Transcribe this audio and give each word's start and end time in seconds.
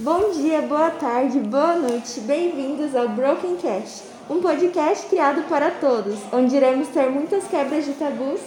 Bom 0.00 0.30
dia, 0.30 0.62
boa 0.62 0.90
tarde, 0.90 1.40
boa 1.40 1.74
noite, 1.74 2.20
bem-vindos 2.20 2.94
ao 2.94 3.08
Broken 3.08 3.56
Cast, 3.56 4.04
um 4.30 4.40
podcast 4.40 5.08
criado 5.08 5.42
para 5.48 5.72
todos, 5.72 6.14
onde 6.32 6.54
iremos 6.54 6.86
ter 6.86 7.10
muitas 7.10 7.48
quebras 7.48 7.84
de 7.84 7.94
tabus 7.94 8.38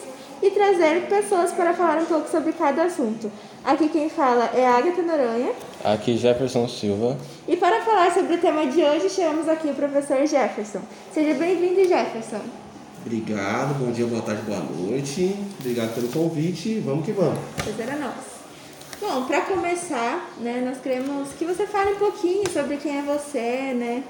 e 0.42 0.50
trazer 0.50 1.08
pessoas 1.10 1.52
para 1.52 1.74
falar 1.74 1.98
um 1.98 2.06
pouco 2.06 2.32
sobre 2.32 2.54
cada 2.54 2.84
assunto. 2.84 3.30
Aqui 3.66 3.90
quem 3.90 4.10
fala 4.10 4.46
é 4.54 4.66
a 4.66 4.78
Agatha 4.78 5.02
Noronha. 5.02 5.52
Aqui 5.84 6.16
Jefferson 6.16 6.70
Silva. 6.70 7.18
E 7.46 7.58
para 7.58 7.82
falar 7.82 8.14
sobre 8.14 8.36
o 8.36 8.38
tema 8.38 8.66
de 8.68 8.82
hoje, 8.82 9.10
chamamos 9.10 9.50
aqui 9.50 9.68
o 9.68 9.76
professor 9.76 10.26
Jefferson. 10.26 10.80
Seja 11.14 11.34
bem-vindo, 11.34 11.86
Jefferson. 11.86 12.40
Obrigado, 13.06 13.78
bom 13.78 13.92
dia, 13.92 14.06
boa 14.06 14.22
tarde, 14.22 14.44
boa 14.44 14.60
noite. 14.60 15.36
Obrigado 15.60 15.96
pelo 15.96 16.08
convite. 16.08 16.80
Vamos 16.80 17.04
que 17.06 17.12
vamos. 17.12 17.40
Prazer 17.58 17.90
é 17.90 17.96
nosso. 17.98 18.31
Bom, 19.02 19.26
para 19.26 19.42
começar, 19.42 20.32
né, 20.40 20.62
nós 20.64 20.78
queremos 20.78 21.30
que 21.30 21.44
você 21.44 21.66
fale 21.66 21.94
um 21.94 21.96
pouquinho 21.96 22.48
sobre 22.54 22.78
quem 22.78 23.00
é 23.00 23.02
você, 23.02 23.74
né? 23.74 24.04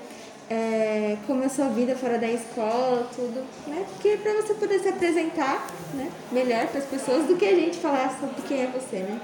É, 0.49 1.15
como 1.25 1.41
é 1.43 1.45
a 1.45 1.49
sua 1.49 1.69
vida 1.69 1.95
fora 1.95 2.17
da 2.17 2.27
escola, 2.27 3.09
tudo, 3.15 3.41
né? 3.67 3.85
Porque 3.93 4.17
para 4.17 4.33
você 4.33 4.53
poder 4.53 4.79
se 4.79 4.89
apresentar, 4.89 5.65
né, 5.93 6.11
melhor 6.29 6.67
para 6.67 6.79
as 6.79 6.85
pessoas 6.85 7.25
do 7.25 7.37
que 7.37 7.45
a 7.45 7.55
gente 7.55 7.77
falar 7.77 8.19
sobre 8.19 8.41
quem 8.45 8.63
é 8.63 8.67
você, 8.67 8.97
né? 8.97 9.21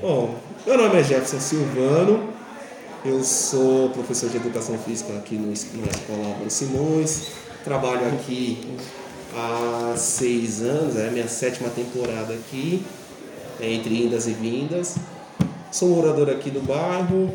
Bom, 0.00 0.36
meu 0.64 0.78
nome 0.78 1.00
é 1.00 1.02
Jefferson 1.02 1.40
Silvano, 1.40 2.32
eu 3.04 3.24
sou 3.24 3.90
professor 3.90 4.30
de 4.30 4.36
Educação 4.36 4.78
Física 4.78 5.12
aqui 5.14 5.34
no, 5.34 5.48
na 5.48 5.52
Escola 5.52 6.28
Álvaro 6.28 6.50
Simões, 6.50 7.32
trabalho 7.64 8.06
aqui 8.14 8.76
há 9.34 9.92
seis 9.96 10.62
anos, 10.62 10.96
é 10.96 11.08
a 11.08 11.10
minha 11.10 11.26
sétima 11.26 11.68
temporada 11.68 12.32
aqui, 12.32 12.84
entre 13.62 14.04
indas 14.04 14.26
e 14.26 14.32
vindas. 14.32 14.96
Sou 15.72 15.88
morador 15.88 16.28
aqui 16.30 16.50
do 16.50 16.60
bairro, 16.60 17.32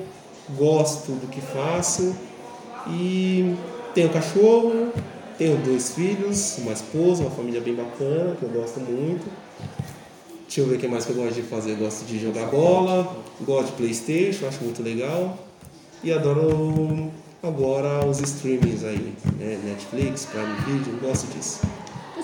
gosto 0.57 1.13
do 1.13 1.27
que 1.27 1.41
faço 1.41 2.15
e 2.89 3.55
tenho 3.93 4.09
cachorro, 4.09 4.91
tenho 5.37 5.57
dois 5.57 5.93
filhos, 5.93 6.57
uma 6.59 6.73
esposa, 6.73 7.23
uma 7.23 7.31
família 7.31 7.61
bem 7.61 7.75
bacana, 7.75 8.35
que 8.35 8.43
eu 8.43 8.49
gosto 8.49 8.79
muito. 8.79 9.25
Deixa 10.43 10.61
eu 10.61 10.67
ver 10.67 10.75
o 10.75 10.79
que 10.79 10.87
mais 10.87 11.05
que 11.05 11.11
eu 11.11 11.15
gosto 11.15 11.33
de 11.33 11.41
fazer. 11.41 11.71
Eu 11.71 11.77
gosto 11.77 12.05
de 12.05 12.19
jogar 12.19 12.47
bola, 12.47 13.17
gosto 13.41 13.67
de 13.67 13.73
Playstation, 13.73 14.47
acho 14.47 14.63
muito 14.63 14.81
legal. 14.83 15.37
E 16.03 16.11
adoro 16.11 17.11
agora 17.41 18.05
os 18.05 18.19
streamings 18.19 18.83
aí, 18.83 19.13
né? 19.37 19.59
Netflix, 19.63 20.25
Prime 20.25 20.55
Video, 20.65 20.99
gosto 20.99 21.27
disso. 21.33 21.61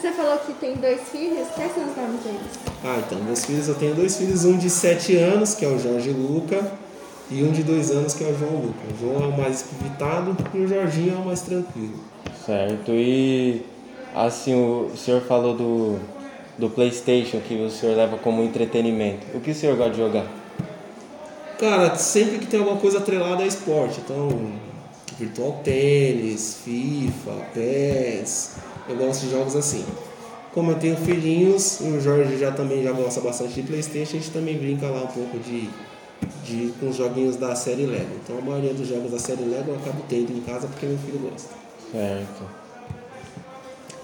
Você 0.02 0.12
falou 0.14 0.36
que 0.40 0.54
tem 0.54 0.74
dois 0.78 1.00
filhos, 1.10 1.48
quais 1.50 1.76
são 1.76 1.84
os 1.88 1.96
nomes 1.96 2.24
deles? 2.24 2.42
Ah, 2.84 3.00
então, 3.06 3.24
meus 3.24 3.46
filhos, 3.46 3.68
eu 3.68 3.76
tenho 3.76 3.94
dois 3.94 4.18
filhos, 4.18 4.46
um 4.46 4.58
de 4.58 4.68
7 4.68 5.16
anos, 5.16 5.54
que 5.54 5.64
é 5.64 5.68
o 5.68 5.78
Jorge 5.78 6.10
Luca, 6.10 6.60
e 7.30 7.44
um 7.44 7.52
de 7.52 7.62
2 7.62 7.92
anos, 7.92 8.16
que 8.16 8.24
é 8.24 8.28
o 8.28 8.36
João 8.36 8.56
Luca. 8.56 8.80
O 8.92 9.00
João 9.00 9.24
é 9.26 9.28
o 9.28 9.38
mais 9.38 9.64
evitado 9.80 10.36
e 10.56 10.58
o 10.58 10.68
Jorginho 10.68 11.14
é 11.14 11.18
o 11.18 11.26
mais 11.26 11.42
tranquilo. 11.42 12.00
Certo, 12.44 12.92
e 12.94 13.64
assim, 14.16 14.56
o 14.56 14.98
senhor 14.98 15.22
falou 15.22 15.54
do, 15.54 16.00
do 16.58 16.68
Playstation 16.68 17.40
que 17.40 17.54
o 17.54 17.70
senhor 17.70 17.96
leva 17.96 18.18
como 18.18 18.42
entretenimento. 18.42 19.28
O 19.36 19.40
que 19.40 19.52
o 19.52 19.56
senhor 19.56 19.78
gosta 19.78 19.92
de 19.92 19.98
jogar? 20.00 20.26
Cara, 21.60 21.94
sempre 21.94 22.40
que 22.40 22.48
tem 22.48 22.60
alguma 22.60 22.80
coisa 22.80 22.98
atrelada 22.98 23.44
a 23.44 23.46
esporte, 23.46 24.02
então 24.04 24.52
virtual 25.20 25.62
tênis, 25.64 26.58
FIFA, 26.66 27.34
PES, 27.54 28.56
eu 28.88 28.96
gosto 28.96 29.22
de 29.22 29.32
jogos 29.32 29.56
assim. 29.56 29.86
Como 30.54 30.72
eu 30.72 30.80
tenho 30.80 30.98
filhinhos, 30.98 31.80
e 31.80 31.86
o 31.86 32.02
Jorge 32.02 32.38
já 32.38 32.52
também 32.52 32.84
já 32.84 32.92
gosta 32.92 33.22
bastante 33.22 33.54
de 33.54 33.64
Playstation, 33.64 34.18
a 34.18 34.20
gente 34.20 34.32
também 34.32 34.58
brinca 34.58 34.88
lá 34.88 35.04
um 35.04 35.08
pouco 35.08 35.40
de, 35.40 35.70
de 36.44 36.74
com 36.80 36.90
os 36.90 36.98
joguinhos 36.98 37.38
da 37.38 37.56
série 37.56 37.86
Lego. 37.86 38.16
Então 38.24 38.38
a 38.38 38.42
maioria 38.42 38.74
dos 38.74 38.88
jogos 38.88 39.12
da 39.12 39.20
série 39.20 39.44
Lego 39.44 39.72
eu 39.72 39.76
acabo 39.76 40.04
tendo 40.10 40.32
em 40.32 40.42
casa 40.42 40.68
porque 40.68 40.86
meu 40.86 40.98
filho 40.98 41.20
gosta. 41.20 41.54
Certo. 41.92 42.62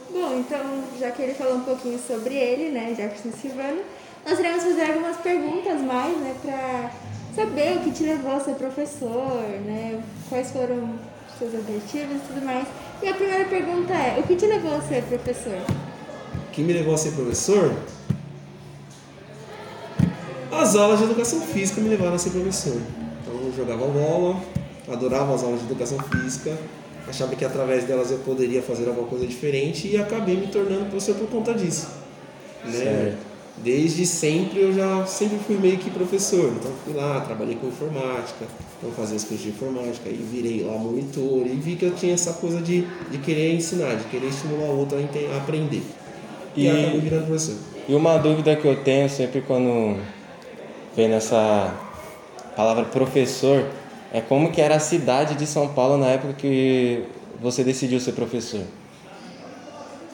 Bom, 0.10 0.40
então, 0.40 0.84
já 1.00 1.12
que 1.12 1.22
ele 1.22 1.34
falou 1.34 1.58
um 1.58 1.62
pouquinho 1.62 2.00
sobre 2.00 2.34
ele, 2.34 2.72
né, 2.72 2.94
Jefferson 2.96 3.38
Silvano, 3.40 3.82
nós 4.26 4.40
iremos 4.40 4.64
fazer 4.64 4.92
algumas 4.92 5.18
perguntas 5.18 5.82
mais, 5.82 6.18
né, 6.18 6.36
para 6.42 6.92
saber 7.36 7.78
o 7.78 7.82
que 7.82 7.92
te 7.92 8.04
levou 8.04 8.32
a 8.32 8.40
ser 8.40 8.56
professor, 8.56 9.44
né, 9.66 10.02
quais 10.28 10.52
foram 10.52 10.96
os 11.30 11.38
seus 11.38 11.54
objetivos 11.54 12.18
e 12.18 12.28
tudo 12.28 12.46
mais. 12.46 12.68
E 13.02 13.08
a 13.08 13.14
primeira 13.14 13.46
pergunta 13.46 13.94
é, 13.94 14.20
o 14.20 14.24
que 14.24 14.36
te 14.36 14.46
levou 14.48 14.76
a 14.76 14.82
ser 14.82 15.04
professor? 15.04 15.60
O 16.48 16.52
que 16.52 16.62
me 16.62 16.74
levou 16.74 16.96
a 16.96 16.98
ser 16.98 17.12
professor? 17.12 17.76
As 20.52 20.76
aulas 20.76 20.98
de 21.00 21.06
educação 21.06 21.42
física 21.42 21.80
me 21.80 21.90
levaram 21.90 22.16
a 22.16 22.18
ser 22.18 22.32
professor. 22.32 22.82
Então 23.22 23.34
eu 23.36 23.54
jogava 23.56 23.86
bola, 23.86 24.42
adorava 24.88 25.36
as 25.36 25.44
aulas 25.44 25.60
de 25.60 25.68
educação 25.68 26.00
física, 26.00 26.58
achava 27.08 27.36
que 27.36 27.46
através 27.46 27.84
delas 27.84 28.10
eu 28.10 28.18
poderia 28.20 28.64
fazer 28.64 28.88
alguma 28.88 29.08
coisa 29.08 29.28
diferente 29.28 29.88
e 29.88 29.98
acabei 29.98 30.36
me 30.36 30.48
tornando 30.48 30.86
professor 30.86 31.16
por 31.16 31.30
conta 31.30 31.54
disso. 31.54 31.88
Né? 32.66 33.16
Desde 33.64 34.06
sempre 34.06 34.62
eu 34.62 34.74
já 34.74 35.06
sempre 35.06 35.40
fui 35.40 35.58
meio 35.58 35.78
que 35.78 35.90
professor, 35.90 36.54
então 36.56 36.72
fui 36.86 36.94
lá, 36.94 37.22
trabalhei 37.22 37.56
com 37.56 37.68
informática, 37.68 38.46
então 38.78 38.92
fazia 38.92 39.16
as 39.16 39.24
coisas 39.24 39.44
de 39.44 39.50
informática 39.50 40.08
e 40.10 40.14
virei 40.32 40.64
lá 40.64 40.78
monitor 40.78 41.46
e 41.46 41.56
vi 41.56 41.76
que 41.76 41.86
eu 41.86 41.96
tinha 41.96 42.14
essa 42.14 42.34
coisa 42.34 42.62
de, 42.62 42.82
de 43.10 43.18
querer 43.18 43.56
ensinar, 43.56 43.96
de 43.96 44.04
querer 44.06 44.28
estimular 44.28 44.70
o 44.70 44.78
outro 44.80 44.98
a 44.98 45.38
aprender. 45.38 45.82
E, 46.56 46.66
E- 46.66 46.70
acabei 46.70 47.00
virando 47.02 47.26
professor. 47.26 47.56
E 47.90 47.96
uma 47.96 48.18
dúvida 48.18 48.56
que 48.56 48.66
eu 48.66 48.76
tenho 48.84 49.10
sempre 49.10 49.42
quando 49.42 49.98
vem 50.96 51.08
nessa 51.08 51.74
palavra 52.56 52.84
professor 52.86 53.66
é 54.14 54.22
como 54.22 54.52
que 54.52 54.62
era 54.62 54.76
a 54.76 54.80
cidade 54.80 55.36
de 55.36 55.48
São 55.48 55.70
Paulo 55.70 55.98
na 55.98 56.08
época 56.08 56.34
que 56.34 57.04
você 57.42 57.64
decidiu 57.64 58.00
ser 58.00 58.12
professor. 58.14 58.62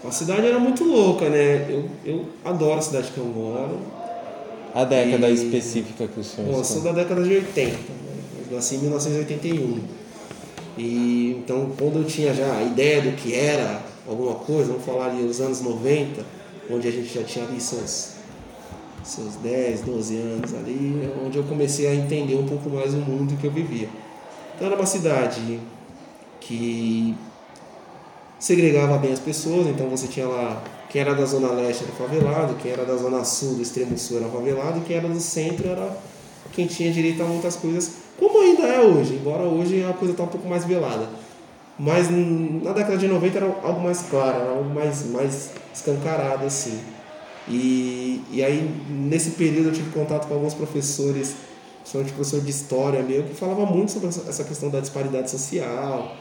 A 0.06 0.12
cidade 0.12 0.46
era 0.46 0.60
muito 0.60 0.84
louca, 0.84 1.30
né? 1.30 1.66
Eu, 1.70 1.86
eu 2.06 2.26
adoro 2.44 2.80
a 2.80 2.82
cidade 2.82 3.10
que 3.12 3.18
eu 3.18 3.26
moro. 3.26 3.80
A 4.74 4.84
década 4.84 5.30
E- 5.30 5.34
específica 5.34 6.08
que 6.08 6.20
o 6.20 6.24
senhor 6.24 6.52
Bom, 6.52 6.58
eu 6.58 6.64
sou 6.64 6.82
da 6.82 6.92
década 6.92 7.24
de 7.24 7.34
80, 7.36 7.70
né? 7.72 7.78
eu 8.50 8.56
nasci 8.56 8.76
em 8.76 8.80
1981. 8.80 9.80
E 10.78 11.38
então 11.40 11.72
quando 11.78 12.00
eu 12.00 12.04
tinha 12.06 12.34
já 12.34 12.52
a 12.58 12.64
ideia 12.64 13.02
do 13.02 13.12
que 13.16 13.34
era 13.36 13.82
alguma 14.08 14.34
coisa, 14.36 14.72
vamos 14.72 14.84
falar 14.86 15.06
ali 15.12 15.24
os 15.24 15.40
anos 15.40 15.62
90, 15.62 16.26
onde 16.70 16.88
a 16.88 16.92
gente 16.92 17.14
já 17.14 17.24
tinha 17.24 17.46
ali 17.46 17.62
seus, 17.62 18.14
seus 19.04 19.36
10, 19.36 19.82
12 19.82 20.18
anos 20.18 20.54
ali, 20.56 21.02
é 21.04 21.26
onde 21.26 21.38
eu 21.38 21.44
comecei 21.44 21.88
a 21.88 21.94
entender 21.94 22.36
um 22.36 22.48
pouco 22.48 22.70
mais 22.70 22.94
o 22.96 22.98
mundo 22.98 23.38
que 23.40 23.46
eu 23.46 23.52
vivia. 23.52 23.88
Então 24.56 24.68
era 24.68 24.76
uma 24.76 24.86
cidade 24.88 25.60
que 26.40 27.16
segregava 28.44 28.98
bem 28.98 29.14
as 29.14 29.20
pessoas, 29.20 29.68
então 29.68 29.88
você 29.88 30.06
tinha 30.06 30.28
lá 30.28 30.62
quem 30.90 31.00
era 31.00 31.16
da 31.16 31.24
zona 31.24 31.48
leste 31.54 31.86
era 31.86 31.94
favelado, 31.94 32.56
quem 32.56 32.74
era 32.74 32.84
da 32.84 32.98
zona 32.98 33.24
sul, 33.24 33.56
do 33.56 33.62
extremo 33.62 33.98
sul 33.98 34.18
era 34.18 34.28
favelado, 34.28 34.80
e 34.80 34.82
quem 34.82 34.98
era 34.98 35.08
do 35.08 35.18
centro 35.18 35.66
era 35.70 35.96
quem 36.52 36.68
tinha 36.68 36.92
direito 36.92 37.24
a 37.24 37.26
muitas 37.26 37.56
coisas, 37.56 37.94
como 38.20 38.42
ainda 38.42 38.64
é 38.64 38.82
hoje, 38.82 39.14
embora 39.14 39.44
hoje 39.44 39.82
a 39.86 39.94
coisa 39.94 40.12
está 40.14 40.24
um 40.24 40.28
pouco 40.28 40.46
mais 40.46 40.66
velada. 40.66 41.08
Mas 41.80 42.10
na 42.10 42.74
década 42.74 42.98
de 42.98 43.08
90 43.08 43.38
era 43.38 43.46
algo 43.46 43.80
mais 43.80 44.02
claro, 44.10 44.42
era 44.42 44.50
algo 44.50 44.70
mais, 44.70 45.06
mais 45.06 45.52
escancarado 45.74 46.46
assim. 46.46 46.82
E, 47.48 48.22
e 48.30 48.44
aí, 48.44 48.70
nesse 48.90 49.32
período, 49.32 49.70
eu 49.70 49.74
tive 49.74 49.90
contato 49.92 50.28
com 50.28 50.34
alguns 50.34 50.54
professores, 50.54 51.34
principalmente 51.80 52.14
professor 52.14 52.42
de 52.42 52.52
história 52.52 53.02
meu, 53.02 53.24
que 53.24 53.36
falava 53.36 53.66
muito 53.66 53.94
sobre 53.94 54.10
essa 54.10 54.44
questão 54.44 54.70
da 54.70 54.82
disparidade 54.82 55.32
social, 55.32 56.14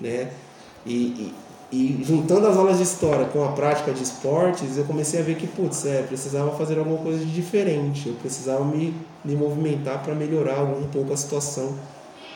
né? 0.00 0.32
E, 0.84 0.92
e, 0.92 1.34
e 1.70 2.02
juntando 2.02 2.46
as 2.46 2.56
aulas 2.56 2.78
de 2.78 2.82
história 2.82 3.26
com 3.26 3.44
a 3.44 3.52
prática 3.52 3.92
de 3.92 4.02
esportes, 4.02 4.78
eu 4.78 4.84
comecei 4.84 5.20
a 5.20 5.22
ver 5.22 5.36
que, 5.36 5.46
putz, 5.46 5.84
é, 5.84 6.02
precisava 6.02 6.56
fazer 6.56 6.78
alguma 6.78 6.98
coisa 6.98 7.18
de 7.18 7.30
diferente, 7.30 8.08
eu 8.08 8.14
precisava 8.14 8.64
me, 8.64 8.94
me 9.22 9.36
movimentar 9.36 10.02
para 10.02 10.14
melhorar 10.14 10.62
um 10.62 10.88
pouco 10.88 11.12
a 11.12 11.16
situação 11.16 11.74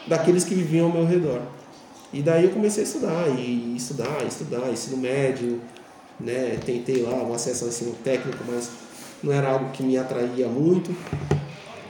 daqueles 0.06 0.44
que 0.44 0.54
viviam 0.54 0.86
ao 0.86 0.92
meu 0.92 1.06
redor. 1.06 1.40
E 2.12 2.20
daí 2.20 2.44
eu 2.44 2.50
comecei 2.50 2.82
a 2.82 2.86
estudar, 2.86 3.28
e 3.38 3.74
estudar, 3.74 4.22
estudar, 4.26 4.70
ensino 4.70 4.98
médio, 4.98 5.60
né? 6.20 6.58
Tentei 6.64 7.02
lá 7.02 7.14
um 7.14 7.32
acesso 7.32 7.64
ao 7.64 7.70
ensino 7.70 7.94
técnico, 8.04 8.44
mas 8.46 8.70
não 9.22 9.32
era 9.32 9.48
algo 9.48 9.70
que 9.70 9.82
me 9.82 9.96
atraía 9.96 10.46
muito, 10.46 10.94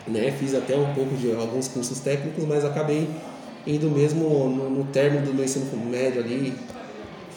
né? 0.07 0.31
Fiz 0.39 0.55
até 0.55 0.77
um 0.77 0.95
pouco 0.95 1.17
de 1.17 1.33
alguns 1.33 1.67
cursos 1.67 1.99
técnicos, 1.99 2.45
mas 2.45 2.65
acabei 2.65 3.09
indo 3.67 3.91
mesmo 3.91 4.29
no, 4.49 4.71
no 4.71 4.85
término 4.85 5.27
do 5.27 5.35
meu 5.35 5.45
ensino 5.45 5.67
médio 5.87 6.23
ali, 6.23 6.55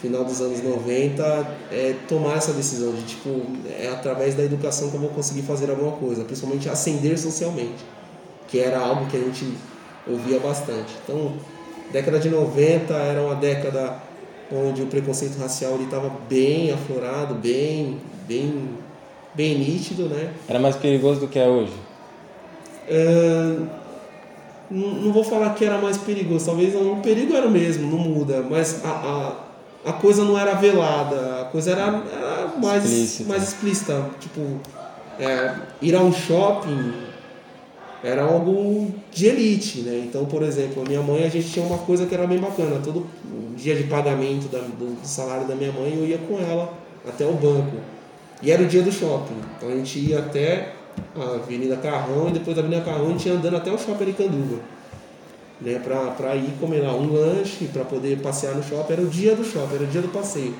final 0.06 0.24
dos 0.24 0.40
anos 0.40 0.64
90, 0.64 1.24
é 1.72 1.96
tomar 2.08 2.38
essa 2.38 2.54
decisão 2.54 2.94
de 2.94 3.04
tipo, 3.04 3.42
é 3.68 3.90
através 3.90 4.36
da 4.36 4.44
educação 4.44 4.90
que 4.90 4.96
eu 4.96 5.00
vou 5.00 5.10
conseguir 5.10 5.42
fazer 5.42 5.70
alguma 5.70 5.94
coisa, 5.94 6.24
principalmente 6.24 6.70
ascender 6.70 7.18
socialmente, 7.18 7.84
que 8.48 8.60
era 8.60 8.80
algo 8.80 9.08
que 9.08 9.18
a 9.18 9.20
gente 9.20 9.52
ouvia 10.08 10.40
bastante. 10.40 10.94
Então, 11.04 11.34
década 11.92 12.20
de 12.20 12.30
90 12.30 12.94
era 12.94 13.22
uma 13.22 13.36
década 13.36 13.98
onde 14.52 14.84
o 14.84 14.86
preconceito 14.86 15.38
racial 15.40 15.76
estava 15.82 16.12
bem 16.30 16.72
aflorado, 16.72 17.34
bem, 17.34 18.00
bem, 18.28 18.70
bem 19.34 19.58
nítido, 19.58 20.04
né? 20.04 20.34
Era 20.48 20.60
mais 20.60 20.76
perigoso 20.76 21.22
do 21.22 21.28
que 21.28 21.40
é 21.40 21.48
hoje? 21.48 21.74
Não, 24.70 24.92
não 24.96 25.12
vou 25.12 25.24
falar 25.24 25.56
que 25.56 25.66
era 25.66 25.80
mais 25.80 25.98
perigoso, 25.98 26.46
talvez 26.46 26.76
o 26.76 26.98
perigo 26.98 27.36
era 27.36 27.48
o 27.48 27.52
mesmo, 27.52 27.90
não 27.90 27.98
muda, 27.98 28.46
mas 28.48 28.84
a, 28.84 29.46
a, 29.86 29.94
coisa 29.94 30.24
não 30.24 30.38
era 30.38 30.54
velada, 30.54 31.42
a 31.42 31.46
coisa 31.46 31.72
era, 31.72 31.82
era 31.82 32.54
mais, 32.58 32.86
explícita. 32.86 33.30
mais 33.30 33.44
explícita. 33.44 34.10
Tipo, 34.20 34.60
é, 35.20 35.56
ir 35.82 35.96
a 35.96 36.02
um 36.02 36.12
shopping 36.12 36.94
era 38.04 38.24
algo 38.24 38.94
de 39.12 39.28
elite, 39.28 39.80
né? 39.80 40.04
Então, 40.06 40.26
por 40.26 40.44
exemplo, 40.44 40.84
a 40.84 40.88
minha 40.88 41.02
mãe, 41.02 41.24
a 41.24 41.30
gente 41.30 41.50
tinha 41.50 41.66
uma 41.66 41.80
coisa 41.80 42.06
que 42.06 42.14
era 42.14 42.28
bem 42.28 42.38
bacana. 42.38 42.80
Todo 42.84 43.08
dia 43.56 43.76
de 43.76 43.84
pagamento 43.86 44.48
da, 44.48 44.60
do 44.60 44.98
salário 45.04 45.48
da 45.48 45.56
minha 45.56 45.72
mãe, 45.72 45.94
eu 45.96 46.06
ia 46.06 46.18
com 46.18 46.38
ela 46.40 46.72
até 47.08 47.26
o 47.26 47.34
banco. 47.34 47.78
E 48.42 48.52
era 48.52 48.62
o 48.62 48.68
dia 48.68 48.84
do 48.84 48.92
shopping. 48.92 49.36
Então 49.58 49.70
a 49.70 49.76
gente 49.76 50.00
ia 50.00 50.20
até 50.20 50.74
a 51.16 51.36
Avenida 51.36 51.78
Carrão 51.78 52.30
e 52.30 52.34
depois 52.34 52.56
da 52.56 52.62
Avenida 52.62 52.84
Carrão 52.84 53.08
a 53.08 53.10
gente 53.10 53.28
ia 53.28 53.36
andando 53.36 53.58
até 53.58 53.72
o 53.72 53.78
shopping 53.78 54.04
Aricanduva. 54.04 54.60
Né, 55.62 55.80
para 55.80 56.36
ir 56.36 56.54
comer 56.60 56.82
lá 56.82 56.94
um 56.94 57.14
lanche, 57.14 57.70
para 57.72 57.86
poder 57.86 58.20
passear 58.20 58.56
no 58.56 58.64
shopping. 58.64 58.94
Era 58.94 59.02
o 59.02 59.08
dia 59.08 59.36
do 59.36 59.44
shopping, 59.44 59.76
era 59.76 59.84
o 59.86 59.88
dia 59.88 60.02
do 60.02 60.10
passeio. 60.10 60.54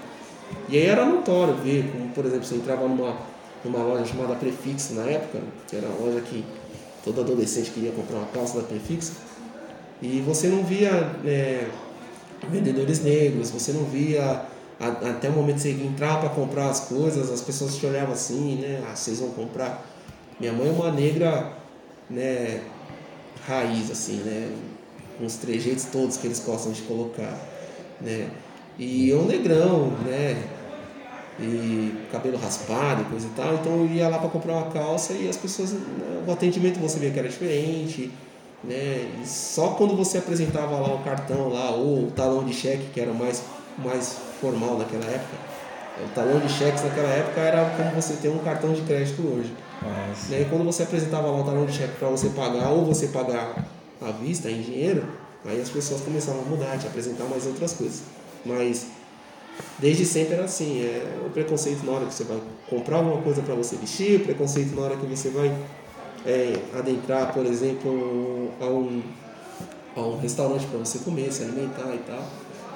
E 0.70 0.78
aí 0.78 0.86
era 0.86 1.06
notório 1.06 1.54
ver, 1.56 1.92
como 1.92 2.10
por 2.10 2.26
exemplo, 2.26 2.46
você 2.46 2.56
entrava 2.56 2.88
numa, 2.88 3.18
numa 3.64 3.80
loja 3.80 4.06
chamada 4.06 4.36
Prefix 4.36 4.92
na 4.92 5.04
época, 5.04 5.40
que 5.68 5.76
era 5.76 5.88
a 5.88 5.92
loja 5.92 6.22
que 6.22 6.46
todo 7.04 7.22
adolescente 7.22 7.72
queria 7.72 7.92
comprar 7.92 8.18
uma 8.18 8.28
calça 8.28 8.58
da 8.58 8.64
Prefix, 8.64 9.14
e 10.02 10.22
você 10.26 10.48
não 10.48 10.64
via 10.64 11.12
é, 11.26 11.68
vendedores 12.50 13.04
negros, 13.04 13.52
você 13.52 13.72
não 13.72 13.84
via 13.86 14.46
até 14.80 15.30
o 15.30 15.32
momento 15.32 15.56
que 15.56 15.62
você 15.62 15.72
entrar 15.72 16.20
para 16.20 16.30
comprar 16.30 16.70
as 16.70 16.82
coisas, 16.82 17.32
as 17.32 17.42
pessoas 17.42 17.76
te 17.76 17.86
olhavam 17.86 18.14
assim, 18.14 18.56
né? 18.56 18.84
Ah, 18.90 18.96
vocês 18.96 19.20
vão 19.20 19.30
comprar. 19.30 19.86
Minha 20.40 20.52
mãe 20.52 20.68
é 20.68 20.72
uma 20.72 20.92
negra, 20.92 21.54
né? 22.10 22.62
Raiz, 23.48 23.90
assim, 23.90 24.18
né? 24.18 24.52
Com 25.18 25.26
os 25.26 25.36
trejeitos 25.36 25.86
todos 25.86 26.18
que 26.18 26.28
eles 26.28 26.40
gostam 26.40 26.72
de 26.72 26.82
colocar, 26.82 27.38
né? 28.02 28.30
E 28.78 29.10
eu 29.10 29.24
negrão, 29.26 29.92
né? 30.06 30.44
E 31.40 31.94
cabelo 32.12 32.38
raspado 32.38 33.02
e 33.02 33.06
coisa 33.06 33.28
e 33.28 33.30
tal. 33.32 33.54
Então 33.56 33.74
eu 33.80 33.88
ia 33.88 34.08
lá 34.10 34.18
para 34.18 34.30
comprar 34.30 34.54
uma 34.54 34.72
calça 34.72 35.14
e 35.14 35.30
as 35.30 35.38
pessoas, 35.38 35.72
né, 35.72 36.24
o 36.26 36.32
atendimento 36.32 36.80
você 36.80 37.00
via 37.00 37.12
que 37.12 37.20
era 37.20 37.28
diferente, 37.28 38.12
né? 38.64 39.10
E 39.22 39.28
só 39.28 39.70
quando 39.70 39.96
você 39.96 40.18
apresentava 40.18 40.78
lá 40.80 40.96
o 40.96 41.04
cartão 41.04 41.50
lá 41.50 41.72
ou 41.72 42.08
o 42.08 42.12
talão 42.12 42.44
de 42.44 42.54
cheque 42.54 42.90
que 42.94 43.00
era 43.00 43.14
mais 43.14 43.44
mais 43.78 44.18
formal 44.40 44.78
naquela 44.78 45.06
época. 45.06 45.38
O 46.04 46.10
talão 46.14 46.40
de 46.40 46.50
cheques 46.52 46.84
naquela 46.84 47.10
época 47.10 47.40
era 47.40 47.70
como 47.78 47.92
você 47.92 48.16
ter 48.16 48.30
um 48.30 48.40
cartão 48.40 48.74
de 48.74 48.82
crédito 48.82 49.22
hoje. 49.22 49.54
Nossa. 49.82 50.34
E 50.34 50.36
aí 50.36 50.46
quando 50.50 50.64
você 50.66 50.84
apresentava 50.84 51.28
lá 51.28 51.40
o 51.40 51.44
talão 51.44 51.66
de 51.66 51.74
cheque 51.74 51.96
para 51.98 52.10
você 52.10 52.30
pagar 52.30 52.70
ou 52.70 52.86
você 52.86 53.08
pagar 53.08 53.66
à 54.08 54.12
vista 54.12 54.50
em 54.50 54.62
dinheiro, 54.62 55.04
aí 55.44 55.60
as 55.60 55.70
pessoas 55.70 56.02
começavam 56.02 56.42
a 56.42 56.46
mudar, 56.46 56.78
te 56.78 56.88
apresentar 56.88 57.26
mais 57.26 57.46
outras 57.46 57.74
coisas. 57.74 58.02
Mas 58.46 58.88
desde 59.80 60.06
sempre 60.06 60.36
era 60.36 60.46
assim, 60.46 60.82
é 60.82 61.20
o 61.26 61.30
preconceito 61.30 61.86
na 61.86 61.94
hora 61.94 62.06
que 62.06 62.14
você 62.14 62.24
vai 62.24 62.40
comprar 62.70 62.98
alguma 62.98 63.22
coisa 63.22 63.42
para 63.42 63.56
você 63.56 63.76
vestir, 63.76 64.22
o 64.22 64.24
preconceito 64.24 64.76
na 64.76 64.82
hora 64.82 64.98
que 64.98 65.06
você 65.06 65.30
vai 65.30 65.56
é, 66.26 66.60
adentrar, 66.78 67.34
por 67.34 67.46
exemplo, 67.46 68.52
a 68.60 68.66
um, 68.66 69.02
a 69.96 70.02
um 70.02 70.18
restaurante 70.18 70.66
para 70.68 70.80
você 70.80 71.00
comer, 71.00 71.32
se 71.32 71.44
alimentar 71.44 71.94
e 71.94 72.00
tal. 72.00 72.24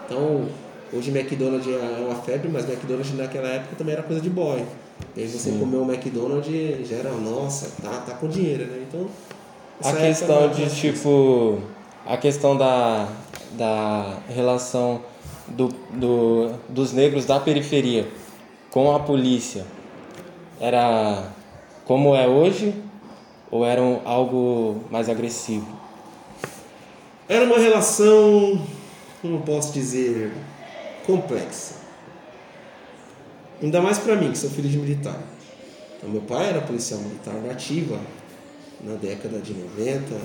Então, 0.06 0.50
Hoje 0.92 1.12
McDonald's 1.12 1.68
é 1.68 2.04
uma 2.04 2.16
febre, 2.16 2.50
mas 2.50 2.68
McDonald's 2.68 3.14
naquela 3.14 3.48
época 3.48 3.76
também 3.78 3.94
era 3.94 4.02
coisa 4.02 4.20
de 4.20 4.30
boy. 4.30 4.66
E 5.16 5.22
aí 5.22 5.28
você 5.28 5.52
Sim. 5.52 5.60
comeu 5.60 5.84
um 5.84 5.92
McDonald's 5.92 6.88
já 6.88 6.96
era, 6.96 7.12
nossa, 7.12 7.70
tá, 7.82 8.00
tá 8.00 8.14
com 8.16 8.28
dinheiro, 8.28 8.66
né? 8.66 8.86
Então. 8.88 9.08
A 9.84 9.94
questão 9.94 10.50
de 10.50 10.70
tipo. 10.76 11.62
A 12.06 12.18
questão 12.18 12.58
da, 12.58 13.08
da 13.52 14.18
relação 14.28 15.02
do, 15.48 15.70
do, 15.94 16.52
dos 16.68 16.92
negros 16.92 17.26
da 17.26 17.40
periferia 17.40 18.08
com 18.72 18.94
a 18.94 19.00
polícia 19.00 19.66
era 20.60 21.32
como 21.86 22.14
é 22.14 22.28
hoje 22.28 22.74
ou 23.50 23.66
era 23.66 23.82
algo 24.04 24.84
mais 24.92 25.08
agressivo? 25.08 25.68
Era 27.30 27.46
uma 27.46 27.58
relação, 27.58 28.62
como 29.22 29.42
posso 29.42 29.72
dizer, 29.72 30.34
complexa. 31.06 31.76
Ainda 33.62 33.82
mais 33.82 33.98
para 33.98 34.16
mim, 34.16 34.32
que 34.32 34.38
sou 34.38 34.50
filho 34.50 34.68
de 34.68 34.78
militar. 34.78 35.20
Então, 35.98 36.10
meu 36.10 36.22
pai 36.22 36.50
era 36.50 36.62
policial 36.62 37.00
militar 37.00 37.36
nativa 37.36 37.98
na 38.82 38.96
década 38.96 39.40
de 39.40 39.54
90, 39.54 40.16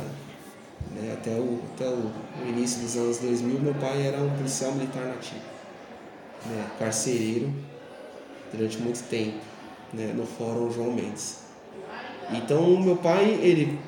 né, 0.93 1.13
até, 1.13 1.31
o, 1.31 1.61
até 1.75 1.89
o, 1.89 2.11
início 2.49 2.83
dos 2.83 2.97
anos 2.97 3.19
2000, 3.19 3.61
meu 3.61 3.75
pai 3.75 4.07
era 4.07 4.19
um 4.19 4.31
policial 4.31 4.73
militar 4.73 5.05
nativo, 5.07 5.41
né, 6.47 6.71
carcereiro, 6.79 7.53
durante 8.53 8.79
muito 8.79 9.03
tempo, 9.09 9.39
né, 9.93 10.13
no 10.15 10.27
Fórum 10.27 10.71
João 10.71 10.93
Mendes. 10.93 11.39
Então, 12.33 12.81
meu 12.81 12.97
pai, 12.97 13.39
ele 13.43 13.79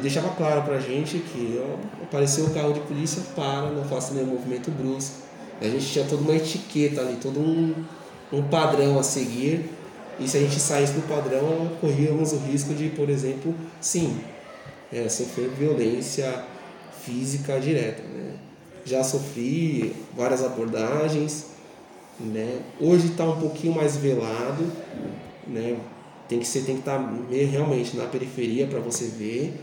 deixava 0.00 0.28
claro 0.30 0.62
pra 0.62 0.78
gente 0.78 1.18
que 1.18 1.60
ó, 1.60 2.04
apareceu 2.04 2.44
o 2.44 2.50
carro 2.54 2.72
de 2.72 2.80
polícia, 2.80 3.22
para, 3.34 3.70
não 3.70 3.84
faça 3.84 4.14
nenhum 4.14 4.26
movimento 4.26 4.70
brusco, 4.70 5.22
a 5.60 5.68
gente 5.68 5.86
tinha 5.86 6.04
toda 6.04 6.22
uma 6.22 6.34
etiqueta 6.34 7.00
ali, 7.00 7.16
todo 7.16 7.38
um, 7.38 7.72
um 8.32 8.42
padrão 8.42 8.98
a 8.98 9.02
seguir. 9.02 9.70
E 10.18 10.28
se 10.28 10.36
a 10.36 10.40
gente 10.40 10.58
saísse 10.60 10.92
do 10.92 11.06
padrão, 11.08 11.70
corríamos 11.80 12.32
o 12.32 12.38
risco 12.38 12.74
de, 12.74 12.90
por 12.90 13.08
exemplo, 13.08 13.54
sim, 13.80 14.20
é, 14.92 15.08
sofrer 15.08 15.48
violência 15.48 16.44
física 17.04 17.58
direta. 17.58 18.02
Né? 18.02 18.34
Já 18.84 19.02
sofri 19.02 19.94
várias 20.16 20.44
abordagens, 20.44 21.46
né? 22.20 22.60
hoje 22.80 23.08
está 23.08 23.24
um 23.24 23.40
pouquinho 23.40 23.74
mais 23.74 23.96
velado, 23.96 24.70
né? 25.46 25.76
tem 26.28 26.38
que 26.38 26.46
ser 26.46 26.62
tem 26.62 26.76
que 26.76 26.80
estar 26.82 26.98
tá 26.98 27.10
realmente 27.30 27.96
na 27.96 28.06
periferia 28.06 28.66
para 28.66 28.80
você 28.80 29.06
ver 29.06 29.54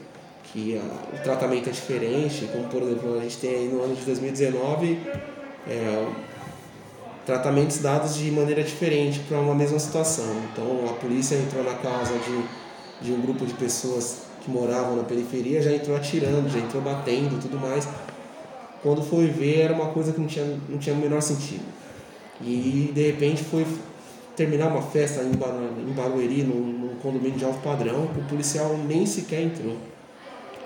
que 0.51 0.77
a, 0.77 1.15
o 1.15 1.23
tratamento 1.23 1.69
é 1.69 1.71
diferente, 1.71 2.47
como 2.51 2.65
por 2.65 2.81
exemplo 2.83 3.17
a 3.17 3.21
gente 3.21 3.37
tem 3.37 3.51
aí 3.51 3.67
no 3.67 3.83
ano 3.83 3.95
de 3.95 4.01
2019 4.01 4.99
é, 5.67 6.07
tratamentos 7.29 7.77
dados 7.77 8.15
de 8.15 8.31
maneira 8.31 8.63
diferente 8.63 9.19
para 9.19 9.39
uma 9.39 9.53
mesma 9.53 9.77
situação. 9.77 10.25
Então, 10.51 10.89
a 10.89 10.93
polícia 10.93 11.35
entrou 11.35 11.63
na 11.63 11.75
casa 11.75 12.13
de, 12.17 13.05
de 13.05 13.13
um 13.13 13.21
grupo 13.21 13.45
de 13.45 13.53
pessoas 13.53 14.23
que 14.41 14.49
moravam 14.49 14.95
na 14.95 15.03
periferia, 15.03 15.61
já 15.61 15.71
entrou 15.71 15.95
atirando, 15.95 16.49
já 16.49 16.57
entrou 16.57 16.81
batendo 16.81 17.39
tudo 17.39 17.59
mais. 17.59 17.87
Quando 18.81 19.03
foi 19.03 19.27
ver, 19.27 19.59
era 19.59 19.73
uma 19.73 19.91
coisa 19.91 20.11
que 20.11 20.19
não 20.19 20.25
tinha, 20.25 20.57
não 20.67 20.79
tinha 20.79 20.95
o 20.95 20.97
menor 20.97 21.21
sentido. 21.21 21.63
E, 22.41 22.91
de 22.95 23.05
repente, 23.11 23.43
foi 23.43 23.63
terminar 24.35 24.69
uma 24.69 24.81
festa 24.81 25.21
em, 25.21 25.33
Bar 25.33 25.53
em 25.87 25.93
Barueri, 25.93 26.41
num, 26.41 26.55
num 26.55 26.95
condomínio 26.95 27.37
de 27.37 27.45
alto 27.45 27.59
padrão, 27.59 28.07
que 28.07 28.21
o 28.21 28.23
policial 28.23 28.75
nem 28.87 29.05
sequer 29.05 29.43
entrou. 29.43 29.77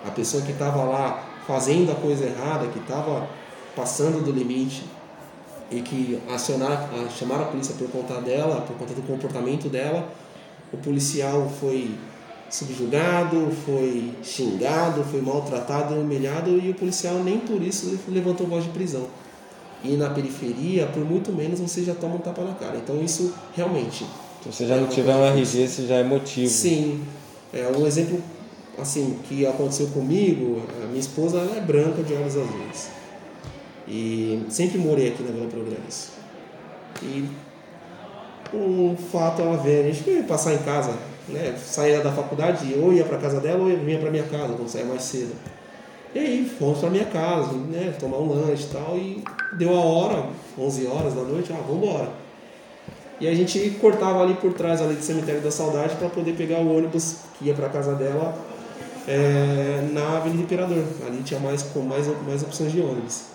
A 0.07 0.11
pessoa 0.11 0.41
que 0.43 0.53
estava 0.53 0.81
lá 0.85 1.27
fazendo 1.45 1.91
a 1.91 1.95
coisa 1.95 2.23
errada, 2.23 2.67
que 2.67 2.79
estava 2.79 3.27
passando 3.75 4.23
do 4.23 4.31
limite 4.31 4.85
e 5.71 5.81
que 5.81 6.19
acionar, 6.29 6.89
chamaram 7.17 7.43
a 7.43 7.47
polícia 7.47 7.75
por 7.75 7.89
conta 7.89 8.19
dela, 8.21 8.61
por 8.61 8.75
conta 8.77 8.93
do 8.93 9.01
comportamento 9.01 9.69
dela, 9.69 10.07
o 10.71 10.77
policial 10.77 11.51
foi 11.59 11.91
subjugado, 12.49 13.51
foi 13.65 14.11
xingado, 14.21 15.03
foi 15.03 15.21
maltratado, 15.21 15.95
humilhado 15.95 16.59
e 16.59 16.69
o 16.69 16.73
policial 16.75 17.15
nem 17.23 17.39
por 17.39 17.61
isso 17.61 17.97
levantou 18.07 18.45
voz 18.45 18.63
de 18.63 18.69
prisão. 18.69 19.07
E 19.83 19.97
na 19.97 20.09
periferia, 20.09 20.85
por 20.87 21.03
muito 21.03 21.31
menos, 21.31 21.59
você 21.59 21.83
já 21.83 21.93
toma 21.93 22.15
um 22.15 22.19
tapa 22.19 22.43
na 22.43 22.53
cara. 22.53 22.77
Então 22.77 23.03
isso 23.03 23.33
realmente. 23.55 24.05
Se 24.43 24.51
você 24.51 24.65
já 24.67 24.75
é 24.75 24.79
não 24.79 24.87
tiver 24.87 25.15
um 25.15 25.25
RG, 25.25 25.63
isso 25.63 25.87
já 25.87 25.95
é 25.95 26.03
motivo. 26.03 26.49
Sim. 26.49 27.01
É 27.51 27.67
um 27.67 27.85
exemplo 27.85 28.21
assim 28.77 29.19
que 29.27 29.45
aconteceu 29.45 29.87
comigo, 29.87 30.61
a 30.81 30.87
minha 30.87 30.99
esposa 30.99 31.37
é 31.55 31.59
branca 31.59 32.01
de 32.01 32.13
olhos 32.13 32.35
azuis. 32.37 32.89
E 33.87 34.45
sempre 34.49 34.77
morei 34.77 35.09
aqui 35.09 35.23
na 35.23 35.31
Vila 35.31 35.47
Progresso. 35.47 36.13
E 37.01 37.29
um 38.53 38.95
fato 38.95 39.41
ela 39.41 39.57
ver, 39.57 39.85
a 39.85 39.91
gente 39.91 40.09
ia 40.09 40.23
passar 40.23 40.53
em 40.53 40.59
casa, 40.59 40.93
né? 41.27 41.55
Saía 41.57 42.01
da 42.01 42.11
faculdade, 42.11 42.73
ou 42.79 42.93
ia 42.93 43.03
para 43.03 43.17
casa 43.17 43.39
dela 43.39 43.63
ou 43.63 43.77
vinha 43.77 43.99
para 43.99 44.11
minha 44.11 44.23
casa, 44.23 44.53
quando 44.53 44.69
saía 44.69 44.85
mais 44.85 45.03
cedo. 45.03 45.33
E 46.15 46.19
aí 46.19 46.45
fomos 46.59 46.79
para 46.79 46.89
minha 46.89 47.05
casa, 47.05 47.53
né? 47.53 47.93
Tomar 47.99 48.17
um 48.17 48.29
lanche 48.29 48.63
e 48.63 48.67
tal. 48.67 48.97
E 48.97 49.23
deu 49.57 49.75
a 49.75 49.81
hora, 49.81 50.27
11 50.57 50.87
horas 50.87 51.13
da 51.13 51.23
noite, 51.23 51.51
ah, 51.51 51.61
vamos 51.67 51.83
embora. 51.83 52.09
E 53.19 53.27
a 53.27 53.33
gente 53.33 53.77
cortava 53.81 54.21
ali 54.21 54.35
por 54.35 54.53
trás 54.53 54.81
ali 54.81 54.95
do 54.95 55.03
cemitério 55.03 55.41
da 55.41 55.49
Saudade 55.49 55.95
para 55.95 56.09
poder 56.09 56.33
pegar 56.33 56.59
o 56.59 56.77
ônibus 56.77 57.17
que 57.37 57.45
ia 57.45 57.53
para 57.53 57.69
casa 57.69 57.95
dela 57.95 58.37
é, 59.07 59.87
na 59.91 60.17
Avenida 60.17 60.43
Imperador. 60.43 60.83
Ali 61.05 61.23
tinha 61.23 61.39
mais, 61.39 61.65
mais, 61.75 62.07
mais 62.25 62.43
opções 62.43 62.71
de 62.71 62.79
ônibus. 62.79 63.32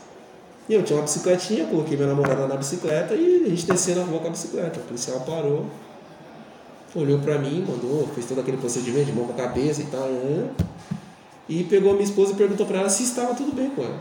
E 0.69 0.75
eu 0.75 0.83
tinha 0.83 0.99
uma 0.99 1.05
bicicletinha, 1.05 1.67
coloquei 1.67 1.97
minha 1.97 2.09
namorada 2.09 2.47
na 2.47 2.57
bicicleta 2.57 3.15
e 3.15 3.45
a 3.47 3.49
gente 3.49 3.67
desceu 3.67 3.97
na 3.97 4.03
rua 4.03 4.21
com 4.21 4.29
a 4.29 4.31
bicicleta. 4.31 4.79
O 4.81 4.83
policial 4.83 5.21
parou, 5.21 5.67
olhou 6.95 7.19
pra 7.21 7.39
mim, 7.39 7.65
mandou, 7.67 8.07
fez 8.15 8.27
todo 8.27 8.41
aquele 8.41 8.59
procedimento 8.59 9.07
de 9.07 9.13
mão 9.13 9.25
com 9.25 9.33
a 9.33 9.37
cabeça 9.37 9.81
e 9.81 9.87
tal. 9.87 10.09
Né? 10.09 10.51
e 11.49 11.65
pegou 11.65 11.93
minha 11.93 12.05
esposa 12.05 12.33
e 12.33 12.35
perguntou 12.35 12.67
para 12.67 12.81
ela 12.81 12.91
se 12.91 13.03
estava 13.03 13.35
tudo 13.35 13.55
bem 13.55 13.71
com 13.71 13.83
ela. 13.83 13.99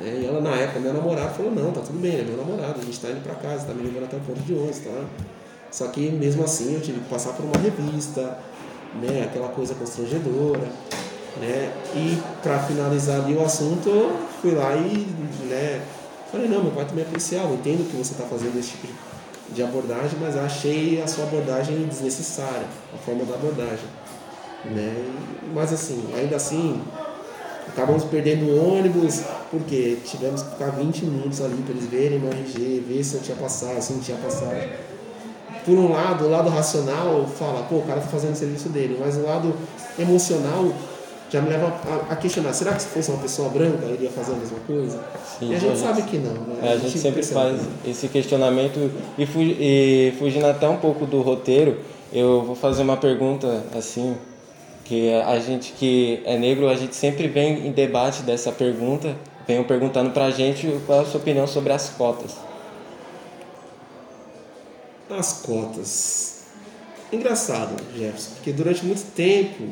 Né? 0.00 0.20
E 0.22 0.26
ela, 0.26 0.40
na 0.40 0.50
época, 0.56 0.80
meu 0.80 0.92
namorado 0.92 1.34
falou: 1.34 1.52
Não, 1.52 1.70
tá 1.70 1.80
tudo 1.80 2.00
bem, 2.00 2.18
é 2.18 2.22
meu 2.22 2.36
namorado, 2.36 2.80
a 2.80 2.84
gente 2.84 2.98
tá 2.98 3.08
indo 3.08 3.22
para 3.22 3.34
casa, 3.36 3.66
tá 3.66 3.74
me 3.74 3.82
levando 3.82 4.04
até 4.04 4.16
o 4.16 4.20
ponto 4.20 4.40
de 4.40 4.52
ônibus, 4.52 4.78
tá? 4.78 5.04
Só 5.70 5.86
que 5.88 6.10
mesmo 6.10 6.44
assim 6.44 6.74
eu 6.74 6.80
tive 6.80 7.00
que 7.00 7.08
passar 7.08 7.32
por 7.32 7.44
uma 7.44 7.56
revista, 7.56 8.38
né? 9.00 9.22
Aquela 9.24 9.48
coisa 9.48 9.74
constrangedora, 9.74 10.68
né? 11.40 11.72
E 11.94 12.18
para 12.42 12.58
finalizar 12.60 13.22
ali 13.22 13.34
o 13.34 13.44
assunto, 13.44 13.90
fui 14.44 14.54
lá 14.54 14.76
e, 14.76 15.06
né? 15.48 15.80
Falei: 16.30 16.46
Não, 16.48 16.62
meu 16.62 16.72
pai 16.72 16.84
também 16.84 17.02
é 17.02 17.06
policial, 17.06 17.54
entendo 17.54 17.90
que 17.90 17.96
você 17.96 18.12
está 18.12 18.24
fazendo 18.24 18.58
esse 18.58 18.72
tipo 18.72 18.88
de 19.50 19.62
abordagem, 19.62 20.18
mas 20.20 20.36
achei 20.36 21.00
a 21.00 21.06
sua 21.06 21.24
abordagem 21.24 21.86
desnecessária, 21.86 22.66
a 22.92 22.98
forma 22.98 23.24
da 23.24 23.34
abordagem, 23.34 23.86
né? 24.66 24.94
Mas 25.54 25.72
assim, 25.72 26.04
ainda 26.14 26.36
assim, 26.36 26.82
acabamos 27.68 28.04
perdendo 28.04 28.44
o 28.46 28.76
ônibus, 28.76 29.22
porque 29.50 29.96
tivemos 30.04 30.42
que 30.42 30.50
ficar 30.50 30.70
20 30.70 31.04
minutos 31.06 31.40
ali 31.40 31.62
para 31.62 31.74
eles 31.74 31.86
verem 31.86 32.18
meu 32.18 32.30
RG, 32.30 32.84
ver 32.86 33.02
se 33.02 33.14
eu 33.14 33.22
tinha 33.22 33.36
passado, 33.36 33.80
se 33.80 33.92
não 33.94 34.00
tinha 34.00 34.18
passado. 34.18 34.84
Por 35.64 35.78
um 35.78 35.92
lado, 35.92 36.26
o 36.26 36.30
lado 36.30 36.50
racional 36.50 37.26
fala, 37.26 37.62
pô, 37.62 37.76
o 37.76 37.82
cara 37.82 38.00
tá 38.00 38.08
fazendo 38.08 38.34
o 38.34 38.36
serviço 38.36 38.68
dele, 38.68 38.98
mas 39.00 39.16
o 39.16 39.22
lado 39.22 39.54
emocional 39.98 40.70
já 41.34 41.40
me 41.40 41.48
leva 41.48 41.66
a, 42.08 42.14
questionar, 42.14 42.52
será 42.52 42.74
que 42.74 42.82
se 42.82 42.88
fosse 42.88 43.10
uma 43.10 43.20
pessoa 43.20 43.48
branca, 43.48 43.84
ele 43.86 44.04
ia 44.04 44.10
fazer 44.10 44.34
a 44.34 44.36
mesma 44.36 44.58
coisa? 44.60 45.00
Sim, 45.36 45.50
e 45.50 45.56
a 45.56 45.58
gente, 45.58 45.72
a 45.72 45.76
sabe 45.76 46.02
que 46.02 46.18
não. 46.18 46.32
Né? 46.32 46.58
É, 46.62 46.68
a, 46.68 46.76
gente, 46.76 46.90
gente 46.90 46.98
sempre 47.00 47.22
faz 47.24 47.60
esse 47.84 48.06
questionamento 48.06 48.78
e, 49.18 49.24
e 49.24 50.14
fugindo 50.16 50.46
até 50.46 50.68
um 50.68 50.76
pouco 50.76 51.06
do 51.06 51.22
roteiro, 51.22 51.80
eu 52.12 52.44
vou 52.44 52.54
fazer 52.54 52.82
uma 52.82 52.96
pergunta 52.96 53.64
assim, 53.76 54.16
que 54.84 55.12
a 55.12 55.40
gente 55.40 55.72
que 55.72 56.22
é 56.24 56.38
negro, 56.38 56.68
a 56.68 56.76
gente 56.76 56.94
sempre 56.94 57.26
vem 57.26 57.66
em 57.66 57.72
debate 57.72 58.22
dessa 58.22 58.52
pergunta, 58.52 59.16
vem 59.44 59.60
perguntando 59.64 60.10
pra 60.10 60.30
gente 60.30 60.68
qual 60.86 61.00
é 61.00 61.02
a 61.02 61.04
sua 61.04 61.20
opinião 61.20 61.48
sobre 61.48 61.72
as 61.72 61.88
cotas. 61.88 62.36
As 65.10 65.42
cotas. 65.44 66.44
Engraçado, 67.12 67.74
Jefferson, 67.96 68.30
porque 68.34 68.52
durante 68.52 68.84
muito 68.84 69.04
tempo, 69.14 69.64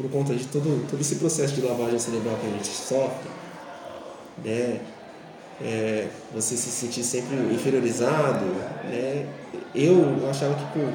por 0.00 0.10
conta 0.10 0.34
de 0.34 0.46
todo, 0.46 0.86
todo 0.88 1.00
esse 1.00 1.16
processo 1.16 1.54
de 1.54 1.60
lavagem 1.60 1.98
cerebral 1.98 2.36
que 2.40 2.46
a 2.46 2.50
gente 2.50 2.66
sofre, 2.66 3.30
né, 4.44 4.80
é, 5.60 6.08
você 6.34 6.56
se 6.56 6.70
sentir 6.70 7.04
sempre 7.04 7.36
inferiorizado, 7.52 8.44
né, 8.84 9.26
eu 9.74 10.28
achava 10.28 10.54
que 10.54 10.78
pô, 10.78 10.86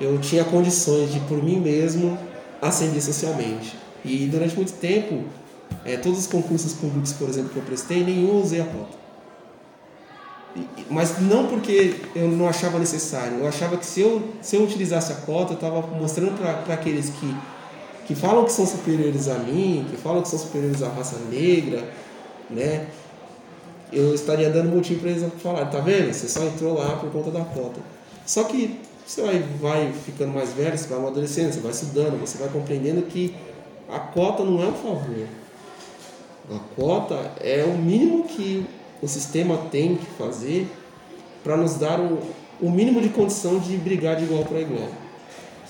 eu 0.00 0.18
tinha 0.18 0.44
condições 0.44 1.12
de, 1.12 1.20
por 1.20 1.42
mim 1.42 1.58
mesmo, 1.58 2.16
ascender 2.62 3.02
socialmente. 3.02 3.76
E 4.04 4.26
durante 4.26 4.54
muito 4.54 4.72
tempo, 4.74 5.24
é, 5.84 5.96
todos 5.96 6.20
os 6.20 6.26
concursos 6.26 6.72
públicos, 6.74 7.12
por 7.12 7.28
exemplo, 7.28 7.50
que 7.50 7.56
eu 7.56 7.62
prestei, 7.62 8.04
nenhum 8.04 8.40
usei 8.40 8.60
a 8.60 8.64
cota. 8.64 9.06
Mas 10.88 11.20
não 11.20 11.46
porque 11.46 11.96
eu 12.14 12.28
não 12.28 12.48
achava 12.48 12.78
necessário, 12.78 13.38
eu 13.38 13.48
achava 13.48 13.76
que 13.76 13.84
se 13.84 14.00
eu, 14.00 14.22
se 14.40 14.56
eu 14.56 14.62
utilizasse 14.62 15.12
a 15.12 15.16
cota, 15.16 15.52
eu 15.52 15.56
estava 15.56 15.82
mostrando 15.88 16.38
para 16.38 16.74
aqueles 16.74 17.10
que, 17.10 17.36
que 18.06 18.14
falam 18.14 18.44
que 18.44 18.52
são 18.52 18.64
superiores 18.64 19.28
a 19.28 19.38
mim, 19.38 19.86
que 19.90 19.96
falam 19.96 20.22
que 20.22 20.28
são 20.28 20.38
superiores 20.38 20.82
à 20.82 20.88
raça 20.88 21.16
negra, 21.30 21.82
né? 22.48 22.86
Eu 23.92 24.14
estaria 24.14 24.50
dando 24.50 24.74
motivo 24.74 25.00
para 25.00 25.10
eles 25.10 25.24
falar, 25.42 25.66
tá 25.66 25.80
vendo? 25.80 26.12
Você 26.12 26.28
só 26.28 26.44
entrou 26.44 26.74
lá 26.74 26.96
por 26.96 27.10
conta 27.10 27.30
da 27.30 27.44
cota. 27.44 27.80
Só 28.24 28.44
que 28.44 28.80
você 29.04 29.22
vai, 29.22 29.38
vai 29.60 29.92
ficando 29.92 30.32
mais 30.32 30.52
velho, 30.52 30.76
você 30.76 30.88
vai 30.88 30.98
amadurecendo, 30.98 31.52
você 31.52 31.60
vai 31.60 31.70
estudando, 31.72 32.20
você 32.20 32.38
vai 32.38 32.48
compreendendo 32.48 33.02
que 33.02 33.34
a 33.88 33.98
cota 33.98 34.44
não 34.44 34.62
é 34.62 34.66
um 34.66 34.72
favor. 34.72 35.26
A 36.50 36.58
cota 36.74 37.32
é 37.40 37.64
o 37.64 37.76
mínimo 37.76 38.24
que 38.24 38.66
o 39.02 39.08
sistema 39.08 39.56
tem 39.70 39.96
que 39.96 40.06
fazer 40.18 40.68
para 41.42 41.56
nos 41.56 41.74
dar 41.74 42.00
o, 42.00 42.20
o 42.60 42.70
mínimo 42.70 43.00
de 43.00 43.08
condição 43.08 43.58
de 43.58 43.76
brigar 43.76 44.16
de 44.16 44.24
igual 44.24 44.44
para 44.44 44.60
igual. 44.60 44.88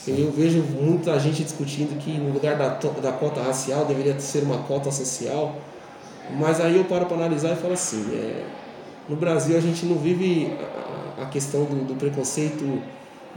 Sim. 0.07 0.23
Eu 0.23 0.31
vejo 0.31 0.63
muita 0.63 1.19
gente 1.19 1.43
discutindo 1.43 1.99
que 1.99 2.17
no 2.17 2.33
lugar 2.33 2.57
da, 2.57 2.69
da 2.69 3.11
cota 3.11 3.43
racial 3.43 3.85
deveria 3.85 4.17
ser 4.21 4.45
uma 4.45 4.59
cota 4.59 4.89
social, 4.93 5.57
mas 6.39 6.61
aí 6.61 6.77
eu 6.77 6.85
paro 6.85 7.07
para 7.07 7.17
analisar 7.17 7.55
e 7.55 7.57
falo 7.57 7.73
assim: 7.73 8.07
é, 8.15 8.45
no 9.09 9.17
Brasil 9.17 9.57
a 9.57 9.61
gente 9.61 9.85
não 9.85 9.97
vive 9.97 10.57
a, 11.19 11.25
a 11.25 11.27
questão 11.27 11.65
do, 11.65 11.85
do 11.85 11.97
preconceito 11.97 12.81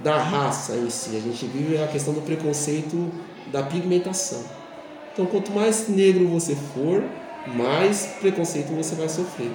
da 0.04 0.20
raça 0.20 0.76
em 0.76 0.92
si, 0.92 1.18
a 1.18 1.20
gente 1.20 1.44
vive 1.48 1.82
a 1.82 1.88
questão 1.88 2.14
do 2.14 2.22
preconceito 2.22 3.12
da 3.52 3.64
pigmentação. 3.64 4.44
Então, 5.12 5.26
quanto 5.26 5.52
mais 5.52 5.88
negro 5.88 6.28
você 6.28 6.56
for, 6.56 7.04
mais 7.48 8.06
preconceito 8.22 8.68
você 8.76 8.94
vai 8.94 9.10
sofrer. 9.10 9.52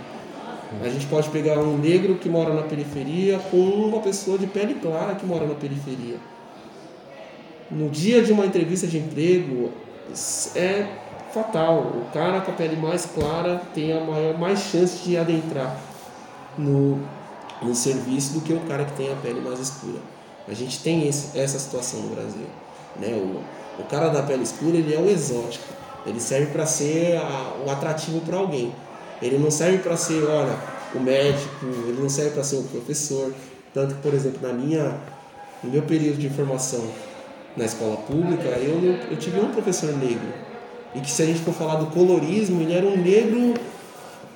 A 0.82 0.88
gente 0.88 1.06
pode 1.06 1.28
pegar 1.28 1.60
um 1.60 1.78
negro 1.78 2.16
que 2.16 2.28
mora 2.28 2.52
na 2.52 2.62
periferia 2.62 3.38
com 3.52 3.56
uma 3.56 4.00
pessoa 4.00 4.36
de 4.36 4.48
pele 4.48 4.74
clara 4.74 5.14
que 5.14 5.24
mora 5.24 5.46
na 5.46 5.54
periferia. 5.54 6.16
No 7.70 7.88
dia 7.88 8.22
de 8.22 8.32
uma 8.32 8.44
entrevista 8.44 8.86
de 8.86 8.98
emprego, 8.98 9.70
é 10.54 10.86
fatal. 11.32 11.78
O 11.78 12.06
cara 12.12 12.40
com 12.40 12.52
a 12.52 12.54
pele 12.54 12.76
mais 12.76 13.06
clara 13.06 13.62
tem 13.74 13.92
a 13.92 14.00
maior, 14.00 14.38
mais 14.38 14.60
chance 14.60 15.02
de 15.02 15.16
adentrar 15.16 15.76
no, 16.58 17.00
no 17.62 17.74
serviço 17.74 18.34
do 18.34 18.40
que 18.42 18.52
o 18.52 18.60
cara 18.60 18.84
que 18.84 18.92
tem 18.92 19.10
a 19.10 19.16
pele 19.16 19.40
mais 19.40 19.58
escura. 19.58 19.98
A 20.46 20.52
gente 20.52 20.82
tem 20.82 21.08
esse, 21.08 21.36
essa 21.38 21.58
situação 21.58 22.00
no 22.00 22.14
Brasil. 22.14 22.46
Né? 22.96 23.08
O, 23.08 23.80
o 23.80 23.84
cara 23.84 24.08
da 24.08 24.22
pele 24.22 24.42
escura 24.42 24.76
ele 24.76 24.94
é 24.94 24.98
o 24.98 25.08
exótico. 25.08 25.64
Ele 26.06 26.20
serve 26.20 26.52
para 26.52 26.66
ser 26.66 27.18
o 27.66 27.70
atrativo 27.70 28.20
para 28.20 28.36
alguém. 28.36 28.72
Ele 29.22 29.38
não 29.38 29.50
serve 29.50 29.78
para 29.78 29.96
ser, 29.96 30.22
olha, 30.24 30.54
o 30.94 31.00
médico, 31.00 31.64
ele 31.88 31.98
não 31.98 32.10
serve 32.10 32.32
para 32.32 32.44
ser 32.44 32.56
o 32.56 32.62
professor. 32.64 33.32
Tanto 33.72 33.94
que, 33.94 34.02
por 34.02 34.12
exemplo, 34.12 34.46
na 34.46 34.52
minha, 34.52 35.00
no 35.62 35.70
meu 35.70 35.82
período 35.82 36.18
de 36.18 36.28
formação 36.28 36.84
na 37.56 37.64
escola 37.64 37.96
pública, 37.98 38.48
eu, 38.58 38.80
eu 39.10 39.16
tive 39.16 39.40
um 39.40 39.50
professor 39.50 39.92
negro. 39.96 40.32
E 40.94 41.00
que 41.00 41.10
se 41.10 41.22
a 41.22 41.26
gente 41.26 41.40
for 41.40 41.54
falar 41.54 41.76
do 41.76 41.86
colorismo, 41.86 42.60
ele 42.62 42.72
era 42.72 42.86
um 42.86 42.96
negro 42.96 43.54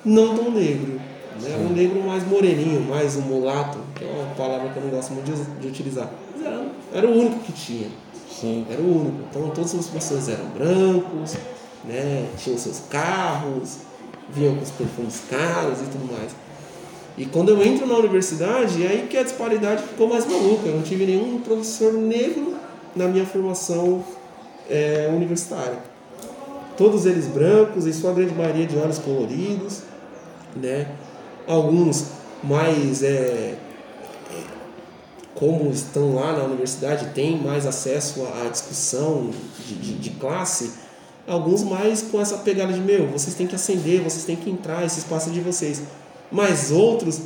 não 0.03 0.35
tão 0.35 0.51
negro. 0.51 0.99
Né? 1.41 1.51
Era 1.51 1.61
um 1.61 1.69
negro 1.69 2.01
mais 2.03 2.25
moreninho, 2.27 2.81
mais 2.81 3.15
um 3.15 3.21
mulato, 3.21 3.79
que 3.95 4.03
é 4.03 4.07
uma 4.07 4.35
palavra 4.35 4.69
que 4.69 4.77
eu 4.77 4.83
não 4.83 4.89
gosto 4.89 5.13
muito 5.13 5.31
de, 5.31 5.61
de 5.61 5.67
utilizar. 5.67 6.09
Mas 6.35 6.45
era, 6.45 6.65
era 6.93 7.07
o 7.07 7.17
único 7.17 7.39
que 7.39 7.51
tinha. 7.53 7.87
Sim. 8.29 8.65
Era 8.69 8.81
o 8.81 9.01
único. 9.01 9.17
Então 9.29 9.49
todas 9.49 9.73
as 9.75 9.87
pessoas 9.87 10.29
eram 10.29 10.45
brancos, 10.47 11.35
né? 11.85 12.27
tinham 12.37 12.57
seus 12.57 12.81
carros, 12.89 13.79
vinham 14.29 14.55
com 14.55 14.63
os 14.63 14.71
perfumes 14.71 15.21
caros 15.29 15.79
e 15.79 15.85
tudo 15.85 16.11
mais. 16.11 16.31
E 17.17 17.25
quando 17.25 17.49
eu 17.49 17.65
entro 17.65 17.85
na 17.85 17.95
universidade, 17.95 18.85
é 18.85 18.87
aí 18.87 19.07
que 19.09 19.17
a 19.17 19.23
disparidade 19.23 19.83
ficou 19.83 20.07
mais 20.07 20.25
maluca. 20.25 20.67
Eu 20.67 20.75
não 20.75 20.83
tive 20.83 21.05
nenhum 21.05 21.39
professor 21.41 21.93
negro 21.93 22.58
na 22.95 23.07
minha 23.07 23.25
formação 23.25 24.03
é, 24.69 25.09
universitária. 25.13 25.79
Todos 26.77 27.05
eles 27.05 27.27
brancos, 27.27 27.85
e 27.85 27.93
sua 27.93 28.13
grande 28.13 28.33
maioria 28.33 28.65
de 28.65 28.77
olhos 28.77 28.99
coloridos, 28.99 29.81
né? 30.55 30.87
alguns 31.47 32.05
mais 32.43 33.03
é, 33.03 33.55
como 35.39 35.71
estão 35.71 36.15
lá 36.15 36.33
na 36.33 36.43
universidade 36.43 37.13
têm 37.13 37.41
mais 37.41 37.65
acesso 37.65 38.27
à 38.43 38.49
discussão 38.49 39.31
de, 39.65 39.75
de, 39.75 39.93
de, 39.93 40.09
classe, 40.11 40.73
alguns 41.25 41.63
mais 41.63 42.01
com 42.01 42.19
essa 42.19 42.37
pegada 42.39 42.73
de 42.73 42.81
meu, 42.81 43.07
vocês 43.07 43.35
têm 43.35 43.47
que 43.47 43.55
acender, 43.55 44.01
vocês 44.01 44.25
têm 44.25 44.35
que 44.35 44.49
entrar, 44.49 44.85
esse 44.85 44.99
espaço 44.99 45.29
é 45.29 45.33
de 45.33 45.39
vocês. 45.39 45.81
Mas 46.31 46.71
outros, 46.71 47.21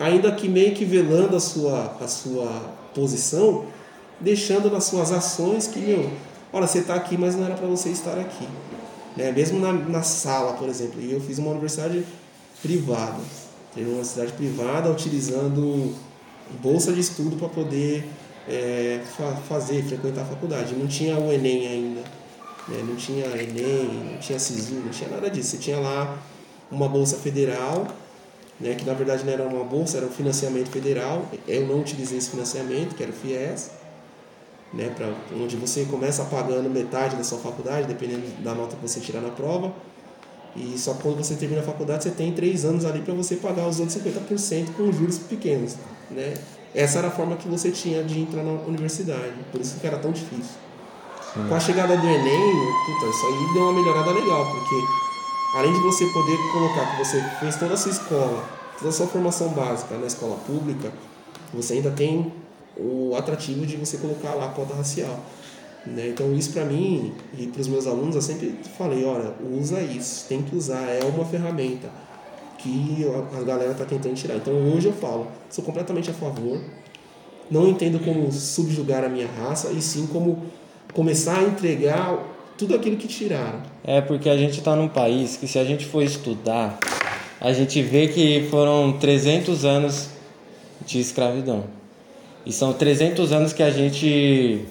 ainda 0.00 0.32
que 0.32 0.48
meio 0.48 0.74
que 0.74 0.84
velando 0.84 1.36
a 1.36 1.40
sua, 1.40 1.96
a 2.00 2.08
sua 2.08 2.48
posição, 2.94 3.66
deixando 4.20 4.70
nas 4.70 4.84
suas 4.84 5.12
ações 5.12 5.66
que, 5.66 5.78
meu, 5.78 6.10
olha, 6.52 6.66
você 6.66 6.78
está 6.78 6.94
aqui, 6.94 7.16
mas 7.16 7.34
não 7.34 7.44
era 7.44 7.54
para 7.54 7.66
você 7.66 7.88
estar 7.90 8.18
aqui. 8.18 8.48
Né? 9.16 9.32
Mesmo 9.32 9.58
na, 9.58 9.72
na 9.72 10.02
sala, 10.02 10.54
por 10.54 10.68
exemplo, 10.68 11.00
eu 11.00 11.20
fiz 11.20 11.38
uma 11.38 11.50
universidade 11.50 12.04
privada 12.62 13.18
Teve 13.78 13.90
uma 13.90 14.02
cidade 14.02 14.32
privada 14.32 14.90
utilizando 14.90 15.94
bolsa 16.60 16.92
de 16.92 16.98
estudo 16.98 17.36
para 17.36 17.48
poder 17.48 18.04
é, 18.48 19.00
fa 19.16 19.36
fazer, 19.48 19.84
frequentar 19.84 20.22
a 20.22 20.24
faculdade. 20.24 20.74
Não 20.74 20.88
tinha 20.88 21.16
o 21.18 21.32
Enem 21.32 21.66
ainda. 21.66 22.00
Né? 22.66 22.84
Não 22.84 22.96
tinha 22.96 23.26
Enem, 23.26 24.12
não 24.12 24.18
tinha 24.18 24.36
SISU, 24.36 24.74
não 24.74 24.90
tinha 24.90 25.10
nada 25.10 25.30
disso. 25.30 25.50
Você 25.50 25.58
tinha 25.58 25.78
lá 25.78 26.18
uma 26.70 26.88
bolsa 26.88 27.18
federal, 27.18 27.86
né? 28.58 28.74
que 28.74 28.84
na 28.84 28.94
verdade 28.94 29.24
não 29.24 29.32
era 29.32 29.44
uma 29.44 29.62
bolsa, 29.64 29.98
era 29.98 30.06
um 30.06 30.10
financiamento 30.10 30.70
federal. 30.70 31.26
Eu 31.46 31.66
não 31.66 31.80
utilizei 31.80 32.18
esse 32.18 32.30
financiamento, 32.30 32.96
que 32.96 33.02
era 33.04 33.12
o 33.12 33.14
FIES. 33.14 33.70
Né, 34.72 34.92
pra, 34.94 35.10
onde 35.34 35.56
você 35.56 35.86
começa 35.86 36.22
pagando 36.24 36.68
metade 36.68 37.16
da 37.16 37.24
sua 37.24 37.38
faculdade, 37.38 37.86
dependendo 37.86 38.22
da 38.42 38.54
nota 38.54 38.76
que 38.76 38.82
você 38.86 39.00
tirar 39.00 39.22
na 39.22 39.30
prova, 39.30 39.72
e 40.54 40.78
só 40.78 40.94
quando 40.94 41.16
você 41.16 41.36
termina 41.36 41.62
a 41.62 41.64
faculdade 41.64 42.04
você 42.04 42.10
tem 42.10 42.32
três 42.32 42.64
anos 42.64 42.84
ali 42.84 43.00
para 43.00 43.14
você 43.14 43.36
pagar 43.36 43.66
os 43.66 43.80
outros 43.80 43.96
50% 43.96 44.74
com 44.76 44.92
juros 44.92 45.18
pequenos. 45.18 45.76
Né? 46.10 46.34
Essa 46.74 46.98
era 46.98 47.08
a 47.08 47.10
forma 47.10 47.36
que 47.36 47.48
você 47.48 47.70
tinha 47.70 48.02
de 48.04 48.20
entrar 48.20 48.42
na 48.42 48.52
universidade, 48.62 49.32
por 49.50 49.60
isso 49.60 49.78
que 49.80 49.86
era 49.86 49.98
tão 49.98 50.12
difícil. 50.12 50.56
Com 51.48 51.54
a 51.54 51.60
chegada 51.60 51.96
do 51.96 52.06
Enem, 52.06 52.54
puta, 52.86 53.06
isso 53.06 53.26
aí 53.26 53.54
deu 53.54 53.62
uma 53.62 53.72
melhorada 53.72 54.10
legal, 54.10 54.50
porque 54.50 54.74
além 55.56 55.72
de 55.72 55.78
você 55.80 56.04
poder 56.06 56.36
colocar 56.52 56.90
que 56.90 57.04
você 57.04 57.22
fez 57.38 57.56
toda 57.56 57.74
a 57.74 57.76
sua 57.76 57.92
escola, 57.92 58.44
toda 58.78 58.90
a 58.90 58.92
sua 58.92 59.06
formação 59.06 59.48
básica 59.50 59.96
na 59.96 60.06
escola 60.06 60.36
pública, 60.46 60.90
você 61.52 61.74
ainda 61.74 61.90
tem 61.90 62.32
o 62.78 63.14
atrativo 63.16 63.66
de 63.66 63.76
você 63.76 63.98
colocar 63.98 64.34
lá 64.34 64.46
a 64.46 64.48
cota 64.48 64.74
racial. 64.74 65.20
Né? 65.86 66.08
Então 66.08 66.34
isso 66.34 66.52
para 66.52 66.64
mim 66.64 67.12
e 67.36 67.46
para 67.46 67.60
os 67.60 67.68
meus 67.68 67.86
alunos 67.86 68.14
eu 68.14 68.22
sempre 68.22 68.54
falei, 68.76 69.04
olha, 69.04 69.32
usa 69.58 69.80
isso, 69.80 70.26
tem 70.28 70.42
que 70.42 70.54
usar, 70.54 70.82
é 70.88 71.04
uma 71.04 71.24
ferramenta 71.24 71.88
que 72.58 73.06
a 73.38 73.42
galera 73.42 73.72
está 73.72 73.84
tentando 73.84 74.14
tirar. 74.14 74.36
Então 74.36 74.52
hoje 74.74 74.86
eu 74.86 74.92
falo, 74.92 75.28
sou 75.48 75.64
completamente 75.64 76.10
a 76.10 76.12
favor, 76.14 76.60
não 77.50 77.68
entendo 77.68 77.98
como 78.04 78.30
subjugar 78.32 79.04
a 79.04 79.08
minha 79.08 79.26
raça 79.26 79.70
e 79.70 79.80
sim 79.80 80.06
como 80.06 80.42
começar 80.92 81.38
a 81.38 81.44
entregar 81.44 82.18
tudo 82.58 82.74
aquilo 82.74 82.96
que 82.96 83.06
tiraram. 83.06 83.62
É 83.84 84.00
porque 84.00 84.28
a 84.28 84.36
gente 84.36 84.58
está 84.58 84.74
num 84.74 84.88
país 84.88 85.36
que 85.36 85.46
se 85.46 85.58
a 85.58 85.64
gente 85.64 85.86
for 85.86 86.02
estudar, 86.02 86.78
a 87.40 87.52
gente 87.52 87.80
vê 87.80 88.08
que 88.08 88.48
foram 88.50 88.92
300 88.98 89.64
anos 89.64 90.08
de 90.84 90.98
escravidão. 90.98 91.77
E 92.44 92.52
são 92.52 92.72
300 92.72 93.32
anos 93.32 93.52
que 93.52 93.62
a 93.62 93.70
gente 93.70 94.66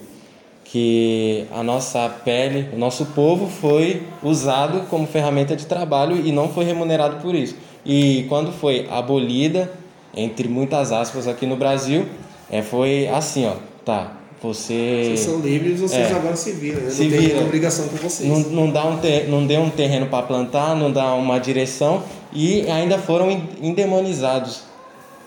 que 0.69 1.45
a 1.51 1.63
nossa 1.63 2.09
pele, 2.25 2.67
o 2.73 2.77
nosso 2.77 3.05
povo 3.07 3.47
foi 3.47 4.03
usado 4.21 4.81
como 4.89 5.07
ferramenta 5.07 5.55
de 5.55 5.65
trabalho 5.65 6.17
e 6.17 6.31
não 6.31 6.49
foi 6.49 6.65
remunerado 6.65 7.21
por 7.21 7.33
isso. 7.33 7.55
E 7.85 8.25
quando 8.27 8.51
foi 8.51 8.85
abolida, 8.89 9.71
entre 10.13 10.47
muitas 10.49 10.91
aspas 10.91 11.25
aqui 11.25 11.45
no 11.45 11.55
Brasil, 11.55 12.05
é, 12.49 12.61
foi 12.61 13.07
assim, 13.07 13.45
ó, 13.45 13.53
tá, 13.85 14.17
você... 14.41 15.03
Vocês 15.05 15.19
são 15.21 15.39
livres, 15.39 15.79
vocês 15.79 16.11
é, 16.11 16.13
agora 16.13 16.35
se 16.35 16.51
viram, 16.51 16.81
né? 16.81 16.89
Se 16.89 17.03
não 17.03 17.09
vira. 17.11 17.35
tem 17.35 17.43
obrigação 17.43 17.87
com 17.87 17.95
vocês. 17.95 18.29
Não, 18.29 18.39
não, 18.39 18.69
dá 18.69 18.85
um 18.85 18.97
ter, 18.97 19.29
não 19.29 19.47
deu 19.47 19.61
um 19.61 19.69
terreno 19.69 20.07
para 20.07 20.25
plantar, 20.25 20.75
não 20.75 20.91
dá 20.91 21.13
uma 21.13 21.39
direção 21.39 22.03
e 22.33 22.69
ainda 22.69 22.97
foram 22.97 23.41
endemonizados, 23.61 24.63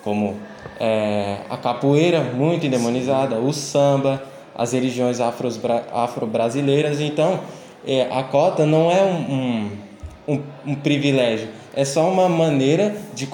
como 0.05 0.37
é, 0.81 1.41
a 1.51 1.59
capoeira, 1.59 2.23
muito 2.23 2.67
endemonizada, 2.67 3.39
o 3.39 3.53
samba, 3.53 4.23
as 4.55 4.73
religiões 4.73 5.19
afro-brasileiras. 5.21 7.01
Então, 7.01 7.41
é, 7.87 8.09
a 8.11 8.23
cota 8.23 8.65
não 8.65 8.91
é 8.91 9.03
um, 9.03 9.71
um, 10.27 10.43
um, 10.67 10.75
privilégio, 10.75 11.49
é 11.75 11.85
só 11.85 12.11
uma 12.11 12.29
maneira 12.29 12.97
de, 13.15 13.29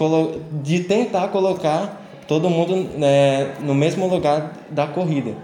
de 0.63 0.81
tentar 0.81 1.29
colocar 1.29 2.05
todo 2.27 2.51
mundo 2.51 2.77
né, 2.99 3.55
no 3.61 3.75
mesmo 3.75 4.09
lugar 4.09 4.53
da 4.71 4.87
corrida. 4.87 5.35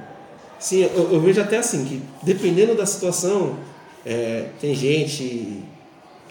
Sim, 0.59 0.89
eu, 0.95 1.13
eu, 1.13 1.21
vejo 1.21 1.41
até 1.41 1.59
assim, 1.59 1.85
que 1.85 2.03
dependendo 2.23 2.75
da 2.75 2.87
situação, 2.87 3.57
é, 4.07 4.47
tem 4.61 4.75
gente 4.75 5.63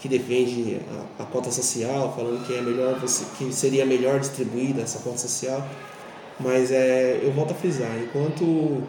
que 0.02 0.08
defende 0.08 0.80
a, 1.18 1.22
a, 1.22 1.26
cota 1.26 1.52
social, 1.52 2.12
falando 2.14 2.44
que 2.44 2.52
é 2.52 2.60
melhor 2.60 2.98
você, 2.98 3.24
que 3.38 3.52
seria 3.52 3.86
melhor 3.86 4.18
distribuída 4.18 4.82
essa 4.82 4.98
cota 4.98 5.16
social, 5.16 5.64
mas 6.40 6.72
é, 6.72 7.20
eu 7.22 7.32
volto 7.32 7.52
a 7.52 7.54
frisar, 7.54 7.96
enquanto 8.02 8.82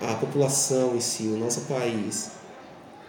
a 0.00 0.14
população 0.14 0.94
em 0.94 1.00
si, 1.00 1.24
o 1.24 1.36
nosso 1.36 1.62
país, 1.62 2.30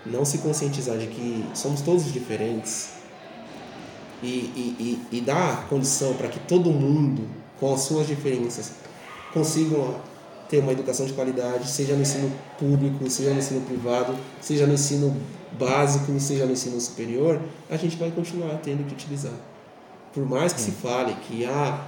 não 0.03 0.25
se 0.25 0.39
conscientizar 0.39 0.97
de 0.97 1.05
que 1.05 1.45
somos 1.53 1.81
todos 1.81 2.11
diferentes 2.11 2.93
e, 4.23 4.27
e, 4.27 4.75
e, 5.11 5.17
e 5.17 5.21
dar 5.21 5.67
condição 5.67 6.15
para 6.15 6.29
que 6.29 6.39
todo 6.39 6.71
mundo, 6.71 7.29
com 7.59 7.75
as 7.75 7.81
suas 7.81 8.07
diferenças, 8.07 8.71
consigam 9.31 10.01
ter 10.51 10.59
uma 10.59 10.73
educação 10.73 11.05
de 11.05 11.13
qualidade, 11.13 11.65
seja 11.65 11.95
no 11.95 12.01
ensino 12.01 12.29
público, 12.59 13.09
seja 13.09 13.29
no 13.29 13.39
ensino 13.39 13.61
privado, 13.61 14.13
seja 14.41 14.67
no 14.67 14.73
ensino 14.73 15.15
básico, 15.57 16.19
seja 16.19 16.45
no 16.45 16.51
ensino 16.51 16.79
superior, 16.81 17.39
a 17.69 17.77
gente 17.77 17.95
vai 17.95 18.11
continuar 18.11 18.59
tendo 18.61 18.85
que 18.85 18.93
utilizar. 18.93 19.31
Por 20.13 20.25
mais 20.25 20.51
que 20.51 20.59
se 20.59 20.71
fale 20.71 21.15
que 21.25 21.45
ah, 21.45 21.85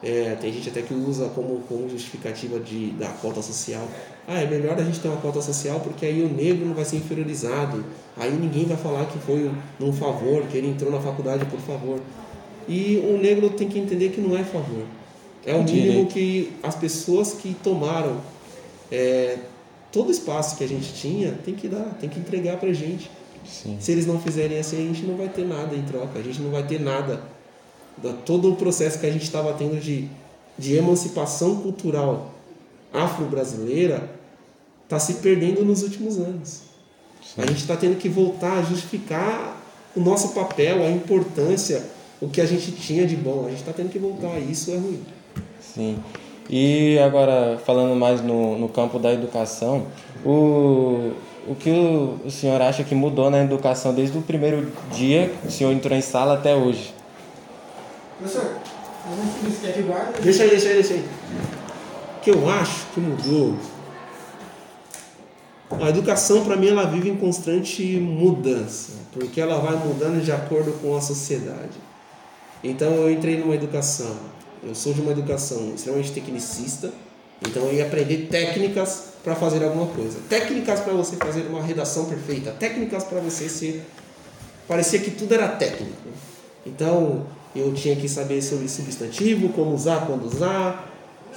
é, 0.00 0.36
tem 0.40 0.52
gente 0.52 0.68
até 0.68 0.80
que 0.80 0.94
usa 0.94 1.28
como, 1.30 1.58
como 1.68 1.88
justificativa 1.88 2.60
de, 2.60 2.92
da 2.92 3.08
cota 3.08 3.42
social. 3.42 3.82
Ah, 4.28 4.40
é 4.40 4.46
melhor 4.46 4.78
a 4.78 4.84
gente 4.84 5.00
ter 5.00 5.08
uma 5.08 5.20
cota 5.20 5.42
social 5.42 5.80
porque 5.80 6.06
aí 6.06 6.22
o 6.22 6.28
negro 6.28 6.66
não 6.66 6.74
vai 6.74 6.84
ser 6.84 6.98
inferiorizado. 6.98 7.84
Aí 8.16 8.30
ninguém 8.30 8.64
vai 8.64 8.76
falar 8.76 9.06
que 9.06 9.18
foi 9.18 9.50
num 9.80 9.92
favor, 9.92 10.44
que 10.44 10.56
ele 10.56 10.68
entrou 10.68 10.92
na 10.92 11.00
faculdade 11.00 11.44
por 11.46 11.58
favor. 11.58 11.98
E 12.68 12.98
o 12.98 13.18
negro 13.18 13.50
tem 13.50 13.68
que 13.68 13.76
entender 13.76 14.10
que 14.10 14.20
não 14.20 14.36
é 14.38 14.44
favor. 14.44 14.84
É 15.48 15.54
o 15.54 15.62
mínimo 15.62 16.06
que 16.06 16.52
as 16.62 16.74
pessoas 16.74 17.32
que 17.32 17.56
tomaram 17.62 18.20
é, 18.92 19.38
todo 19.90 20.08
o 20.08 20.10
espaço 20.10 20.56
que 20.56 20.64
a 20.64 20.68
gente 20.68 20.92
tinha 20.92 21.32
tem 21.42 21.54
que 21.54 21.68
dar, 21.68 21.96
tem 21.98 22.08
que 22.08 22.20
entregar 22.20 22.58
pra 22.58 22.70
gente. 22.72 23.10
Sim. 23.46 23.78
Se 23.80 23.92
eles 23.92 24.06
não 24.06 24.20
fizerem 24.20 24.58
assim, 24.58 24.76
a 24.76 24.92
gente 24.92 25.06
não 25.06 25.16
vai 25.16 25.28
ter 25.28 25.46
nada 25.46 25.74
em 25.74 25.82
troca, 25.82 26.18
a 26.18 26.22
gente 26.22 26.40
não 26.40 26.50
vai 26.50 26.66
ter 26.66 26.78
nada 26.78 27.22
todo 28.26 28.52
o 28.52 28.56
processo 28.56 28.98
que 28.98 29.06
a 29.06 29.10
gente 29.10 29.24
estava 29.24 29.52
tendo 29.54 29.80
de, 29.80 30.08
de 30.58 30.76
emancipação 30.76 31.56
cultural 31.56 32.34
afro-brasileira 32.92 34.08
está 34.84 34.98
se 34.98 35.14
perdendo 35.14 35.64
nos 35.64 35.82
últimos 35.82 36.18
anos. 36.18 36.62
Sim. 37.22 37.42
A 37.42 37.46
gente 37.46 37.60
está 37.60 37.76
tendo 37.76 37.96
que 37.96 38.08
voltar 38.08 38.58
a 38.58 38.62
justificar 38.62 39.60
o 39.96 40.00
nosso 40.00 40.34
papel, 40.34 40.84
a 40.84 40.90
importância, 40.90 41.82
o 42.20 42.28
que 42.28 42.40
a 42.40 42.46
gente 42.46 42.70
tinha 42.72 43.06
de 43.06 43.16
bom. 43.16 43.46
A 43.46 43.48
gente 43.48 43.60
está 43.60 43.72
tendo 43.72 43.90
que 43.90 43.98
voltar, 43.98 44.38
e 44.38 44.52
isso 44.52 44.70
é 44.70 44.76
ruim. 44.76 45.00
Sim. 45.78 45.96
E 46.50 46.98
agora, 46.98 47.56
falando 47.64 47.94
mais 47.94 48.20
no, 48.20 48.58
no 48.58 48.68
campo 48.68 48.98
da 48.98 49.12
educação, 49.12 49.86
o, 50.24 51.12
o 51.46 51.54
que 51.54 51.70
o, 51.70 52.18
o 52.26 52.30
senhor 52.32 52.60
acha 52.60 52.82
que 52.82 52.96
mudou 52.96 53.30
na 53.30 53.44
educação 53.44 53.94
desde 53.94 54.18
o 54.18 54.22
primeiro 54.22 54.72
dia 54.90 55.30
que 55.40 55.46
o 55.46 55.50
senhor 55.52 55.70
entrou 55.72 55.96
em 55.96 56.00
sala 56.00 56.34
até 56.34 56.56
hoje? 56.56 56.92
Professor, 58.18 58.56
Deixa 60.20 60.42
aí, 60.42 60.50
deixa 60.50 60.68
aí, 60.68 60.74
deixa 60.74 60.94
aí. 60.94 61.08
O 62.16 62.20
que 62.22 62.30
eu 62.30 62.50
acho 62.50 62.86
que 62.92 62.98
mudou. 62.98 63.56
A 65.80 65.90
educação, 65.90 66.44
para 66.44 66.56
mim, 66.56 66.70
ela 66.70 66.86
vive 66.86 67.08
em 67.08 67.16
constante 67.16 67.84
mudança, 68.00 68.94
porque 69.12 69.40
ela 69.40 69.58
vai 69.60 69.76
mudando 69.76 70.20
de 70.20 70.32
acordo 70.32 70.72
com 70.80 70.96
a 70.96 71.00
sociedade. 71.00 71.78
Então, 72.64 72.88
eu 72.94 73.12
entrei 73.12 73.38
numa 73.38 73.54
educação, 73.54 74.16
eu 74.62 74.74
sou 74.74 74.92
de 74.92 75.00
uma 75.00 75.12
educação 75.12 75.72
extremamente 75.74 76.12
tecnicista, 76.12 76.92
então 77.46 77.62
eu 77.64 77.74
ia 77.74 77.86
aprender 77.86 78.28
técnicas 78.30 79.12
para 79.22 79.34
fazer 79.34 79.62
alguma 79.62 79.86
coisa. 79.86 80.18
Técnicas 80.28 80.80
para 80.80 80.92
você 80.92 81.16
fazer 81.16 81.42
uma 81.48 81.62
redação 81.62 82.06
perfeita, 82.06 82.50
técnicas 82.52 83.04
para 83.04 83.20
você 83.20 83.48
ser. 83.48 83.84
Parecia 84.66 84.98
que 84.98 85.10
tudo 85.10 85.34
era 85.34 85.48
técnico. 85.48 86.08
Então, 86.66 87.26
eu 87.54 87.72
tinha 87.72 87.96
que 87.96 88.08
saber 88.08 88.42
sobre 88.42 88.68
substantivo, 88.68 89.50
como 89.50 89.74
usar, 89.74 90.06
quando 90.06 90.26
usar, 90.26 90.92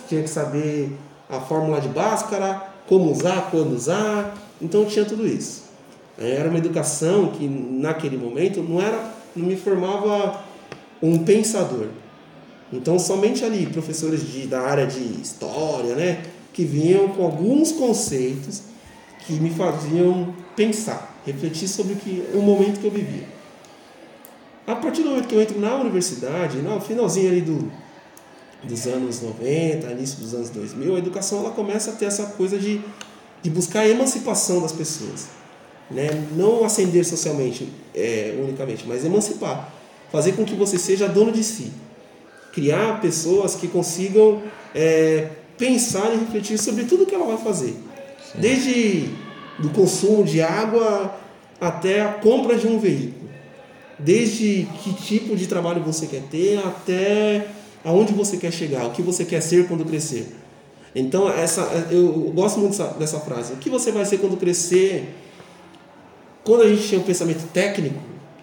tinha 0.08 0.22
que 0.22 0.30
saber 0.30 0.92
a 1.30 1.40
fórmula 1.40 1.80
de 1.80 1.88
Bhaskara, 1.88 2.62
como 2.88 3.12
usar, 3.12 3.50
quando 3.50 3.74
usar, 3.74 4.36
então 4.62 4.86
tinha 4.86 5.06
tudo 5.06 5.26
isso. 5.26 5.64
Era 6.18 6.50
uma 6.50 6.58
educação 6.58 7.28
que 7.28 7.48
naquele 7.48 8.18
momento 8.18 8.62
não 8.62 8.82
era, 8.82 9.12
não 9.36 9.48
me 9.48 9.56
formava 9.56 10.44
um 11.02 11.20
pensador. 11.20 11.88
Então 12.72 12.98
somente 12.98 13.44
ali 13.44 13.66
professores 13.66 14.26
de, 14.26 14.48
da 14.48 14.62
área 14.62 14.88
de 14.88 15.00
história, 15.22 15.96
né, 15.96 16.24
que 16.54 16.64
vinham 16.64 17.10
com 17.10 17.24
alguns 17.24 17.72
conceitos 17.72 18.62
que 19.26 19.34
me 19.34 19.50
faziam 19.50 20.34
pensar, 20.56 21.22
refletir 21.26 21.68
sobre 21.68 21.94
o 21.94 21.96
que 21.98 22.24
o 22.34 22.42
momento 22.42 22.80
que 22.80 22.86
eu 22.86 22.92
vivia. 22.92 23.28
A 24.66 24.76
partir 24.76 25.04
do 25.04 25.10
momento 25.10 25.28
que 25.28 25.36
eu 25.36 25.42
entro 25.42 25.60
na 25.60 25.76
universidade, 25.76 26.58
no 26.58 26.80
finalzinho 26.80 27.30
ali 27.30 27.42
do, 27.42 27.72
dos 28.64 28.86
anos 28.88 29.22
90, 29.22 29.92
início 29.92 30.20
dos 30.20 30.34
anos 30.34 30.50
2000, 30.50 30.96
a 30.96 31.00
educação 31.00 31.40
ela 31.40 31.52
começa 31.52 31.92
a 31.92 31.94
ter 31.94 32.06
essa 32.06 32.28
coisa 32.28 32.58
de, 32.58 32.80
de 33.42 33.50
buscar 33.50 33.82
a 33.82 33.88
emancipação 33.88 34.62
das 34.62 34.72
pessoas. 34.72 35.28
Né? 35.90 36.10
Não 36.36 36.64
ascender 36.64 37.04
socialmente 37.06 37.68
é, 37.94 38.38
unicamente, 38.42 38.86
mas 38.88 39.04
emancipar. 39.04 39.74
Fazer 40.12 40.34
com 40.34 40.46
que 40.46 40.56
você 40.56 40.78
seja 40.78 41.08
dono 41.08 41.32
de 41.32 41.44
si. 41.44 41.72
Criar 42.52 43.00
pessoas 43.02 43.56
que 43.56 43.68
consigam 43.68 44.42
é, 44.76 45.30
pensar 45.58 46.14
e 46.14 46.20
refletir 46.20 46.58
sobre 46.58 46.86
tudo 46.86 47.06
que 47.06 47.16
ela 47.16 47.26
vai 47.26 47.38
fazer. 47.38 47.76
Sim. 48.32 48.40
Desde 48.40 49.10
do 49.60 49.70
consumo 49.70 50.24
de 50.24 50.42
água 50.42 51.16
até 51.60 52.02
a 52.02 52.14
compra 52.14 52.58
de 52.58 52.68
um 52.68 52.80
veículo 52.80 53.22
desde 54.04 54.68
que 54.84 54.94
tipo 54.94 55.36
de 55.36 55.48
trabalho 55.48 55.82
você 55.82 56.08
quer 56.08 56.24
ter 56.24 56.60
até 56.60 57.48
aonde 57.84 58.14
você 58.14 58.38
quer 58.38 58.52
chegar, 58.52 58.86
o 58.86 58.92
que 58.92 59.02
você 59.02 59.26
quer 59.26 59.42
ser 59.42 59.68
quando 59.68 59.86
crescer. 59.86 60.28
Então, 60.94 61.30
essa, 61.30 61.62
eu 61.90 62.32
gosto 62.34 62.60
muito 62.60 62.72
dessa, 62.78 62.94
dessa 62.94 63.20
frase. 63.20 63.54
O 63.54 63.58
que 63.58 63.70
você 63.70 63.92
vai 63.92 64.06
ser 64.06 64.18
quando 64.18 64.38
crescer? 64.38 65.16
Quando 66.44 66.64
a 66.64 66.68
gente 66.68 66.88
tinha 66.88 67.00
o 67.00 67.04
um 67.04 67.06
pensamento 67.06 67.48
técnico, 67.54 68.00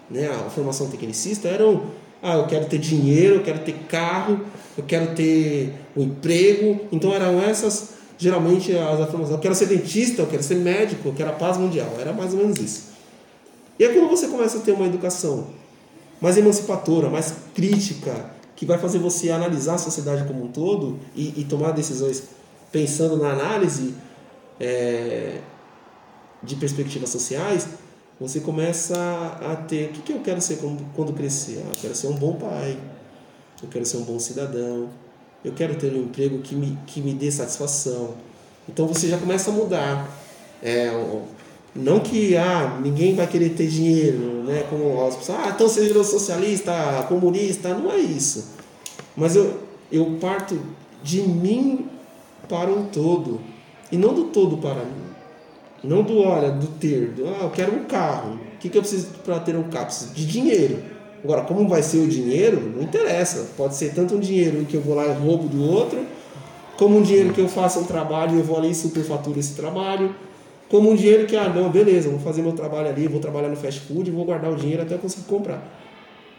né, 0.09 0.27
a 0.29 0.49
formação 0.49 0.89
tecnicista, 0.89 1.47
eram 1.47 1.83
ah, 2.21 2.35
eu 2.35 2.47
quero 2.47 2.65
ter 2.65 2.77
dinheiro, 2.77 3.35
eu 3.35 3.43
quero 3.43 3.59
ter 3.59 3.73
carro, 3.87 4.41
eu 4.77 4.83
quero 4.83 5.15
ter 5.15 5.73
um 5.95 6.03
emprego. 6.03 6.81
Então 6.91 7.13
eram 7.13 7.41
essas 7.41 7.99
geralmente 8.17 8.75
as 8.75 8.99
afirmações, 8.99 9.31
eu 9.31 9.39
quero 9.39 9.55
ser 9.55 9.67
dentista, 9.67 10.21
eu 10.21 10.27
quero 10.27 10.43
ser 10.43 10.55
médico, 10.55 11.07
eu 11.07 11.13
quero 11.13 11.29
a 11.29 11.33
paz 11.33 11.57
mundial. 11.57 11.95
Era 11.99 12.11
mais 12.11 12.33
ou 12.33 12.39
menos 12.39 12.57
isso. 12.59 12.89
E 13.77 13.85
aí 13.85 13.93
quando 13.93 14.09
você 14.09 14.27
começa 14.27 14.57
a 14.57 14.61
ter 14.61 14.73
uma 14.73 14.85
educação 14.85 15.47
mais 16.19 16.37
emancipadora, 16.37 17.09
mais 17.09 17.33
crítica, 17.55 18.31
que 18.55 18.65
vai 18.65 18.77
fazer 18.77 18.99
você 18.99 19.31
analisar 19.31 19.75
a 19.75 19.77
sociedade 19.77 20.25
como 20.25 20.43
um 20.43 20.47
todo 20.49 20.99
e, 21.15 21.33
e 21.37 21.45
tomar 21.45 21.71
decisões 21.71 22.23
pensando 22.73 23.15
na 23.15 23.31
análise 23.31 23.95
é, 24.59 25.39
de 26.43 26.57
perspectivas 26.57 27.09
sociais, 27.09 27.67
você 28.19 28.41
começa 28.41 28.95
a 29.41 29.55
ter 29.55 29.89
o 29.89 29.93
que, 29.93 30.01
que 30.01 30.11
eu 30.11 30.19
quero 30.19 30.41
ser 30.41 30.59
quando, 30.93 31.13
crescer? 31.13 31.63
Ah, 31.65 31.69
eu 31.73 31.81
quero 31.81 31.95
ser 31.95 32.07
um 32.07 32.15
bom 32.15 32.33
pai, 32.33 32.77
eu 33.63 33.69
quero 33.69 33.85
ser 33.85 33.97
um 33.97 34.03
bom 34.03 34.19
cidadão, 34.19 34.89
eu 35.43 35.53
quero 35.53 35.75
ter 35.75 35.93
um 35.93 36.03
emprego 36.03 36.39
que 36.39 36.53
me, 36.53 36.77
que 36.85 37.01
me 37.01 37.13
dê 37.13 37.31
satisfação. 37.31 38.15
Então 38.67 38.87
você 38.87 39.07
já 39.07 39.17
começa 39.17 39.49
a 39.49 39.53
mudar. 39.53 40.09
É, 40.61 40.91
não 41.73 42.01
que 42.01 42.35
ah, 42.35 42.77
ninguém 42.81 43.15
vai 43.15 43.25
querer 43.25 43.49
ter 43.51 43.67
dinheiro, 43.67 44.43
né? 44.43 44.65
Como 44.69 45.05
as 45.05 45.15
pessoas, 45.15 45.39
ah, 45.39 45.51
então 45.55 45.69
você 45.69 45.81
virou 45.81 46.03
socialista, 46.03 46.73
comunista, 47.07 47.73
não 47.73 47.91
é 47.91 47.99
isso. 47.99 48.49
Mas 49.15 49.35
eu, 49.35 49.59
eu 49.91 50.17
parto 50.19 50.59
de 51.01 51.21
mim 51.21 51.87
para 52.49 52.69
um 52.69 52.87
todo. 52.87 53.39
E 53.91 53.97
não 53.97 54.13
do 54.13 54.25
todo 54.25 54.57
para 54.57 54.83
mim. 54.83 55.08
Não 55.83 56.03
do, 56.03 56.19
olha, 56.19 56.51
do 56.51 56.67
ter. 56.67 57.09
Do, 57.09 57.27
ah, 57.27 57.43
eu 57.43 57.49
quero 57.49 57.73
um 57.73 57.85
carro. 57.85 58.35
O 58.35 58.57
que, 58.59 58.69
que 58.69 58.77
eu 58.77 58.81
preciso 58.81 59.07
para 59.23 59.39
ter 59.39 59.55
um 59.55 59.63
carro? 59.63 59.85
Preciso 59.85 60.13
de 60.13 60.25
dinheiro. 60.25 60.79
Agora, 61.23 61.41
como 61.41 61.67
vai 61.67 61.83
ser 61.83 61.97
o 61.97 62.07
dinheiro, 62.07 62.73
não 62.75 62.83
interessa. 62.83 63.47
Pode 63.57 63.75
ser 63.75 63.93
tanto 63.93 64.15
um 64.15 64.19
dinheiro 64.19 64.65
que 64.65 64.75
eu 64.75 64.81
vou 64.81 64.95
lá 64.95 65.05
e 65.05 65.13
roubo 65.13 65.47
do 65.47 65.63
outro, 65.63 65.99
como 66.77 66.97
um 66.97 67.01
dinheiro 67.01 67.33
que 67.33 67.41
eu 67.41 67.47
faça 67.47 67.79
um 67.79 67.83
trabalho 67.83 68.35
e 68.35 68.39
eu 68.39 68.43
vou 68.43 68.57
ali 68.57 68.71
e 68.71 68.75
superfaturo 68.75 69.39
esse 69.39 69.53
trabalho, 69.53 70.15
como 70.69 70.89
um 70.89 70.95
dinheiro 70.95 71.25
que, 71.25 71.35
ah, 71.35 71.49
não, 71.49 71.69
beleza, 71.69 72.09
vou 72.09 72.19
fazer 72.19 72.41
meu 72.41 72.53
trabalho 72.53 72.87
ali, 72.87 73.07
vou 73.07 73.19
trabalhar 73.19 73.49
no 73.49 73.55
fast 73.55 73.81
food 73.81 74.09
e 74.09 74.13
vou 74.13 74.23
guardar 74.23 74.51
o 74.51 74.55
dinheiro 74.55 74.83
até 74.83 74.95
eu 74.95 74.99
conseguir 74.99 75.25
comprar. 75.25 75.61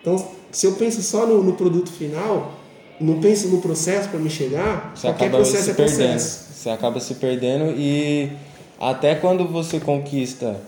Então, 0.01 0.25
se 0.51 0.67
eu 0.67 0.73
penso 0.73 1.03
só 1.03 1.27
no, 1.27 1.43
no 1.43 1.53
produto 1.55 1.91
final, 1.91 2.53
não 3.01 3.21
penso 3.21 3.49
no 3.49 3.61
processo 3.61 4.09
para 4.09 4.19
me 4.19 4.31
chegar, 4.31 4.93
você 4.95 5.09
qualquer 5.09 5.27
acaba 5.27 5.43
processo 5.43 5.65
se 5.65 5.71
é 5.71 5.75
perdendo. 5.75 5.97
processo. 5.97 6.53
Você 6.55 6.71
acaba 6.71 7.01
se 7.01 7.15
perdendo 7.15 7.75
e 7.77 8.33
até 8.81 9.15
quando 9.15 9.47
você 9.47 9.79
conquista, 9.79 10.59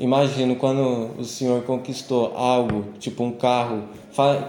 imagino 0.00 0.56
quando 0.56 1.12
o 1.16 1.24
senhor 1.24 1.62
conquistou 1.62 2.36
algo, 2.36 2.86
tipo 2.98 3.22
um 3.22 3.30
carro, 3.30 3.84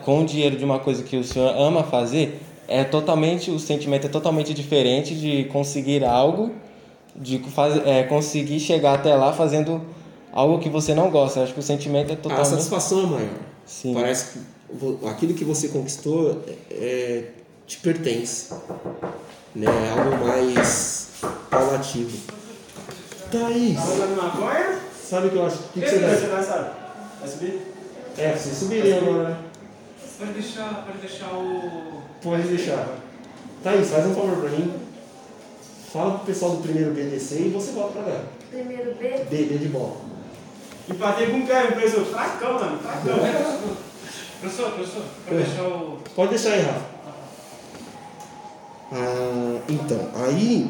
com 0.03 0.23
o 0.23 0.25
dinheiro 0.25 0.57
de 0.57 0.65
uma 0.65 0.79
coisa 0.79 1.03
que 1.03 1.15
o 1.15 1.23
senhor 1.23 1.55
ama 1.55 1.83
fazer, 1.83 2.41
é 2.67 2.83
totalmente 2.83 3.51
o 3.51 3.59
sentimento 3.59 4.07
é 4.07 4.09
totalmente 4.09 4.53
diferente 4.53 5.15
de 5.15 5.45
conseguir 5.45 6.03
algo 6.03 6.51
de 7.15 7.39
fazer, 7.39 7.87
é, 7.87 8.03
conseguir 8.03 8.59
chegar 8.59 8.93
até 8.93 9.15
lá 9.15 9.33
fazendo 9.33 9.81
algo 10.31 10.59
que 10.59 10.69
você 10.69 10.93
não 10.93 11.09
gosta. 11.09 11.39
Eu 11.39 11.43
acho 11.43 11.53
que 11.53 11.59
o 11.59 11.63
sentimento 11.63 12.13
é 12.13 12.15
totalmente. 12.15 12.47
A 12.47 12.49
satisfação 12.49 12.99
é 12.99 13.05
maior. 13.05 13.29
Sim. 13.65 13.93
Parece 13.93 14.33
que 14.33 15.07
aquilo 15.07 15.33
que 15.33 15.43
você 15.43 15.69
conquistou 15.69 16.43
é, 16.69 17.23
te 17.65 17.77
pertence. 17.77 18.53
Né? 19.55 19.65
É 19.65 19.99
algo 19.99 20.27
mais 20.27 21.09
paulativo. 21.49 22.17
Thaís. 23.31 23.79
Sabe 25.09 25.27
o 25.27 25.29
que 25.31 25.35
eu 25.35 25.45
acho? 25.45 25.55
O 25.55 25.69
que, 25.73 25.81
que 25.81 25.89
você 25.89 25.97
Você 25.99 26.27
vai, 26.27 26.43
sabe? 26.43 26.69
Vai 27.19 27.29
subir? 27.29 27.73
É, 28.17 28.33
você 28.33 28.53
subiria 28.53 28.97
agora, 28.97 29.29
né? 29.29 29.37
Pode 30.17 30.31
deixar, 30.31 30.85
pode 30.85 30.97
deixar 30.97 31.27
o. 31.33 32.01
Pode 32.21 32.43
deixar. 32.43 32.87
Thaís, 33.63 33.89
faz 33.89 34.05
um 34.05 34.15
favor 34.15 34.37
pra 34.37 34.49
mim. 34.49 34.73
Fala 35.93 36.17
pro 36.17 36.25
pessoal 36.25 36.51
do 36.51 36.63
primeiro 36.63 36.91
BDC 36.93 37.35
e 37.35 37.49
você 37.49 37.71
volta 37.71 37.99
pra 37.99 38.11
cá. 38.11 38.19
Primeiro 38.49 38.95
B. 38.95 39.09
B, 39.29 39.43
B 39.43 39.57
de 39.57 39.67
bola. 39.67 39.97
Empatei 40.89 41.27
com 41.27 41.39
o 41.39 41.47
Kevin, 41.47 41.71
professor. 41.73 42.05
Fracão, 42.05 42.53
mano. 42.53 42.79
Fracão. 42.79 43.17
Professor, 44.39 44.71
professor, 44.71 45.03
pode 45.25 45.43
deixar 45.43 45.63
o. 45.63 45.97
Pode 46.15 46.29
deixar 46.29 46.49
aí, 46.51 46.61
Rafa. 46.61 46.85
Ah, 48.91 49.59
então, 49.67 50.09
aí, 50.15 50.69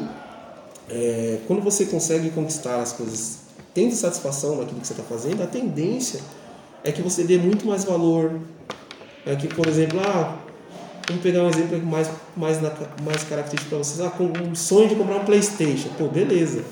é, 0.90 1.38
quando 1.46 1.62
você 1.62 1.86
consegue 1.86 2.30
conquistar 2.30 2.80
as 2.80 2.92
coisas 2.92 3.38
tendo 3.74 3.94
satisfação 3.94 4.56
naquilo 4.56 4.80
que 4.80 4.86
você 4.86 4.92
está 4.92 5.04
fazendo, 5.04 5.42
a 5.42 5.46
tendência 5.46 6.20
é 6.82 6.90
que 6.90 7.02
você 7.02 7.24
dê 7.24 7.38
muito 7.38 7.66
mais 7.66 7.84
valor. 7.84 8.40
É 9.26 9.36
que, 9.36 9.46
por 9.46 9.66
exemplo, 9.66 10.00
ah, 10.00 10.36
vamos 11.06 11.22
pegar 11.22 11.42
um 11.42 11.48
exemplo 11.48 11.78
mais, 11.84 12.10
mais, 12.36 12.62
na, 12.62 12.72
mais 13.04 13.22
característico 13.24 13.70
para 13.70 13.78
vocês. 13.78 14.00
Ah, 14.00 14.10
com 14.10 14.24
um 14.24 14.54
sonho 14.54 14.88
de 14.88 14.94
comprar 14.94 15.16
um 15.16 15.24
Playstation. 15.24 15.90
Pô, 15.98 16.08
beleza. 16.08 16.64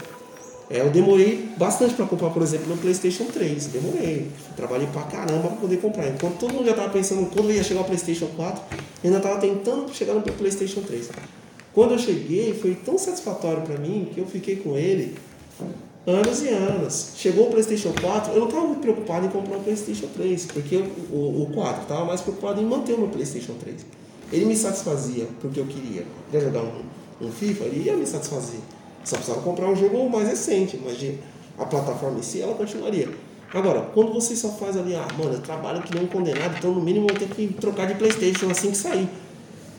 É, 0.68 0.81
eu 0.81 0.90
demorei 0.90 1.48
bastante 1.57 1.94
para 1.94 2.07
comprar, 2.07 2.31
por 2.31 2.42
exemplo, 2.42 2.68
no 2.68 2.76
PlayStation 2.76 3.24
3. 3.26 3.66
Demorei. 3.66 4.31
Trabalhei 4.57 4.88
pra 4.88 5.02
caramba 5.02 5.48
para 5.48 5.57
poder 5.57 5.76
comprar. 5.76 6.09
Enquanto 6.09 6.38
todo 6.38 6.55
mundo 6.55 6.64
já 6.64 6.72
estava 6.72 6.88
pensando 6.88 7.31
quando 7.31 7.52
ia 7.52 7.62
chegar 7.62 7.83
o 7.83 7.85
PlayStation 7.85 8.26
4, 8.37 8.62
eu 8.72 8.79
ainda 9.05 9.18
estava 9.18 9.40
tentando 9.40 9.94
chegar 9.94 10.14
no 10.14 10.22
PlayStation 10.22 10.81
3. 10.81 11.11
Quando 11.77 11.93
eu 11.93 11.99
cheguei, 11.99 12.55
foi 12.55 12.75
tão 12.75 12.97
satisfatório 12.97 13.61
para 13.61 13.77
mim 13.77 14.09
que 14.15 14.19
eu 14.19 14.25
fiquei 14.25 14.57
com 14.57 14.79
ele 14.79 15.15
anos 16.07 16.43
e 16.43 16.49
anos. 16.49 17.12
Chegou 17.17 17.49
o 17.49 17.51
PlayStation 17.51 17.93
4, 18.01 18.33
eu 18.33 18.41
não 18.41 18.49
estava 18.49 18.67
muito 18.67 18.81
preocupado 18.81 19.27
em 19.27 19.29
comprar 19.29 19.59
o 19.59 19.61
PlayStation 19.61 20.07
3, 20.17 20.47
porque 20.47 20.77
o, 21.12 21.43
o 21.43 21.51
4 21.53 21.83
estava 21.83 22.07
mais 22.07 22.23
preocupado 22.23 22.62
em 22.62 22.65
manter 22.65 22.95
o 22.95 23.01
meu 23.01 23.09
PlayStation 23.09 23.53
3. 23.61 23.85
Ele 24.33 24.47
me 24.47 24.57
satisfazia 24.57 25.29
porque 25.39 25.61
eu 25.61 25.67
queria. 25.67 26.07
Queria 26.31 26.47
jogar 26.47 26.62
um, 26.62 27.27
um 27.27 27.31
FIFA, 27.31 27.65
ele 27.65 27.85
ia 27.85 27.95
me 27.95 28.07
satisfazer. 28.07 28.61
Só 29.05 29.17
precisava 29.17 29.43
comprar 29.43 29.69
um 29.69 29.77
jogo 29.77 30.09
mais 30.09 30.31
recente, 30.31 30.81
mas 30.83 30.97
a 31.59 31.67
plataforma 31.67 32.19
em 32.19 32.23
si 32.23 32.41
ela 32.41 32.55
continuaria. 32.55 33.11
Agora, 33.53 33.83
quando 33.93 34.15
você 34.15 34.35
só 34.35 34.49
faz 34.49 34.79
ali, 34.79 34.95
ah, 34.95 35.07
mano, 35.19 35.35
eu 35.35 35.43
trabalho 35.43 35.83
que 35.83 35.95
nem 35.95 36.05
um 36.05 36.09
condenado, 36.09 36.57
então 36.57 36.73
no 36.73 36.81
mínimo 36.81 37.07
eu 37.11 37.15
vou 37.15 37.29
ter 37.29 37.35
que 37.35 37.53
trocar 37.61 37.87
de 37.87 37.97
Playstation 37.97 38.51
assim 38.51 38.71
que 38.71 38.79
sair. 38.79 39.07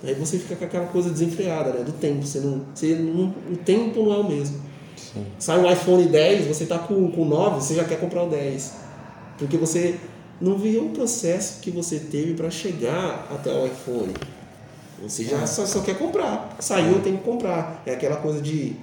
Aí 0.03 0.13
você 0.13 0.37
fica 0.37 0.55
com 0.55 0.65
aquela 0.65 0.85
coisa 0.87 1.09
desenfreada, 1.09 1.71
né? 1.71 1.83
Do 1.83 1.91
tempo. 1.93 2.25
Você 2.25 2.39
não, 2.39 2.65
você 2.73 2.95
não, 2.95 3.33
o 3.51 3.57
tempo 3.57 4.03
não 4.03 4.13
é 4.13 4.17
o 4.17 4.23
mesmo. 4.23 4.59
Sim. 4.95 5.25
Sai 5.39 5.59
um 5.59 5.71
iPhone 5.71 6.07
10, 6.07 6.47
você 6.47 6.65
tá 6.65 6.79
com, 6.79 7.11
com 7.11 7.25
9, 7.25 7.61
você 7.61 7.75
já 7.75 7.83
quer 7.83 7.99
comprar 7.99 8.23
o 8.23 8.29
10. 8.29 8.73
Porque 9.37 9.57
você 9.57 9.99
não 10.39 10.57
viu 10.57 10.85
o 10.85 10.89
processo 10.89 11.59
que 11.61 11.71
você 11.71 11.99
teve 11.99 12.33
para 12.33 12.49
chegar 12.49 13.27
até 13.31 13.51
o 13.51 13.65
iPhone. 13.65 14.13
Você 15.01 15.23
já 15.23 15.45
só, 15.45 15.65
só 15.65 15.81
quer 15.81 15.97
comprar. 15.97 16.55
Saiu, 16.59 16.99
tem 17.01 17.17
que 17.17 17.23
comprar. 17.23 17.83
É 17.85 17.93
aquela 17.93 18.17
coisa 18.17 18.41
de 18.41 18.75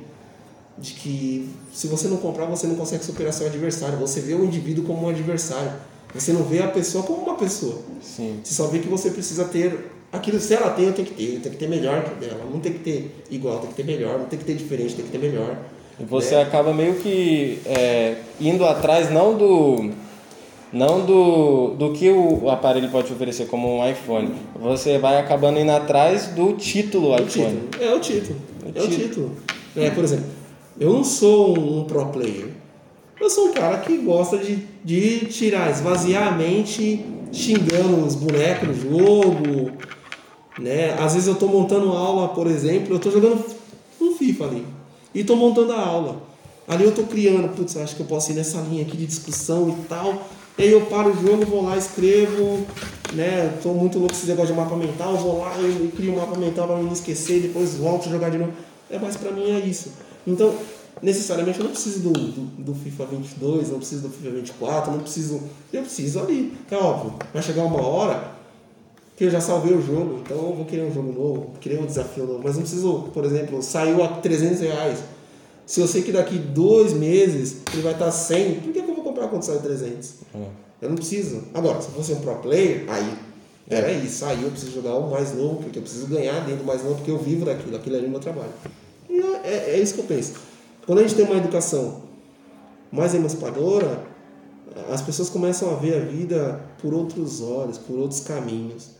de 0.76 0.94
que 0.94 1.48
se 1.72 1.86
você 1.86 2.08
não 2.08 2.16
comprar, 2.16 2.46
você 2.46 2.66
não 2.66 2.74
consegue 2.74 3.04
superar 3.04 3.32
seu 3.32 3.46
adversário. 3.46 3.98
Você 3.98 4.20
vê 4.20 4.34
o 4.34 4.44
indivíduo 4.44 4.84
como 4.84 5.06
um 5.06 5.08
adversário. 5.08 5.72
Você 6.14 6.32
não 6.32 6.42
vê 6.42 6.62
a 6.62 6.68
pessoa 6.68 7.04
como 7.04 7.22
uma 7.22 7.36
pessoa. 7.36 7.80
Sim. 8.02 8.40
Você 8.42 8.54
só 8.54 8.66
vê 8.66 8.78
que 8.78 8.88
você 8.88 9.10
precisa 9.10 9.44
ter 9.44 9.90
aquilo. 10.16 10.38
Se 10.38 10.54
ela 10.54 10.70
tem, 10.70 10.86
eu 10.86 10.92
tenho 10.92 11.08
que 11.08 11.14
ter. 11.14 11.40
Tem 11.40 11.52
que 11.52 11.58
ter 11.58 11.68
melhor 11.68 12.02
que 12.04 12.14
dela. 12.26 12.44
Não 12.50 12.60
tem 12.60 12.72
que 12.72 12.78
ter 12.80 13.10
igual, 13.30 13.58
tem 13.58 13.70
que 13.70 13.76
ter 13.76 13.84
melhor. 13.84 14.18
Não 14.18 14.26
tem 14.26 14.38
que 14.38 14.44
ter 14.44 14.54
diferente, 14.54 14.94
tem 14.94 15.04
que 15.04 15.10
ter 15.10 15.18
melhor. 15.18 15.56
Você 16.00 16.34
né? 16.34 16.42
acaba 16.42 16.72
meio 16.72 16.94
que 16.96 17.60
é, 17.66 18.16
indo 18.40 18.64
atrás 18.64 19.10
não 19.10 19.36
do 19.36 19.90
não 20.72 21.06
do, 21.06 21.74
do 21.74 21.92
que 21.92 22.10
o 22.10 22.50
aparelho 22.50 22.88
pode 22.88 23.12
oferecer 23.12 23.46
como 23.46 23.78
um 23.78 23.88
iPhone. 23.88 24.34
Você 24.60 24.98
vai 24.98 25.18
acabando 25.18 25.60
indo 25.60 25.70
atrás 25.70 26.26
do 26.28 26.52
título 26.54 27.14
É 27.14 27.20
o 27.20 27.24
iPhone. 27.24 27.60
título. 27.70 27.84
É 27.84 27.94
o 27.94 28.00
título. 28.00 28.36
É 28.64 28.68
o 28.68 28.88
título. 28.88 29.08
título. 29.08 29.32
É, 29.76 29.90
por 29.90 30.02
exemplo, 30.02 30.26
eu 30.80 30.92
não 30.92 31.04
sou 31.04 31.56
um 31.56 31.84
pro 31.84 32.06
player. 32.06 32.48
Eu 33.20 33.30
sou 33.30 33.50
um 33.50 33.52
cara 33.52 33.78
que 33.78 33.96
gosta 33.98 34.36
de, 34.36 34.58
de 34.84 35.26
tirar, 35.26 35.70
esvaziar 35.70 36.26
a 36.26 36.30
mente 36.32 37.04
xingando 37.32 38.04
os 38.04 38.14
bonecos 38.14 38.68
no 38.68 38.74
jogo. 38.74 39.72
Né? 40.58 40.92
Às 40.94 41.14
vezes 41.14 41.28
eu 41.28 41.34
tô 41.34 41.46
montando 41.46 41.92
aula, 41.92 42.28
por 42.28 42.46
exemplo, 42.46 42.94
eu 42.94 42.98
tô 42.98 43.10
jogando 43.10 43.44
um 44.00 44.14
FIFA 44.16 44.44
ali. 44.44 44.66
E 45.14 45.24
tô 45.24 45.36
montando 45.36 45.72
a 45.72 45.80
aula. 45.80 46.22
Ali 46.66 46.84
eu 46.84 46.92
tô 46.92 47.02
criando, 47.04 47.54
putz, 47.54 47.76
acho 47.76 47.94
que 47.94 48.00
eu 48.00 48.06
posso 48.06 48.32
ir 48.32 48.34
nessa 48.34 48.58
linha 48.60 48.82
aqui 48.82 48.96
de 48.96 49.06
discussão 49.06 49.68
e 49.68 49.84
tal. 49.86 50.26
E 50.56 50.62
aí 50.62 50.70
eu 50.70 50.82
paro 50.82 51.10
o 51.10 51.14
jogo, 51.14 51.44
vou 51.44 51.64
lá, 51.64 51.76
escrevo, 51.76 52.64
né? 53.12 53.58
Tô 53.62 53.70
muito 53.74 53.98
louco 53.98 54.14
esse 54.14 54.26
negócio 54.26 54.54
de 54.54 54.60
mapa 54.60 54.76
mental, 54.76 55.16
vou 55.16 55.40
lá 55.40 55.52
e 55.58 55.92
crio 55.94 56.12
um 56.12 56.16
mapa 56.16 56.38
mental 56.38 56.66
para 56.68 56.76
não 56.76 56.92
esquecer, 56.92 57.42
depois 57.42 57.74
volto 57.74 58.08
a 58.08 58.12
jogar 58.12 58.30
de 58.30 58.38
novo. 58.38 58.52
É, 58.90 58.98
mas 58.98 59.16
pra 59.16 59.32
mim 59.32 59.50
é 59.50 59.58
isso. 59.58 59.92
Então, 60.26 60.54
necessariamente 61.02 61.58
eu 61.58 61.64
não 61.64 61.72
preciso 61.72 62.00
do, 62.00 62.12
do, 62.12 62.40
do 62.62 62.74
FIFA 62.74 63.06
22, 63.06 63.70
não 63.70 63.78
preciso 63.78 64.02
do 64.02 64.10
FIFA 64.10 64.30
24, 64.36 64.92
não 64.92 65.00
preciso. 65.00 65.42
Eu 65.72 65.82
preciso 65.82 66.20
ali. 66.20 66.56
É 66.70 66.76
óbvio, 66.76 67.14
vai 67.32 67.42
chegar 67.42 67.64
uma 67.64 67.84
hora 67.84 68.33
que 69.16 69.24
eu 69.24 69.30
já 69.30 69.40
salvei 69.40 69.72
o 69.72 69.80
jogo, 69.80 70.20
então 70.24 70.36
eu 70.36 70.54
vou 70.54 70.64
querer 70.64 70.82
um 70.82 70.92
jogo 70.92 71.12
novo, 71.12 71.52
querer 71.60 71.78
um 71.78 71.86
desafio 71.86 72.26
novo. 72.26 72.40
Mas 72.42 72.56
não 72.56 72.62
preciso, 72.62 73.10
por 73.12 73.24
exemplo, 73.24 73.62
saiu 73.62 74.02
a 74.02 74.08
300 74.08 74.60
reais. 74.60 74.98
Se 75.66 75.80
eu 75.80 75.86
sei 75.86 76.02
que 76.02 76.12
daqui 76.12 76.36
dois 76.36 76.92
meses 76.92 77.58
ele 77.72 77.82
vai 77.82 77.92
estar 77.92 78.10
100, 78.10 78.60
por 78.60 78.72
que, 78.72 78.78
eu 78.80 78.86
vou 78.86 79.04
comprar 79.04 79.28
quando 79.28 79.42
sai 79.42 79.58
300? 79.58 80.14
É. 80.34 80.38
Eu 80.82 80.88
não 80.88 80.96
preciso. 80.96 81.44
Agora, 81.54 81.80
se 81.80 81.88
eu 81.88 81.94
fosse 81.94 82.12
um 82.12 82.20
pro 82.20 82.34
player, 82.36 82.84
aí, 82.88 83.14
peraí, 83.68 84.06
saiu, 84.08 84.42
eu 84.42 84.50
preciso 84.50 84.72
jogar 84.72 84.94
o 84.96 85.10
mais 85.10 85.34
novo, 85.34 85.62
porque 85.62 85.78
eu 85.78 85.82
preciso 85.82 86.06
ganhar 86.06 86.40
dentro 86.40 86.58
do 86.58 86.64
mais 86.64 86.82
novo, 86.82 86.96
porque 86.96 87.10
eu 87.10 87.18
vivo 87.18 87.44
daquilo, 87.44 87.76
aquilo 87.76 87.96
ali 87.96 88.04
é 88.04 88.08
o 88.08 88.10
meu 88.10 88.20
trabalho. 88.20 88.52
E 89.08 89.20
é, 89.44 89.70
é 89.70 89.80
isso 89.80 89.94
que 89.94 90.00
eu 90.00 90.04
penso. 90.04 90.34
Quando 90.84 90.98
a 90.98 91.02
gente 91.02 91.14
tem 91.14 91.24
uma 91.24 91.36
educação 91.36 92.02
mais 92.92 93.14
emancipadora, 93.14 94.04
as 94.90 95.00
pessoas 95.00 95.30
começam 95.30 95.70
a 95.70 95.76
ver 95.76 95.96
a 95.96 96.04
vida 96.04 96.60
por 96.82 96.92
outros 96.92 97.40
olhos, 97.40 97.78
por 97.78 97.96
outros 97.96 98.20
caminhos. 98.20 98.90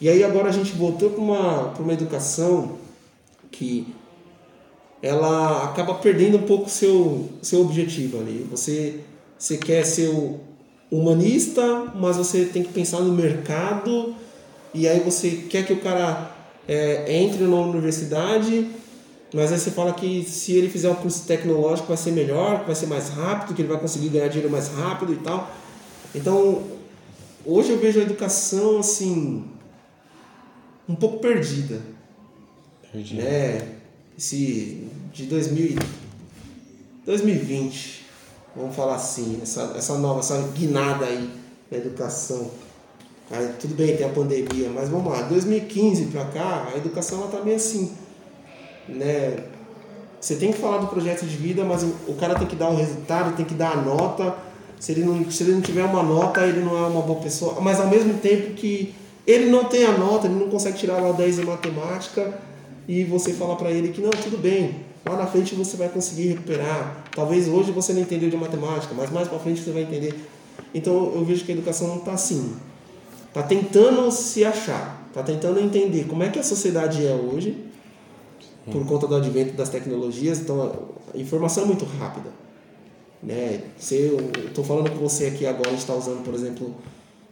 E 0.00 0.08
aí 0.08 0.24
agora 0.24 0.48
a 0.48 0.52
gente 0.52 0.72
voltou 0.72 1.10
para 1.10 1.20
uma, 1.20 1.74
uma 1.78 1.92
educação 1.92 2.78
que 3.50 3.94
ela 5.00 5.64
acaba 5.64 5.94
perdendo 5.94 6.38
um 6.38 6.42
pouco 6.42 6.68
seu 6.68 7.28
seu 7.42 7.60
objetivo 7.60 8.18
ali. 8.18 8.46
Você 8.50 9.00
você 9.38 9.56
quer 9.56 9.84
ser 9.84 10.10
humanista, 10.90 11.92
mas 11.94 12.16
você 12.16 12.44
tem 12.46 12.62
que 12.62 12.72
pensar 12.72 13.00
no 13.00 13.12
mercado 13.12 14.14
e 14.72 14.88
aí 14.88 15.00
você 15.00 15.30
quer 15.48 15.66
que 15.66 15.72
o 15.72 15.80
cara 15.80 16.34
é, 16.66 17.20
entre 17.22 17.44
na 17.44 17.56
universidade, 17.56 18.68
mas 19.32 19.52
aí 19.52 19.58
você 19.58 19.70
fala 19.70 19.92
que 19.92 20.24
se 20.24 20.52
ele 20.52 20.68
fizer 20.68 20.90
um 20.90 20.94
curso 20.94 21.26
tecnológico 21.26 21.88
vai 21.88 21.96
ser 21.96 22.12
melhor, 22.12 22.64
vai 22.64 22.74
ser 22.74 22.86
mais 22.86 23.08
rápido, 23.10 23.54
que 23.54 23.62
ele 23.62 23.68
vai 23.68 23.78
conseguir 23.78 24.08
ganhar 24.08 24.28
dinheiro 24.28 24.50
mais 24.50 24.68
rápido 24.68 25.12
e 25.12 25.16
tal. 25.16 25.50
Então, 26.14 26.62
hoje 27.44 27.70
eu 27.70 27.78
vejo 27.78 28.00
a 28.00 28.02
educação 28.02 28.78
assim 28.78 29.44
um 30.88 30.94
pouco 30.94 31.18
perdida. 31.18 31.80
Perdida. 32.92 33.22
Né? 33.22 33.68
Esse 34.16 34.88
de 35.12 35.24
2000, 35.26 35.76
2020, 37.04 38.04
vamos 38.54 38.76
falar 38.76 38.96
assim, 38.96 39.40
essa, 39.42 39.74
essa 39.76 39.98
nova, 39.98 40.20
essa 40.20 40.38
guinada 40.54 41.06
aí 41.06 41.30
na 41.70 41.78
educação. 41.78 42.50
Aí, 43.30 43.54
tudo 43.58 43.74
bem, 43.74 43.96
tem 43.96 44.06
a 44.06 44.10
pandemia, 44.10 44.68
mas 44.68 44.88
vamos 44.88 45.12
lá, 45.12 45.22
2015 45.22 46.06
para 46.06 46.26
cá, 46.26 46.68
a 46.72 46.76
educação 46.76 47.22
ela 47.22 47.30
tá 47.30 47.40
meio 47.40 47.56
assim, 47.56 47.92
né? 48.88 49.44
Você 50.20 50.36
tem 50.36 50.52
que 50.52 50.58
falar 50.58 50.78
do 50.78 50.86
projeto 50.86 51.26
de 51.26 51.36
vida, 51.36 51.64
mas 51.64 51.82
o, 51.82 51.94
o 52.08 52.14
cara 52.14 52.34
tem 52.34 52.46
que 52.46 52.56
dar 52.56 52.70
o 52.70 52.76
resultado, 52.76 53.36
tem 53.36 53.44
que 53.44 53.54
dar 53.54 53.72
a 53.72 53.76
nota. 53.76 54.34
Se 54.80 54.92
ele, 54.92 55.04
não, 55.04 55.30
se 55.30 55.42
ele 55.42 55.52
não 55.52 55.60
tiver 55.60 55.84
uma 55.84 56.02
nota, 56.02 56.46
ele 56.46 56.60
não 56.60 56.76
é 56.76 56.86
uma 56.86 57.02
boa 57.02 57.20
pessoa. 57.20 57.60
Mas 57.60 57.78
ao 57.78 57.88
mesmo 57.88 58.14
tempo 58.14 58.54
que 58.54 58.94
ele 59.26 59.50
não 59.50 59.64
tem 59.64 59.84
a 59.84 59.96
nota, 59.96 60.26
ele 60.26 60.36
não 60.36 60.48
consegue 60.48 60.78
tirar 60.78 61.00
lá 61.00 61.12
10 61.12 61.38
em 61.38 61.44
matemática, 61.44 62.40
e 62.86 63.04
você 63.04 63.32
fala 63.32 63.56
para 63.56 63.70
ele 63.70 63.88
que 63.88 64.00
não, 64.00 64.10
tudo 64.10 64.36
bem, 64.36 64.80
lá 65.06 65.16
na 65.16 65.26
frente 65.26 65.54
você 65.54 65.76
vai 65.76 65.88
conseguir 65.88 66.28
recuperar. 66.28 67.04
Talvez 67.14 67.48
hoje 67.48 67.72
você 67.72 67.92
não 67.92 68.02
entendeu 68.02 68.28
de 68.28 68.36
matemática, 68.36 68.94
mas 68.94 69.10
mais 69.10 69.28
para 69.28 69.38
frente 69.38 69.60
você 69.60 69.70
vai 69.70 69.82
entender. 69.82 70.14
Então 70.74 71.12
eu 71.14 71.24
vejo 71.24 71.44
que 71.44 71.52
a 71.52 71.54
educação 71.54 71.88
não 71.88 71.98
está 71.98 72.12
assim. 72.12 72.54
Está 73.28 73.42
tentando 73.42 74.10
se 74.10 74.44
achar, 74.44 75.06
está 75.08 75.22
tentando 75.22 75.58
entender 75.58 76.04
como 76.04 76.22
é 76.22 76.28
que 76.28 76.38
a 76.38 76.42
sociedade 76.42 77.04
é 77.04 77.12
hoje, 77.12 77.56
por 78.70 78.84
conta 78.86 79.06
do 79.06 79.16
advento 79.16 79.54
das 79.54 79.68
tecnologias. 79.68 80.40
Então 80.40 80.90
a 81.12 81.18
informação 81.18 81.64
é 81.64 81.66
muito 81.66 81.84
rápida. 81.84 82.30
Né? 83.22 83.62
Se 83.78 83.94
eu 83.96 84.18
estou 84.46 84.62
falando 84.62 84.90
com 84.90 84.98
você 84.98 85.26
aqui 85.26 85.46
agora, 85.46 85.68
a 85.68 85.70
gente 85.70 85.80
está 85.80 85.94
usando, 85.94 86.22
por 86.22 86.34
exemplo, 86.34 86.74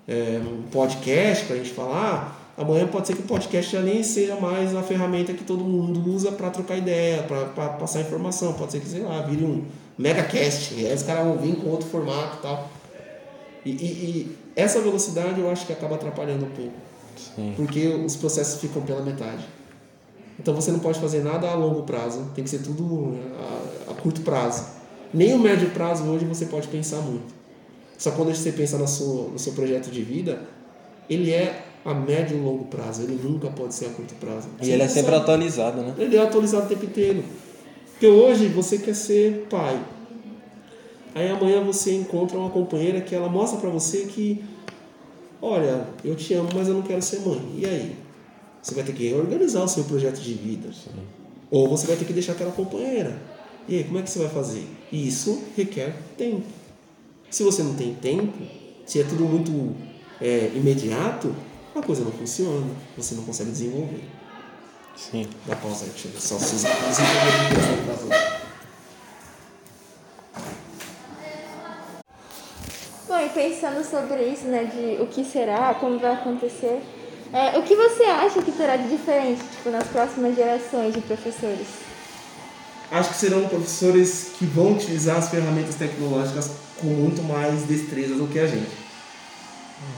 é, 0.06 0.40
um 0.44 0.62
podcast 0.70 1.46
para 1.46 1.56
a 1.56 1.58
gente 1.58 1.70
falar. 1.70 2.52
Amanhã 2.56 2.86
pode 2.86 3.06
ser 3.06 3.14
que 3.14 3.22
o 3.22 3.26
podcast 3.26 3.72
já 3.72 3.80
nem 3.80 4.02
seja 4.02 4.36
mais 4.36 4.74
a 4.74 4.82
ferramenta 4.82 5.32
que 5.32 5.42
todo 5.42 5.64
mundo 5.64 6.08
usa 6.10 6.32
para 6.32 6.50
trocar 6.50 6.76
ideia, 6.76 7.22
para 7.22 7.68
passar 7.70 8.00
informação. 8.00 8.52
Pode 8.52 8.72
ser 8.72 8.80
que, 8.80 8.88
sei 8.88 9.00
lá, 9.00 9.22
vire 9.22 9.44
um 9.44 9.64
megacast. 9.96 10.74
E 10.74 10.86
aí 10.86 10.94
os 10.94 11.02
caras 11.02 11.24
vão 11.24 11.38
vir 11.38 11.56
com 11.56 11.68
outro 11.68 11.88
formato 11.88 12.38
e 12.38 12.42
tal. 12.42 12.70
E, 13.64 13.70
e, 13.70 13.84
e, 13.84 14.38
essa 14.54 14.80
velocidade 14.80 15.40
eu 15.40 15.50
acho 15.50 15.66
que 15.66 15.72
acaba 15.72 15.94
atrapalhando 15.94 16.44
um 16.44 16.50
pouco. 16.50 16.74
Sim. 17.16 17.54
Porque 17.56 17.86
os 17.86 18.16
processos 18.16 18.60
ficam 18.60 18.82
pela 18.82 19.02
metade. 19.02 19.44
Então 20.38 20.54
você 20.54 20.70
não 20.70 20.78
pode 20.78 20.98
fazer 20.98 21.22
nada 21.22 21.48
a 21.48 21.54
longo 21.54 21.82
prazo, 21.82 22.30
tem 22.34 22.42
que 22.42 22.50
ser 22.50 22.58
tudo 22.58 23.16
a, 23.88 23.92
a 23.92 23.94
curto 23.94 24.22
prazo. 24.22 24.64
Nem 25.14 25.34
o 25.34 25.38
médio 25.38 25.70
prazo 25.70 26.04
hoje 26.04 26.24
você 26.24 26.46
pode 26.46 26.68
pensar 26.68 26.98
muito. 26.98 27.32
Só 28.02 28.10
quando 28.10 28.34
você 28.34 28.50
pensa 28.50 28.76
no 28.76 28.88
seu, 28.88 29.30
no 29.32 29.38
seu 29.38 29.52
projeto 29.52 29.88
de 29.88 30.02
vida, 30.02 30.42
ele 31.08 31.30
é 31.30 31.64
a 31.84 31.94
médio 31.94 32.36
e 32.36 32.40
longo 32.40 32.64
prazo, 32.64 33.02
ele 33.02 33.14
nunca 33.22 33.46
pode 33.48 33.76
ser 33.76 33.86
a 33.86 33.90
curto 33.90 34.12
prazo. 34.16 34.48
E 34.60 34.64
Você 34.64 34.72
ele 34.72 34.82
é 34.82 34.88
sempre 34.88 35.12
sabe. 35.12 35.22
atualizado, 35.22 35.82
né? 35.82 35.94
Ele 35.96 36.16
é 36.16 36.20
atualizado 36.20 36.66
o 36.66 36.68
tempo 36.68 36.84
inteiro. 36.84 37.22
Porque 37.92 38.08
hoje 38.08 38.48
você 38.48 38.78
quer 38.78 38.96
ser 38.96 39.46
pai. 39.48 39.80
Aí 41.14 41.28
amanhã 41.28 41.62
você 41.62 41.94
encontra 41.94 42.36
uma 42.36 42.50
companheira 42.50 43.00
que 43.00 43.14
ela 43.14 43.28
mostra 43.28 43.60
pra 43.60 43.70
você 43.70 43.98
que, 44.06 44.42
olha, 45.40 45.86
eu 46.04 46.16
te 46.16 46.34
amo, 46.34 46.48
mas 46.52 46.66
eu 46.66 46.74
não 46.74 46.82
quero 46.82 47.00
ser 47.00 47.20
mãe. 47.20 47.40
E 47.56 47.64
aí? 47.64 47.94
Você 48.60 48.74
vai 48.74 48.82
ter 48.82 48.94
que 48.94 49.06
reorganizar 49.10 49.62
o 49.62 49.68
seu 49.68 49.84
projeto 49.84 50.18
de 50.20 50.34
vida. 50.34 50.70
Ou 51.52 51.68
você 51.68 51.86
vai 51.86 51.94
ter 51.94 52.04
que 52.04 52.12
deixar 52.12 52.32
aquela 52.32 52.50
companheira. 52.50 53.22
E 53.68 53.76
aí, 53.76 53.84
como 53.84 54.00
é 54.00 54.02
que 54.02 54.10
você 54.10 54.18
vai 54.18 54.28
fazer? 54.28 54.66
E 54.90 55.06
isso 55.06 55.40
requer 55.56 55.94
tempo. 56.18 56.61
Se 57.32 57.42
você 57.42 57.62
não 57.62 57.72
tem 57.72 57.94
tempo, 57.94 58.30
se 58.84 59.00
é 59.00 59.04
tudo 59.04 59.24
muito 59.24 59.74
é, 60.20 60.50
imediato, 60.54 61.34
a 61.74 61.80
coisa 61.80 62.04
não 62.04 62.12
funciona. 62.12 62.66
Você 62.94 63.14
não 63.14 63.24
consegue 63.24 63.50
desenvolver. 63.50 64.04
Sim. 64.94 65.26
Dá 65.46 65.56
pausa 65.56 65.86
aí, 65.86 65.90
deixa 65.92 66.08
eu 66.08 66.20
só 66.20 66.38
se 66.38 66.56
desenvolver. 66.56 66.82
Bom, 73.08 73.18
e 73.18 73.28
pensando 73.30 73.82
sobre 73.82 74.24
isso, 74.24 74.44
né, 74.44 74.64
de 74.64 75.02
o 75.02 75.06
que 75.06 75.24
será, 75.24 75.72
como 75.72 75.98
vai 75.98 76.12
acontecer, 76.12 76.82
é, 77.32 77.58
o 77.58 77.62
que 77.62 77.74
você 77.74 78.02
acha 78.02 78.42
que 78.42 78.52
terá 78.52 78.76
de 78.76 78.90
diferente, 78.90 79.40
tipo, 79.56 79.70
nas 79.70 79.88
próximas 79.88 80.36
gerações 80.36 80.92
de 80.92 81.00
professores? 81.00 81.66
Acho 82.90 83.08
que 83.08 83.16
serão 83.16 83.48
professores 83.48 84.32
que 84.38 84.44
vão 84.44 84.72
utilizar 84.72 85.16
as 85.16 85.30
ferramentas 85.30 85.76
tecnológicas 85.76 86.50
com 86.82 86.88
muito 86.88 87.22
mais 87.22 87.62
destreza 87.62 88.16
do 88.16 88.26
que 88.26 88.40
a 88.40 88.46
gente. 88.46 88.82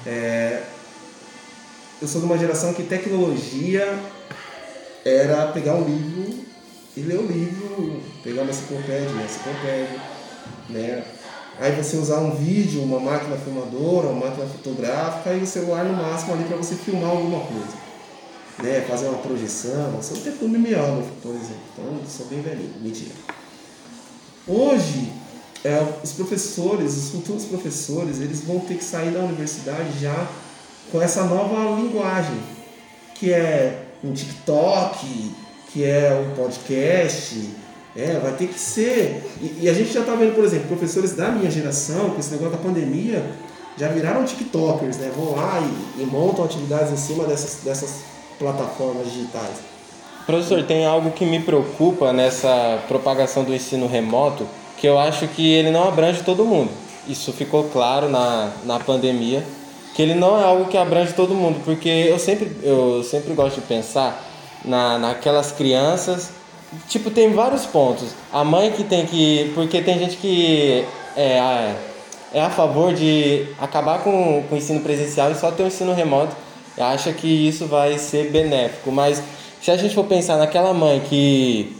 É, 0.06 0.62
eu 2.00 2.06
sou 2.06 2.20
de 2.20 2.26
uma 2.26 2.38
geração 2.38 2.74
que 2.74 2.82
tecnologia 2.82 3.98
era 5.04 5.46
pegar 5.48 5.74
um 5.74 5.84
livro 5.84 6.44
e 6.96 7.00
ler 7.00 7.18
o 7.18 7.26
livro, 7.26 8.02
pegar 8.22 8.42
uma 8.42 8.50
enciclopédia, 8.50 9.08
uma 9.08 9.24
enciclopédia, 9.24 10.00
né? 10.68 11.04
Aí 11.58 11.72
você 11.72 11.96
usar 11.96 12.18
um 12.18 12.34
vídeo, 12.34 12.82
uma 12.82 13.00
máquina 13.00 13.36
filmadora, 13.36 14.08
uma 14.08 14.26
máquina 14.26 14.46
fotográfica 14.46 15.32
e 15.32 15.42
o 15.42 15.46
celular 15.46 15.84
no 15.84 15.94
máximo 15.94 16.34
ali 16.34 16.44
para 16.44 16.56
você 16.56 16.74
filmar 16.74 17.10
alguma 17.10 17.40
coisa. 17.40 17.84
Né? 18.62 18.84
Fazer 18.88 19.06
uma 19.06 19.18
projeção. 19.18 19.92
Você 19.92 20.14
não 20.14 20.20
tem 20.22 20.32
filme 20.32 20.58
miógrafo, 20.58 21.10
por 21.22 21.30
exemplo. 21.30 21.62
Então, 21.72 22.00
sou 22.08 22.26
bem 22.26 22.40
velhinho. 22.40 22.74
Mentira. 22.80 23.12
Hoje, 24.48 25.12
é, 25.64 25.82
os 26.02 26.12
professores, 26.12 26.96
os 26.96 27.10
futuros 27.10 27.44
professores, 27.44 28.20
eles 28.20 28.42
vão 28.42 28.60
ter 28.60 28.74
que 28.74 28.84
sair 28.84 29.10
da 29.10 29.20
universidade 29.20 29.98
já 29.98 30.28
com 30.92 31.00
essa 31.00 31.24
nova 31.24 31.80
linguagem, 31.80 32.38
que 33.14 33.32
é 33.32 33.86
um 34.04 34.12
TikTok, 34.12 35.34
que 35.72 35.82
é 35.82 36.12
um 36.12 36.36
podcast, 36.36 37.48
é, 37.96 38.18
vai 38.18 38.32
ter 38.32 38.48
que 38.48 38.58
ser. 38.58 39.24
E, 39.40 39.60
e 39.62 39.68
a 39.68 39.72
gente 39.72 39.92
já 39.92 40.00
está 40.00 40.14
vendo, 40.14 40.34
por 40.34 40.44
exemplo, 40.44 40.68
professores 40.68 41.12
da 41.14 41.30
minha 41.30 41.50
geração, 41.50 42.10
com 42.10 42.20
esse 42.20 42.32
negócio 42.32 42.52
da 42.52 42.58
pandemia, 42.58 43.24
já 43.76 43.88
viraram 43.88 44.24
TikTokers, 44.24 44.98
né? 44.98 45.10
Vão 45.16 45.34
lá 45.34 45.60
e, 45.96 46.02
e 46.02 46.06
montam 46.06 46.44
atividades 46.44 46.92
em 46.92 46.96
cima 46.96 47.24
dessas, 47.24 47.64
dessas 47.64 48.02
plataformas 48.38 49.10
digitais. 49.10 49.56
Professor, 50.26 50.62
tem 50.62 50.86
algo 50.86 51.10
que 51.10 51.24
me 51.24 51.40
preocupa 51.40 52.12
nessa 52.12 52.82
propagação 52.88 53.44
do 53.44 53.54
ensino 53.54 53.86
remoto, 53.86 54.46
que 54.84 54.88
eu 54.88 54.98
acho 54.98 55.26
que 55.28 55.50
ele 55.50 55.70
não 55.70 55.88
abrange 55.88 56.22
todo 56.22 56.44
mundo. 56.44 56.70
Isso 57.08 57.32
ficou 57.32 57.64
claro 57.72 58.06
na, 58.06 58.50
na 58.66 58.78
pandemia, 58.78 59.42
que 59.94 60.02
ele 60.02 60.12
não 60.12 60.38
é 60.38 60.44
algo 60.44 60.66
que 60.66 60.76
abrange 60.76 61.14
todo 61.14 61.32
mundo, 61.34 61.58
porque 61.64 61.88
eu 61.88 62.18
sempre, 62.18 62.54
eu 62.62 63.02
sempre 63.02 63.32
gosto 63.32 63.54
de 63.54 63.60
pensar 63.62 64.22
na, 64.62 64.98
naquelas 64.98 65.52
crianças. 65.52 66.32
Tipo, 66.86 67.10
tem 67.10 67.32
vários 67.32 67.64
pontos. 67.64 68.08
A 68.30 68.44
mãe 68.44 68.72
que 68.72 68.84
tem 68.84 69.06
que. 69.06 69.50
Porque 69.54 69.80
tem 69.80 69.98
gente 69.98 70.18
que 70.18 70.84
é, 71.16 71.40
a- 71.40 71.74
é 72.34 72.42
a 72.42 72.50
favor 72.50 72.92
de 72.92 73.46
acabar 73.58 74.00
com, 74.00 74.42
com 74.46 74.54
o 74.54 74.58
ensino 74.58 74.80
presencial 74.80 75.30
e 75.30 75.34
só 75.34 75.50
ter 75.50 75.62
o 75.62 75.66
ensino 75.66 75.94
remoto. 75.94 76.36
Acha 76.76 77.10
que 77.10 77.48
isso 77.48 77.64
vai 77.66 77.98
ser 77.98 78.30
benéfico. 78.30 78.92
Mas 78.92 79.22
se 79.62 79.70
a 79.70 79.78
gente 79.78 79.94
for 79.94 80.04
pensar 80.04 80.36
naquela 80.36 80.74
mãe 80.74 81.00
que 81.08 81.74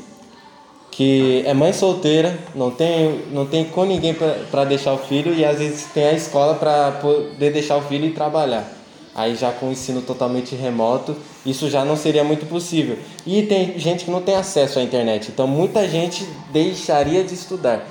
que 0.97 1.43
é 1.45 1.53
mãe 1.53 1.73
solteira, 1.73 2.39
não 2.55 2.71
tem, 2.71 3.23
não 3.33 3.45
tem 3.47 3.65
com 3.65 3.85
ninguém 3.85 4.15
para 4.51 4.65
deixar 4.65 4.93
o 4.95 4.99
filho 4.99 5.35
e 5.35 5.45
às 5.45 5.59
vezes 5.59 5.87
tem 5.93 6.05
a 6.07 6.13
escola 6.13 6.55
para 6.55 6.93
poder 6.93 7.53
deixar 7.53 7.77
o 7.77 7.83
filho 7.83 8.07
e 8.07 8.11
trabalhar. 8.11 8.71
Aí 9.13 9.35
já 9.35 9.51
com 9.51 9.67
o 9.67 9.73
ensino 9.73 10.03
totalmente 10.03 10.55
remoto, 10.55 11.17
isso 11.45 11.69
já 11.69 11.85
não 11.85 11.97
seria 11.97 12.23
muito 12.23 12.47
possível. 12.47 12.97
E 13.27 13.43
tem 13.43 13.77
gente 13.77 14.05
que 14.05 14.11
não 14.11 14.23
tem 14.23 14.37
acesso 14.37 14.79
à 14.79 14.83
internet, 14.83 15.31
então 15.33 15.49
muita 15.49 15.89
gente 15.89 16.25
deixaria 16.53 17.25
de 17.25 17.35
estudar. 17.35 17.85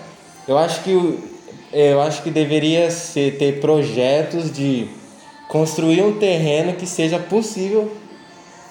Eu 0.48 0.58
acho 0.58 0.82
que 0.84 1.20
eu 1.74 2.02
acho 2.02 2.22
que 2.22 2.30
deveria 2.30 2.90
ser, 2.92 3.38
ter 3.38 3.60
projetos 3.60 4.50
de 4.54 4.88
construir 5.50 6.04
um 6.04 6.14
terreno 6.20 6.74
que 6.74 6.86
seja 6.86 7.20
possível 7.20 7.92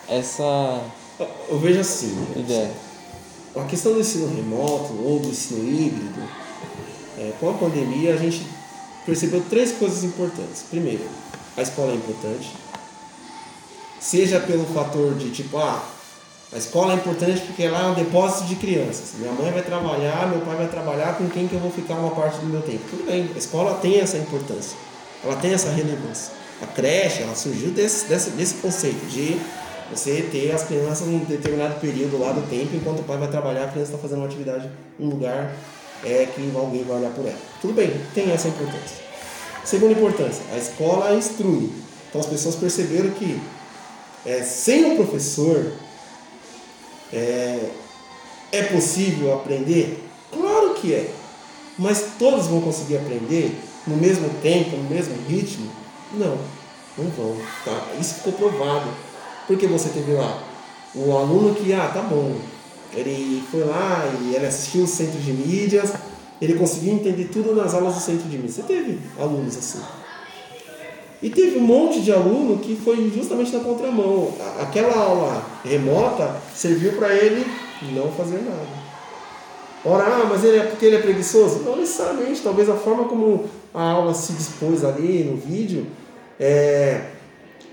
essa 0.08 0.80
Eu- 1.20 1.28
Eu 1.50 1.58
vejo 1.58 1.80
assim, 1.80 2.16
ideia. 2.36 2.70
A 3.56 3.64
questão 3.64 3.92
do 3.92 4.00
ensino 4.00 4.34
remoto 4.34 4.94
ou 5.04 5.18
do 5.18 5.28
ensino 5.28 5.62
híbrido, 5.68 6.22
é, 7.18 7.32
com 7.38 7.50
a 7.50 7.54
pandemia 7.54 8.14
a 8.14 8.16
gente 8.16 8.46
percebeu 9.04 9.42
três 9.48 9.72
coisas 9.72 10.02
importantes. 10.04 10.64
Primeiro, 10.70 11.04
a 11.56 11.62
escola 11.62 11.92
é 11.92 11.96
importante, 11.96 12.50
seja 14.00 14.40
pelo 14.40 14.64
fator 14.66 15.14
de 15.14 15.30
tipo, 15.30 15.58
ah, 15.58 15.82
a 16.52 16.58
escola 16.58 16.92
é 16.92 16.96
importante 16.96 17.40
porque 17.42 17.66
lá 17.68 17.84
é 17.84 17.86
um 17.88 17.94
depósito 17.94 18.44
de 18.44 18.56
crianças. 18.56 19.12
Minha 19.18 19.32
mãe 19.32 19.50
vai 19.50 19.62
trabalhar, 19.62 20.28
meu 20.28 20.40
pai 20.40 20.56
vai 20.56 20.68
trabalhar, 20.68 21.16
com 21.16 21.28
quem 21.28 21.48
que 21.48 21.54
eu 21.54 21.60
vou 21.60 21.70
ficar 21.70 21.94
uma 21.94 22.10
parte 22.10 22.38
do 22.38 22.46
meu 22.46 22.62
tempo? 22.62 22.80
Tudo 22.90 23.06
bem, 23.06 23.30
a 23.34 23.38
escola 23.38 23.74
tem 23.74 24.00
essa 24.00 24.16
importância, 24.18 24.76
ela 25.24 25.36
tem 25.36 25.52
essa 25.52 25.70
relevância. 25.70 26.32
A 26.62 26.66
creche, 26.66 27.22
ela 27.22 27.34
surgiu 27.34 27.70
desse, 27.70 28.06
desse, 28.06 28.30
desse 28.30 28.54
conceito 28.54 29.04
de 29.06 29.38
você 29.96 30.28
ter 30.30 30.52
as 30.52 30.64
crianças 30.64 31.06
em 31.06 31.16
um 31.16 31.24
determinado 31.24 31.80
período 31.80 32.18
lá 32.18 32.32
do 32.32 32.48
tempo, 32.48 32.74
enquanto 32.74 33.00
o 33.00 33.04
pai 33.04 33.18
vai 33.18 33.28
trabalhar, 33.28 33.64
a 33.64 33.68
criança 33.68 33.92
está 33.92 33.98
fazendo 33.98 34.18
uma 34.18 34.26
atividade 34.26 34.70
em 34.98 35.06
um 35.06 35.10
lugar 35.10 35.54
é, 36.04 36.26
que 36.26 36.52
alguém 36.54 36.84
vai 36.84 36.98
olhar 36.98 37.10
por 37.10 37.26
ela. 37.26 37.38
Tudo 37.60 37.74
bem, 37.74 37.92
tem 38.14 38.30
essa 38.30 38.48
importância. 38.48 38.96
Segunda 39.64 39.92
importância, 39.92 40.42
a 40.52 40.58
escola 40.58 41.14
instrui. 41.14 41.70
Então 42.08 42.20
as 42.20 42.26
pessoas 42.26 42.56
perceberam 42.56 43.10
que 43.10 43.40
é, 44.26 44.42
sem 44.42 44.92
o 44.92 44.96
professor 44.96 45.72
é, 47.12 47.70
é 48.50 48.62
possível 48.64 49.34
aprender? 49.34 50.02
Claro 50.32 50.74
que 50.74 50.92
é. 50.94 51.10
Mas 51.78 52.04
todos 52.18 52.46
vão 52.46 52.60
conseguir 52.60 52.96
aprender 52.96 53.56
no 53.86 53.96
mesmo 53.96 54.28
tempo, 54.42 54.76
no 54.76 54.88
mesmo 54.90 55.14
ritmo? 55.28 55.70
Não, 56.12 56.38
não 56.98 57.10
vão. 57.10 57.36
Tá? 57.64 57.86
Isso 58.00 58.14
ficou 58.14 58.32
provado. 58.34 58.88
Porque 59.52 59.66
você 59.66 59.90
teve 59.90 60.14
lá 60.14 60.42
o 60.94 61.14
aluno 61.14 61.54
que, 61.54 61.74
ah, 61.74 61.90
tá 61.92 62.00
bom, 62.00 62.34
ele 62.94 63.42
foi 63.50 63.62
lá 63.64 64.10
e 64.22 64.34
ele 64.34 64.46
assistiu 64.46 64.84
o 64.84 64.86
centro 64.86 65.18
de 65.18 65.30
mídias, 65.30 65.92
ele 66.40 66.54
conseguiu 66.54 66.94
entender 66.94 67.26
tudo 67.26 67.54
nas 67.54 67.74
aulas 67.74 67.94
do 67.96 68.00
centro 68.00 68.26
de 68.30 68.36
mídias. 68.38 68.54
Você 68.54 68.62
teve 68.62 68.98
alunos 69.18 69.58
assim. 69.58 69.82
E 71.22 71.28
teve 71.28 71.58
um 71.58 71.62
monte 71.62 72.00
de 72.00 72.10
aluno 72.10 72.60
que 72.60 72.74
foi 72.76 73.12
justamente 73.14 73.52
na 73.52 73.60
contramão. 73.60 74.32
Aquela 74.58 74.96
aula 74.96 75.44
remota 75.62 76.34
serviu 76.54 76.92
para 76.92 77.14
ele 77.14 77.46
não 77.94 78.10
fazer 78.12 78.38
nada. 78.38 78.82
Ora, 79.84 80.04
ah, 80.04 80.26
mas 80.30 80.42
ele 80.44 80.56
é 80.56 80.64
porque 80.64 80.86
ele 80.86 80.96
é 80.96 81.02
preguiçoso? 81.02 81.58
Não 81.58 81.76
necessariamente. 81.76 82.40
Talvez 82.40 82.70
a 82.70 82.74
forma 82.74 83.04
como 83.04 83.44
a 83.74 83.82
aula 83.82 84.14
se 84.14 84.32
dispôs 84.32 84.82
ali 84.82 85.24
no 85.24 85.36
vídeo 85.36 85.86
é, 86.40 87.08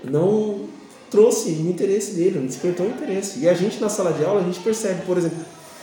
não 0.04 0.69
trouxe 1.10 1.50
o 1.50 1.68
interesse 1.68 2.12
dele, 2.12 2.38
não 2.38 2.46
despertou 2.46 2.86
o 2.86 2.90
interesse. 2.90 3.40
E 3.40 3.48
a 3.48 3.54
gente 3.54 3.80
na 3.80 3.88
sala 3.88 4.12
de 4.12 4.24
aula, 4.24 4.40
a 4.40 4.44
gente 4.44 4.60
percebe, 4.60 5.02
por 5.04 5.18
exemplo, 5.18 5.38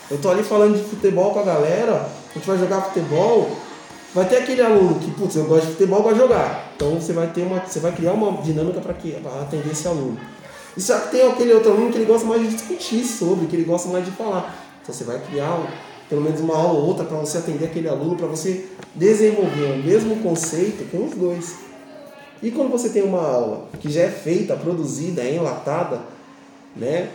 eu 0.09 0.17
tô 0.17 0.29
ali 0.29 0.41
falando 0.41 0.77
de 0.77 0.83
futebol 0.89 1.31
com 1.31 1.39
a 1.39 1.43
galera, 1.43 2.09
a 2.29 2.33
gente 2.33 2.47
vai 2.47 2.57
jogar 2.57 2.81
futebol, 2.81 3.49
vai 4.13 4.27
ter 4.27 4.37
aquele 4.37 4.61
aluno 4.61 4.99
que, 4.99 5.11
putz, 5.11 5.35
eu 5.35 5.45
gosto 5.45 5.65
de 5.65 5.71
futebol, 5.73 6.01
vai 6.01 6.15
jogar. 6.15 6.71
Então 6.75 6.99
você 6.99 7.11
vai 7.11 7.27
ter 7.27 7.41
uma, 7.41 7.59
você 7.59 7.79
vai 7.79 7.91
criar 7.91 8.13
uma 8.13 8.41
dinâmica 8.41 8.79
para 8.79 8.93
atender 9.41 9.71
esse 9.71 9.87
aluno. 9.87 10.17
E 10.77 10.81
só 10.81 10.97
que 10.99 11.11
tem 11.11 11.27
aquele 11.27 11.53
outro 11.53 11.71
aluno 11.71 11.91
que 11.91 11.97
ele 11.97 12.05
gosta 12.05 12.25
mais 12.25 12.41
de 12.41 12.55
discutir 12.55 13.03
sobre, 13.03 13.47
que 13.47 13.55
ele 13.55 13.65
gosta 13.65 13.89
mais 13.89 14.05
de 14.05 14.11
falar. 14.11 14.55
Então 14.81 14.93
você 14.93 15.03
vai 15.03 15.19
criar 15.19 15.59
pelo 16.09 16.21
menos 16.21 16.39
uma 16.39 16.55
aula 16.55 16.79
ou 16.79 16.85
outra 16.85 17.03
para 17.03 17.17
você 17.17 17.39
atender 17.39 17.65
aquele 17.65 17.89
aluno, 17.89 18.15
para 18.15 18.27
você 18.27 18.65
desenvolver 18.95 19.73
o 19.73 19.83
mesmo 19.83 20.15
conceito 20.17 20.89
com 20.89 21.05
os 21.05 21.13
dois. 21.15 21.66
E 22.41 22.51
quando 22.51 22.69
você 22.69 22.89
tem 22.89 23.03
uma 23.03 23.21
aula 23.21 23.67
que 23.79 23.91
já 23.91 24.01
é 24.01 24.09
feita, 24.09 24.55
produzida, 24.55 25.21
é 25.21 25.35
enlatada, 25.35 26.01
né, 26.75 27.09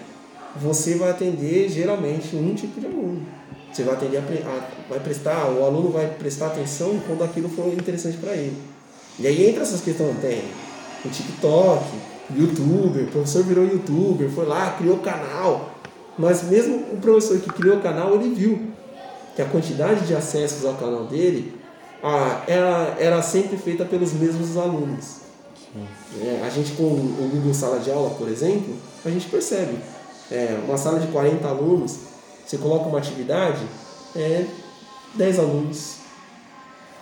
você 0.56 0.96
vai 0.96 1.10
atender 1.10 1.68
geralmente 1.68 2.34
um 2.36 2.54
tipo 2.54 2.80
de 2.80 2.86
aluno. 2.86 3.22
Você 3.72 3.84
vai 3.84 3.94
atender, 3.94 4.18
a, 4.18 4.20
a, 4.20 4.68
vai 4.88 5.00
prestar, 5.00 5.48
o 5.48 5.64
aluno 5.64 5.90
vai 5.90 6.06
prestar 6.08 6.48
atenção 6.48 7.00
quando 7.06 7.24
aquilo 7.24 7.48
for 7.48 7.72
interessante 7.72 8.18
para 8.18 8.34
ele. 8.34 8.56
E 9.18 9.26
aí 9.26 9.48
entra 9.48 9.62
essas 9.62 9.80
questões, 9.80 10.18
tem 10.20 10.42
o 11.04 11.08
TikTok, 11.08 11.84
youtuber, 12.36 13.04
o 13.04 13.06
professor 13.06 13.42
virou 13.44 13.64
youtuber, 13.64 14.28
foi 14.30 14.46
lá, 14.46 14.72
criou 14.72 14.98
canal. 14.98 15.70
Mas 16.18 16.42
mesmo 16.42 16.76
o 16.92 16.96
professor 17.00 17.38
que 17.40 17.50
criou 17.50 17.76
o 17.76 17.80
canal, 17.80 18.14
ele 18.14 18.34
viu 18.34 18.60
que 19.34 19.40
a 19.40 19.46
quantidade 19.46 20.06
de 20.06 20.14
acessos 20.14 20.64
ao 20.64 20.74
canal 20.74 21.04
dele 21.04 21.54
ah, 22.02 22.42
era, 22.46 22.96
era 22.98 23.22
sempre 23.22 23.56
feita 23.56 23.84
pelos 23.84 24.12
mesmos 24.12 24.56
alunos. 24.56 25.22
É, 26.20 26.42
a 26.44 26.50
gente 26.50 26.72
com 26.72 26.84
o 26.84 27.30
Google 27.32 27.54
Sala 27.54 27.78
de 27.78 27.90
Aula, 27.90 28.10
por 28.10 28.28
exemplo, 28.28 28.74
a 29.04 29.08
gente 29.08 29.28
percebe. 29.28 29.78
É, 30.30 30.58
uma 30.66 30.76
sala 30.76 30.98
de 30.98 31.06
40 31.08 31.46
alunos, 31.46 31.98
você 32.44 32.58
coloca 32.58 32.88
uma 32.88 32.98
atividade, 32.98 33.62
é 34.16 34.46
10 35.14 35.38
alunos 35.38 35.96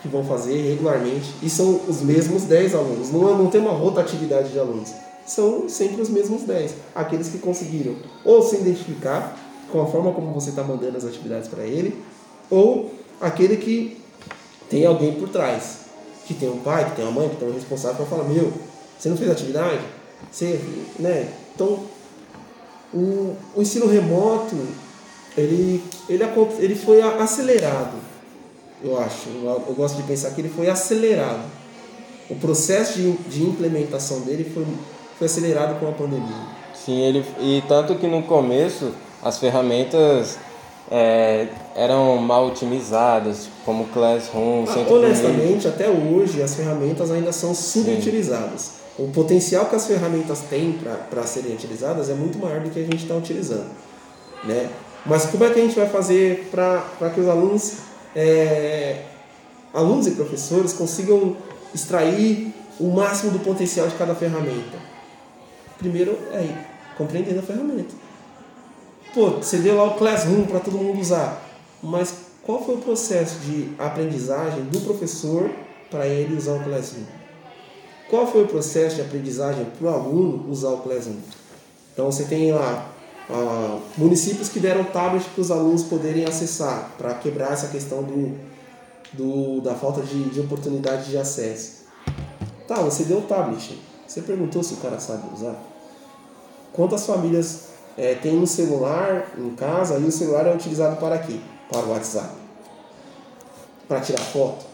que 0.03 0.09
vão 0.09 0.25
fazer 0.25 0.57
regularmente, 0.69 1.33
e 1.43 1.51
são 1.51 1.81
os 1.89 2.01
mesmos 2.03 2.45
10 2.45 2.75
alunos, 2.75 3.11
não, 3.11 3.37
não 3.37 3.47
tem 3.49 3.61
uma 3.61 3.73
rotatividade 3.73 4.51
de 4.51 4.59
alunos, 4.59 4.93
são 5.27 5.69
sempre 5.69 6.01
os 6.01 6.09
mesmos 6.09 6.43
10, 6.43 6.75
aqueles 6.95 7.29
que 7.29 7.39
conseguiram 7.39 7.95
ou 8.25 8.43
se 8.43 8.57
identificar 8.57 9.37
com 9.71 9.81
a 9.81 9.87
forma 9.87 10.13
como 10.13 10.33
você 10.33 10.51
está 10.51 10.65
mandando 10.65 10.97
as 10.97 11.05
atividades 11.05 11.49
para 11.49 11.65
ele, 11.65 12.03
ou 12.51 12.93
aquele 13.21 13.57
que 13.57 14.00
tem 14.71 14.87
alguém 14.87 15.13
por 15.13 15.29
trás. 15.29 15.81
Que 16.27 16.33
tem 16.33 16.49
um 16.49 16.61
pai, 16.61 16.89
que 16.89 16.97
tem 16.97 17.05
uma 17.05 17.13
mãe, 17.13 17.29
que 17.29 17.37
tem 17.37 17.49
um 17.49 17.53
responsável 17.53 17.97
para 17.97 18.07
falar, 18.07 18.29
meu, 18.29 18.53
você 18.97 19.09
não 19.09 19.17
fez 19.17 19.31
atividade? 19.31 19.81
Você, 20.31 20.61
né? 20.99 21.29
Então, 21.55 21.81
o, 22.95 23.37
o 23.57 23.63
ensino 23.63 23.87
remoto, 23.87 24.55
ele, 25.37 25.83
ele, 26.09 26.25
ele 26.59 26.75
foi 26.77 27.03
acelerado, 27.03 27.97
eu 28.83 28.99
acho. 28.99 29.29
Eu, 29.29 29.65
eu 29.69 29.75
gosto 29.75 29.97
de 29.97 30.05
pensar 30.05 30.31
que 30.31 30.41
ele 30.41 30.49
foi 30.49 30.71
acelerado. 30.71 31.43
O 32.29 32.37
processo 32.37 32.95
de, 32.95 33.13
de 33.13 33.43
implementação 33.43 34.21
dele 34.21 34.49
foi, 34.55 34.65
foi 35.19 35.27
acelerado 35.27 35.81
com 35.81 35.89
a 35.89 35.93
pandemia. 35.93 36.47
Sim, 36.75 37.01
ele, 37.01 37.25
e 37.41 37.63
tanto 37.67 37.97
que 37.97 38.07
no 38.07 38.23
começo 38.23 38.93
as 39.23 39.39
ferramentas 39.39 40.39
é, 40.91 41.47
eram 41.77 42.17
mal 42.17 42.49
otimizadas, 42.49 43.49
como 43.65 43.87
Classroom, 43.87 44.65
ah, 44.69 44.93
Honestamente, 44.93 45.69
até 45.69 45.89
hoje 45.89 46.43
as 46.43 46.55
ferramentas 46.55 47.11
ainda 47.11 47.33
são 47.33 47.55
subutilizadas. 47.55 48.61
Sim. 48.61 49.05
O 49.05 49.09
potencial 49.09 49.67
que 49.67 49.77
as 49.77 49.87
ferramentas 49.87 50.41
têm 50.51 50.79
para 51.09 51.23
serem 51.23 51.55
utilizadas 51.55 52.11
é 52.11 52.15
muito 52.15 52.39
maior 52.39 52.61
do 52.61 52.71
que 52.71 52.81
a 52.81 52.83
gente 52.83 53.03
está 53.03 53.15
utilizando. 53.15 53.71
Né? 54.45 54.69
Mas 55.07 55.27
como 55.27 55.45
é 55.45 55.51
que 55.51 55.61
a 55.61 55.63
gente 55.63 55.77
vai 55.77 55.89
fazer 55.89 56.49
para 56.51 57.11
que 57.15 57.21
os 57.21 57.29
alunos, 57.29 57.75
é, 58.15 59.03
alunos 59.73 60.07
e 60.09 60.11
professores 60.11 60.73
consigam 60.73 61.37
extrair 61.75 62.53
o 62.79 62.89
máximo 62.89 63.31
do 63.31 63.39
potencial 63.39 63.87
de 63.87 63.95
cada 63.95 64.15
ferramenta? 64.15 64.77
Primeiro 65.79 66.19
é 66.33 66.47
compreendendo 66.99 67.39
a 67.39 67.43
ferramenta. 67.43 67.95
Pô, 69.13 69.31
você 69.31 69.59
deu 69.59 69.77
lá 69.77 69.85
o 69.85 69.95
Classroom 69.95 70.45
para 70.45 70.61
todo 70.61 70.79
mundo 70.79 71.01
usar, 71.01 71.43
mas 71.83 72.15
qual 72.45 72.65
foi 72.65 72.77
o 72.77 72.79
processo 72.79 73.41
de 73.41 73.73
aprendizagem 73.77 74.63
do 74.65 74.81
professor 74.83 75.51
para 75.91 76.07
ele 76.07 76.37
usar 76.37 76.53
o 76.53 76.63
Classroom? 76.63 77.03
Qual 78.09 78.27
foi 78.27 78.45
o 78.45 78.47
processo 78.47 78.97
de 78.97 79.03
aprendizagem 79.03 79.67
para 79.79 79.89
o 79.89 79.93
aluno 79.93 80.49
usar 80.49 80.71
o 80.71 80.79
Classroom? 80.79 81.17
Então 81.93 82.07
você 82.07 82.25
tem 82.25 82.53
lá 82.53 82.89
ah, 83.29 83.79
municípios 83.97 84.49
que 84.49 84.61
deram 84.61 84.85
tablet 84.85 85.25
para 85.25 85.41
os 85.41 85.51
alunos 85.51 85.83
poderem 85.83 86.25
acessar, 86.25 86.93
para 86.97 87.15
quebrar 87.15 87.53
essa 87.53 87.67
questão 87.67 88.05
do, 88.05 88.39
do, 89.13 89.61
da 89.61 89.75
falta 89.75 90.03
de, 90.03 90.31
de 90.31 90.41
oportunidade 90.41 91.11
de 91.11 91.19
acesso. 91.19 91.81
Tá, 92.69 92.77
você 92.77 93.03
deu 93.03 93.19
o 93.19 93.23
tablet. 93.23 93.77
Você 94.07 94.23
perguntou 94.23 94.63
se 94.63 94.75
o 94.75 94.77
cara 94.77 95.01
sabe 95.01 95.35
usar? 95.35 95.61
Quantas 96.73 97.05
famílias 97.05 97.70
é, 97.97 98.15
tem 98.15 98.39
um 98.39 98.47
celular 98.47 99.33
em 99.39 99.51
casa 99.51 99.99
e 99.99 100.05
o 100.05 100.13
celular 100.13 100.47
é 100.47 100.55
utilizado 100.55 100.97
para 100.97 101.19
quê? 101.19 101.37
Para 101.71 101.81
o 101.81 101.91
WhatsApp. 101.91 102.31
Para 103.89 104.01
tirar 104.01 104.21
foto. 104.21 104.65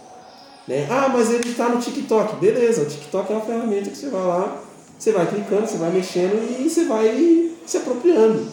Né? 0.67 0.87
Ah, 0.91 1.09
mas 1.09 1.31
ele 1.31 1.49
está 1.49 1.69
no 1.69 1.81
TikTok. 1.81 2.37
Beleza, 2.37 2.83
o 2.83 2.87
TikTok 2.87 3.33
é 3.33 3.37
uma 3.37 3.45
ferramenta 3.45 3.91
que 3.91 3.97
você 3.97 4.09
vai 4.09 4.25
lá, 4.25 4.61
você 4.99 5.13
vai 5.13 5.27
clicando, 5.27 5.67
você 5.67 5.77
vai 5.77 5.91
mexendo 5.91 6.61
e 6.61 6.69
você 6.69 6.85
vai 6.85 7.53
se 7.65 7.77
apropriando. 7.77 8.47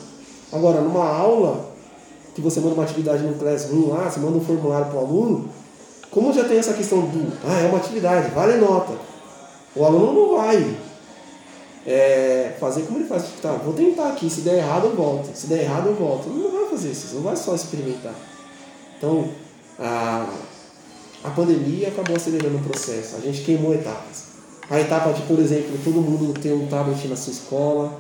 Agora, 0.52 0.82
numa 0.82 1.08
aula, 1.08 1.74
que 2.36 2.42
você 2.42 2.60
manda 2.60 2.76
uma 2.76 2.84
atividade 2.84 3.24
no 3.24 3.34
Classroom 3.36 3.90
lá, 3.90 4.10
você 4.10 4.20
manda 4.20 4.38
um 4.38 4.46
formulário 4.46 4.88
para 4.88 4.96
o 4.96 5.00
aluno, 5.00 5.50
como 6.12 6.32
já 6.32 6.44
tem 6.44 6.58
essa 6.58 6.74
questão 6.74 7.02
do, 7.02 7.34
ah, 7.48 7.60
é 7.62 7.68
uma 7.68 7.78
atividade, 7.78 8.30
vale 8.32 8.58
nota. 8.58 8.94
O 9.76 9.84
aluno 9.84 10.14
não 10.14 10.38
vai 10.38 10.78
é, 11.86 12.56
fazer 12.60 12.84
como 12.84 13.00
ele 13.00 13.08
faz. 13.08 13.24
Tá, 13.42 13.52
vou 13.54 13.74
tentar 13.74 14.10
aqui, 14.10 14.30
se 14.30 14.42
der 14.42 14.60
errado 14.60 14.86
eu 14.86 14.96
volto. 14.96 15.36
Se 15.36 15.48
der 15.48 15.64
errado 15.64 15.88
eu 15.88 15.96
volto. 15.96 16.30
Não 16.30 16.52
vai 16.52 16.70
fazer 16.70 16.92
isso, 16.92 17.16
não 17.16 17.22
vai 17.24 17.36
só 17.36 17.54
experimentar. 17.56 18.16
Então, 18.98 19.30
a, 19.78 20.30
a 21.24 21.30
pandemia 21.32 21.90
acabou 21.90 22.16
acelerando 22.16 22.58
o 22.58 22.64
processo. 22.64 23.16
A 23.16 23.20
gente 23.20 23.42
queimou 23.42 23.74
etapas. 23.74 24.34
A 24.70 24.80
etapa 24.80 25.12
de, 25.12 25.22
por 25.24 25.40
exemplo, 25.40 25.78
todo 25.84 26.02
mundo 26.02 26.40
ter 26.40 26.54
um 26.54 26.68
tablet 26.68 27.08
na 27.08 27.16
sua 27.16 27.34
escola, 27.34 28.00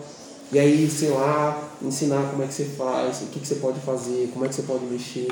E 0.52 0.60
aí, 0.60 0.90
sei 0.90 1.10
lá, 1.10 1.62
ensinar 1.82 2.30
como 2.30 2.44
é 2.44 2.48
que 2.48 2.54
você 2.54 2.66
faz, 2.66 3.22
o 3.24 3.26
que, 3.26 3.40
que 3.40 3.48
você 3.48 3.56
pode 3.56 3.80
fazer, 3.80 4.30
como 4.32 4.46
é 4.46 4.48
que 4.48 4.54
você 4.54 4.62
pode 4.62 4.86
mexer, 4.86 5.28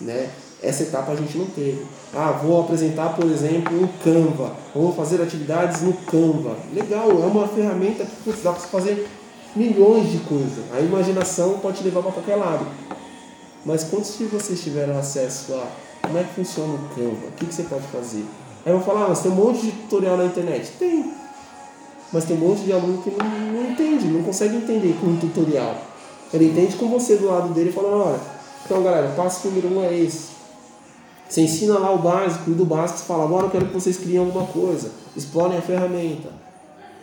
né? 0.00 0.30
Essa 0.62 0.82
etapa 0.82 1.12
a 1.12 1.16
gente 1.16 1.38
não 1.38 1.46
teve. 1.46 1.86
Ah, 2.12 2.32
vou 2.32 2.60
apresentar, 2.60 3.14
por 3.14 3.24
exemplo, 3.26 3.80
um 3.80 3.86
Canva. 4.02 4.52
Vou 4.74 4.92
fazer 4.92 5.22
atividades 5.22 5.82
no 5.82 5.92
Canva. 5.92 6.56
Legal, 6.72 7.10
é 7.10 7.26
uma 7.26 7.46
ferramenta 7.46 8.04
que 8.04 8.16
putz, 8.24 8.42
dá 8.42 8.52
para 8.52 8.60
fazer 8.62 9.08
milhões 9.54 10.10
de 10.10 10.18
coisas. 10.18 10.64
A 10.74 10.80
imaginação 10.80 11.58
pode 11.58 11.82
levar 11.84 12.02
para 12.02 12.12
qualquer 12.12 12.36
lado. 12.36 12.66
Mas 13.64 13.84
quantos 13.84 14.18
de 14.18 14.24
vocês 14.24 14.60
tiveram 14.62 14.98
acesso 14.98 15.54
a 15.54 15.66
como 16.02 16.18
é 16.18 16.24
que 16.24 16.34
funciona 16.34 16.74
o 16.74 16.94
Canva? 16.94 17.26
O 17.28 17.32
que, 17.32 17.46
que 17.46 17.54
você 17.54 17.64
pode 17.64 17.86
fazer? 17.88 18.24
Aí 18.64 18.72
vou 18.72 18.80
falar, 18.80 19.04
ah, 19.04 19.08
mas 19.10 19.20
tem 19.20 19.30
um 19.30 19.34
monte 19.34 19.60
de 19.60 19.72
tutorial 19.72 20.16
na 20.16 20.24
internet. 20.24 20.72
Tem. 20.78 21.12
Mas 22.12 22.24
tem 22.24 22.36
um 22.36 22.40
monte 22.40 22.62
de 22.62 22.72
aluno 22.72 23.02
que 23.02 23.10
não, 23.10 23.28
não 23.28 23.70
entende, 23.70 24.06
não 24.06 24.22
consegue 24.22 24.56
entender 24.56 24.96
com 25.00 25.08
um 25.08 25.16
tutorial. 25.18 25.76
Ele 26.32 26.46
entende 26.46 26.76
com 26.76 26.88
você 26.88 27.16
do 27.16 27.26
lado 27.26 27.52
dele 27.52 27.72
falando, 27.72 28.02
olha, 28.02 28.20
então 28.64 28.82
galera, 28.82 29.08
o 29.08 29.14
passo 29.14 29.48
número 29.48 29.68
um 29.68 29.82
é 29.82 29.94
esse. 29.94 30.27
Você 31.28 31.42
ensina 31.42 31.78
lá 31.78 31.92
o 31.92 31.98
básico, 31.98 32.50
e 32.50 32.54
do 32.54 32.64
básico 32.64 33.00
você 33.00 33.04
fala, 33.04 33.24
agora 33.24 33.46
eu 33.46 33.50
quero 33.50 33.66
que 33.66 33.74
vocês 33.74 33.98
criem 33.98 34.18
alguma 34.18 34.46
coisa, 34.46 34.90
explorem 35.14 35.58
a 35.58 35.62
ferramenta. 35.62 36.30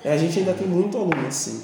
É, 0.04 0.14
a 0.14 0.18
gente 0.18 0.40
ainda 0.40 0.54
tem 0.54 0.68
muito 0.68 0.98
aluno 0.98 1.28
assim. 1.28 1.62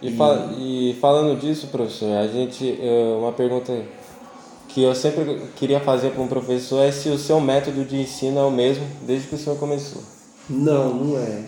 E, 0.00 0.16
fal 0.16 0.50
e 0.56 0.96
falando 1.00 1.38
disso, 1.38 1.66
professor, 1.68 2.16
a 2.16 2.26
gente, 2.26 2.78
uma 3.18 3.32
pergunta 3.32 3.72
que 4.68 4.82
eu 4.82 4.94
sempre 4.94 5.42
queria 5.56 5.80
fazer 5.80 6.10
para 6.10 6.22
um 6.22 6.28
professor 6.28 6.82
é 6.82 6.92
se 6.92 7.08
o 7.08 7.18
seu 7.18 7.40
método 7.40 7.84
de 7.84 7.96
ensino 7.96 8.38
é 8.38 8.44
o 8.44 8.50
mesmo 8.50 8.86
desde 9.02 9.26
que 9.26 9.34
o 9.34 9.38
senhor 9.38 9.58
começou. 9.58 10.02
Não, 10.48 10.94
não 10.94 11.18
é. 11.18 11.42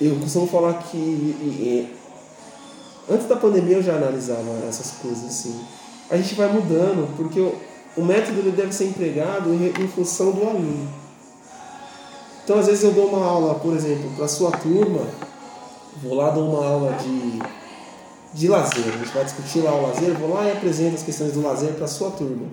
Eu 0.00 0.16
costumo 0.16 0.46
falar 0.46 0.74
que 0.74 0.96
e, 0.96 1.88
e, 1.88 3.12
antes 3.12 3.26
da 3.26 3.36
pandemia 3.36 3.76
eu 3.76 3.82
já 3.82 3.96
analisava 3.96 4.50
essas 4.68 4.92
coisas 5.02 5.24
assim. 5.24 5.60
A 6.10 6.16
gente 6.16 6.34
vai 6.34 6.50
mudando 6.52 7.14
porque 7.16 7.40
o, 7.40 7.54
o 7.96 8.04
método 8.04 8.40
ele 8.40 8.50
deve 8.50 8.72
ser 8.72 8.86
empregado 8.86 9.52
em, 9.54 9.88
função 9.88 10.32
do 10.32 10.42
aluno. 10.42 10.88
Então 12.44 12.58
às 12.58 12.66
vezes 12.66 12.84
eu 12.84 12.92
dou 12.92 13.06
uma 13.06 13.24
aula, 13.24 13.54
por 13.56 13.74
exemplo, 13.74 14.10
para 14.14 14.26
a 14.26 14.28
sua 14.28 14.50
turma, 14.52 15.02
vou 16.02 16.14
lá 16.14 16.30
dar 16.30 16.40
uma 16.40 16.66
aula 16.66 16.92
de 16.92 17.38
de 18.36 18.48
lazer. 18.48 18.84
A 18.86 18.98
gente 18.98 19.14
vai 19.14 19.24
discutir 19.24 19.60
lá 19.60 19.74
o 19.74 19.82
lazer, 19.82 20.12
vou 20.14 20.34
lá 20.34 20.44
e 20.44 20.52
apresento 20.52 20.94
as 20.94 21.02
questões 21.02 21.32
do 21.32 21.42
lazer 21.42 21.72
para 21.72 21.86
a 21.86 21.88
sua 21.88 22.10
turma. 22.10 22.46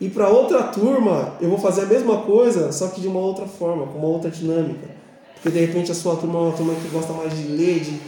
E 0.00 0.08
para 0.08 0.28
outra 0.28 0.64
turma, 0.64 1.36
eu 1.40 1.48
vou 1.48 1.58
fazer 1.58 1.82
a 1.82 1.86
mesma 1.86 2.18
coisa, 2.22 2.70
só 2.70 2.88
que 2.88 3.00
de 3.00 3.08
uma 3.08 3.18
outra 3.18 3.46
forma, 3.46 3.86
com 3.86 3.98
uma 3.98 4.08
outra 4.08 4.30
dinâmica. 4.30 4.86
Porque 5.34 5.50
de 5.50 5.64
repente 5.64 5.90
a 5.90 5.94
sua 5.94 6.16
turma 6.16 6.38
é 6.38 6.42
uma 6.42 6.52
turma 6.52 6.74
que 6.74 6.88
gosta 6.88 7.12
mais 7.12 7.34
de 7.34 7.42
ler, 7.48 7.80
de, 7.80 8.00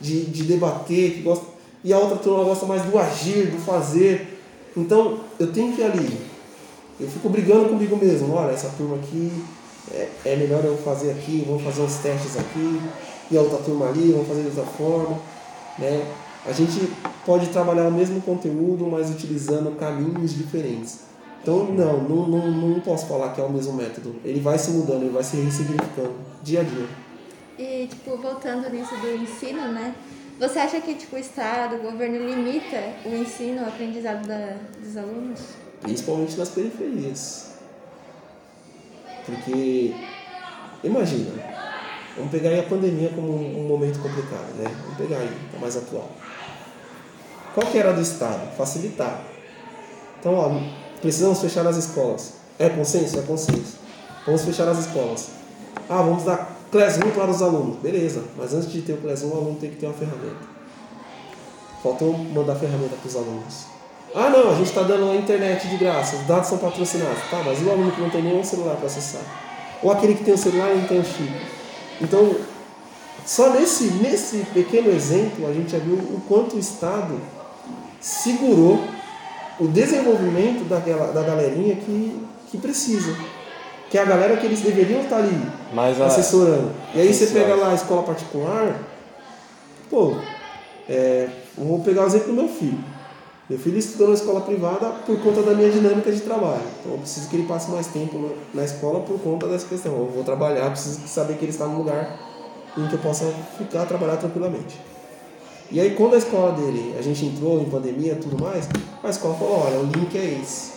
de, 0.00 0.24
de 0.26 0.42
debater, 0.42 1.14
que 1.14 1.22
gosta, 1.22 1.46
e 1.82 1.92
a 1.92 1.98
outra 1.98 2.16
turma 2.16 2.44
gosta 2.44 2.66
mais 2.66 2.82
do 2.82 2.98
agir, 2.98 3.50
do 3.50 3.58
fazer. 3.58 4.37
Então 4.78 5.20
eu 5.38 5.52
tenho 5.52 5.72
que 5.72 5.80
ir 5.80 5.84
ali. 5.84 6.20
Eu 7.00 7.08
fico 7.08 7.28
brigando 7.28 7.68
comigo 7.68 7.96
mesmo. 7.96 8.34
Olha, 8.34 8.52
essa 8.52 8.70
turma 8.76 8.96
aqui 8.96 9.32
é, 9.92 10.08
é 10.24 10.36
melhor 10.36 10.64
eu 10.64 10.76
fazer 10.78 11.10
aqui, 11.10 11.44
vamos 11.46 11.62
fazer 11.62 11.82
uns 11.82 11.96
testes 11.96 12.36
aqui, 12.36 12.80
e 13.30 13.36
a 13.36 13.40
outra 13.40 13.58
turma 13.58 13.88
ali, 13.88 14.12
vamos 14.12 14.28
fazer 14.28 14.42
de 14.42 14.48
outra 14.48 14.64
forma. 14.64 15.18
Né? 15.78 16.06
A 16.46 16.52
gente 16.52 16.90
pode 17.24 17.48
trabalhar 17.48 17.88
o 17.88 17.92
mesmo 17.92 18.20
conteúdo, 18.20 18.86
mas 18.86 19.10
utilizando 19.10 19.76
caminhos 19.76 20.34
diferentes. 20.34 21.00
Então, 21.42 21.66
não, 21.66 22.02
não, 22.02 22.28
não, 22.28 22.50
não 22.50 22.80
posso 22.80 23.06
falar 23.06 23.32
que 23.32 23.40
é 23.40 23.44
o 23.44 23.50
mesmo 23.50 23.74
método. 23.74 24.16
Ele 24.24 24.40
vai 24.40 24.58
se 24.58 24.70
mudando, 24.70 25.02
ele 25.02 25.12
vai 25.12 25.22
se 25.22 25.36
ressignificando 25.36 26.14
dia 26.42 26.60
a 26.60 26.64
dia. 26.64 26.86
E, 27.58 27.86
tipo, 27.86 28.16
voltando 28.16 28.68
nisso 28.70 28.94
do 28.96 29.14
ensino, 29.14 29.72
né? 29.72 29.94
Você 30.38 30.58
acha 30.60 30.80
que, 30.80 30.94
tipo, 30.94 31.16
o 31.16 31.18
Estado, 31.18 31.76
o 31.76 31.78
governo 31.80 32.24
limita 32.24 32.94
o 33.04 33.08
ensino, 33.08 33.64
o 33.64 33.68
aprendizado 33.68 34.24
da, 34.26 34.56
dos 34.80 34.96
alunos? 34.96 35.40
Principalmente 35.82 36.36
nas 36.36 36.48
periferias. 36.50 37.54
Porque, 39.26 39.94
imagina, 40.84 41.32
vamos 42.16 42.30
pegar 42.30 42.50
aí 42.50 42.60
a 42.60 42.62
pandemia 42.62 43.10
como 43.10 43.34
um, 43.34 43.64
um 43.64 43.68
momento 43.68 43.98
complicado, 43.98 44.54
né? 44.56 44.70
Vamos 44.82 44.96
pegar 44.96 45.18
aí, 45.18 45.30
tá 45.52 45.58
mais 45.58 45.76
atual. 45.76 46.08
Qual 47.52 47.66
que 47.66 47.76
era 47.76 47.92
do 47.92 48.00
Estado? 48.00 48.56
Facilitar. 48.56 49.24
Então, 50.20 50.34
ó, 50.34 50.60
precisamos 51.00 51.40
fechar 51.40 51.66
as 51.66 51.76
escolas. 51.76 52.34
É 52.60 52.68
consenso? 52.68 53.18
É 53.18 53.22
consenso. 53.22 53.76
Vamos 54.24 54.44
fechar 54.44 54.68
as 54.68 54.78
escolas. 54.78 55.30
Ah, 55.88 56.02
vamos 56.02 56.22
dar 56.22 56.57
Classroom 56.70 57.10
para 57.10 57.30
os 57.30 57.42
alunos. 57.42 57.78
Beleza, 57.78 58.22
mas 58.36 58.54
antes 58.54 58.70
de 58.70 58.82
ter 58.82 58.94
o 58.94 58.96
Classroom, 58.98 59.30
o 59.30 59.36
aluno 59.36 59.56
tem 59.60 59.70
que 59.70 59.76
ter 59.76 59.86
uma 59.86 59.94
ferramenta. 59.94 60.58
Faltou 61.82 62.12
mandar 62.16 62.56
ferramenta 62.56 62.96
para 62.96 63.08
os 63.08 63.16
alunos. 63.16 63.66
Ah, 64.14 64.30
não, 64.30 64.50
a 64.50 64.54
gente 64.54 64.68
está 64.68 64.82
dando 64.82 65.10
a 65.10 65.16
internet 65.16 65.68
de 65.68 65.76
graça, 65.76 66.16
os 66.16 66.26
dados 66.26 66.48
são 66.48 66.58
patrocinados. 66.58 67.18
Tá, 67.30 67.42
mas 67.44 67.60
e 67.60 67.64
o 67.64 67.70
aluno 67.70 67.92
que 67.92 68.00
não 68.00 68.10
tem 68.10 68.22
nenhum 68.22 68.42
celular 68.42 68.76
para 68.76 68.86
acessar? 68.86 69.22
Ou 69.82 69.92
aquele 69.92 70.14
que 70.14 70.24
tem 70.24 70.34
o 70.34 70.38
celular 70.38 70.72
e 70.72 70.78
não 70.78 70.88
tem 70.88 71.00
o 71.00 71.04
chip? 71.04 71.30
Então, 72.00 72.34
só 73.24 73.50
nesse, 73.50 73.84
nesse 73.84 74.38
pequeno 74.54 74.90
exemplo, 74.90 75.46
a 75.46 75.52
gente 75.52 75.70
já 75.70 75.78
viu 75.78 75.94
o 75.94 76.22
quanto 76.26 76.56
o 76.56 76.58
Estado 76.58 77.20
segurou 78.00 78.82
o 79.60 79.66
desenvolvimento 79.66 80.66
daquela, 80.68 81.12
da 81.12 81.22
galerinha 81.22 81.76
que, 81.76 82.26
que 82.50 82.58
precisa. 82.58 83.14
Que 83.90 83.96
é 83.98 84.02
a 84.02 84.04
galera 84.04 84.36
que 84.36 84.46
eles 84.46 84.60
deveriam 84.60 85.00
estar 85.02 85.16
ali 85.18 85.40
Mas 85.72 86.00
a- 86.00 86.06
assessorando. 86.06 86.70
E 86.94 87.00
aí 87.00 87.12
você 87.12 87.26
pega 87.28 87.54
lá 87.54 87.70
a 87.70 87.74
escola 87.74 88.02
particular, 88.02 88.76
pô, 89.90 90.16
é, 90.88 91.28
vou 91.56 91.80
pegar 91.80 92.02
o 92.04 92.06
exemplo 92.06 92.28
do 92.28 92.34
meu 92.34 92.48
filho. 92.48 92.78
Meu 93.48 93.58
filho 93.58 93.78
estudou 93.78 94.08
na 94.08 94.14
escola 94.14 94.42
privada 94.42 94.90
por 95.06 95.18
conta 95.22 95.40
da 95.42 95.54
minha 95.54 95.70
dinâmica 95.70 96.12
de 96.12 96.20
trabalho. 96.20 96.60
Então 96.80 96.92
eu 96.92 96.98
preciso 96.98 97.30
que 97.30 97.36
ele 97.36 97.46
passe 97.48 97.70
mais 97.70 97.86
tempo 97.86 98.18
na- 98.18 98.60
na 98.60 98.64
escola 98.64 99.00
por 99.00 99.18
conta 99.20 99.46
dessa 99.48 99.66
questão. 99.66 99.92
Eu 99.96 100.10
vou 100.14 100.22
trabalhar, 100.22 100.68
preciso 100.70 101.00
saber 101.08 101.34
que 101.38 101.44
ele 101.46 101.52
está 101.52 101.64
num 101.66 101.78
lugar 101.78 102.18
em 102.76 102.86
que 102.88 102.92
eu 102.94 102.98
possa 102.98 103.24
ficar 103.56 103.86
trabalhar 103.86 104.18
tranquilamente. 104.18 104.78
E 105.70 105.80
aí 105.80 105.94
quando 105.94 106.14
a 106.14 106.18
escola 106.18 106.52
dele, 106.52 106.94
a 106.98 107.02
gente 107.02 107.24
entrou 107.24 107.58
em 107.60 107.64
pandemia 107.70 108.12
e 108.12 108.16
tudo 108.16 108.42
mais, 108.42 108.68
a 109.02 109.08
escola 109.08 109.34
falou, 109.34 109.64
olha, 109.66 109.78
o 109.78 109.84
link 109.84 110.14
é 110.16 110.40
esse. 110.42 110.72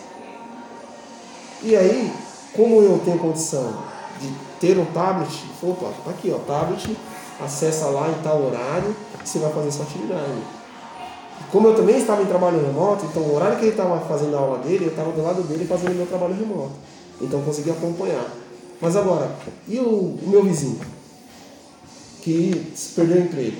E 1.62 1.76
aí, 1.76 2.10
como 2.54 2.80
eu 2.82 3.00
tenho 3.04 3.18
condição 3.18 3.72
de 4.20 4.30
ter 4.60 4.78
um 4.78 4.84
tablet, 4.86 5.44
opa, 5.62 5.90
tá 6.04 6.10
aqui, 6.10 6.32
ó, 6.34 6.38
tablet, 6.38 6.96
acessa 7.40 7.86
lá 7.86 8.08
em 8.08 8.22
tal 8.22 8.42
horário, 8.42 8.94
você 9.24 9.38
vai 9.38 9.52
fazer 9.52 9.72
sua 9.72 9.84
atividade. 9.84 10.42
Como 11.50 11.68
eu 11.68 11.74
também 11.74 11.98
estava 11.98 12.22
em 12.22 12.26
trabalho 12.26 12.64
remoto, 12.64 13.04
então 13.06 13.22
o 13.22 13.34
horário 13.34 13.56
que 13.58 13.64
ele 13.64 13.72
estava 13.72 13.98
fazendo 14.00 14.36
a 14.36 14.38
aula 14.38 14.58
dele, 14.58 14.84
eu 14.84 14.90
estava 14.90 15.12
do 15.12 15.22
lado 15.22 15.42
dele 15.42 15.66
fazendo 15.66 15.94
meu 15.94 16.06
trabalho 16.06 16.34
remoto. 16.34 16.72
Então 17.20 17.40
eu 17.40 17.44
consegui 17.44 17.70
acompanhar. 17.70 18.26
Mas 18.80 18.96
agora, 18.96 19.30
e 19.68 19.78
o, 19.78 20.18
o 20.22 20.24
meu 20.26 20.42
vizinho? 20.42 20.80
Que 22.22 22.72
perdeu 22.94 23.16
o 23.18 23.20
emprego? 23.20 23.56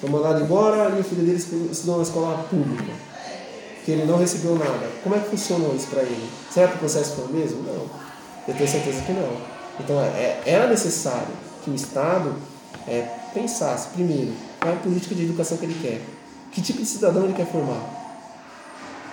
Foi 0.00 0.10
mandado 0.10 0.42
embora 0.42 0.94
e 0.96 1.00
o 1.00 1.04
filho 1.04 1.24
dele 1.24 1.38
estudou 1.70 1.96
na 1.96 2.02
escola 2.02 2.44
pública. 2.50 2.92
Que 3.86 3.92
ele 3.92 4.04
não 4.04 4.18
recebeu 4.18 4.56
nada. 4.56 4.90
Como 5.02 5.14
é 5.14 5.18
que 5.20 5.30
funcionou 5.30 5.74
isso 5.74 5.86
para 5.86 6.02
ele? 6.02 6.28
Será 6.50 6.68
que 6.68 6.74
o 6.74 6.78
processo 6.78 7.14
foi 7.14 7.24
o 7.24 7.28
mesmo? 7.28 7.62
Não. 7.62 7.86
Eu 8.46 8.54
tenho 8.54 8.68
certeza 8.68 9.00
que 9.00 9.12
não. 9.12 9.36
Então 9.80 9.98
é, 10.00 10.42
era 10.44 10.66
necessário 10.66 11.28
que 11.64 11.70
o 11.70 11.74
Estado 11.74 12.34
é, 12.86 13.06
pensasse, 13.32 13.88
primeiro, 13.90 14.32
qual 14.60 14.74
é 14.74 14.76
a 14.76 14.80
política 14.80 15.14
de 15.14 15.22
educação 15.24 15.56
que 15.56 15.64
ele 15.64 15.78
quer. 15.80 16.02
Que 16.52 16.60
tipo 16.60 16.80
de 16.80 16.86
cidadão 16.86 17.24
ele 17.24 17.32
quer 17.32 17.46
formar? 17.46 17.80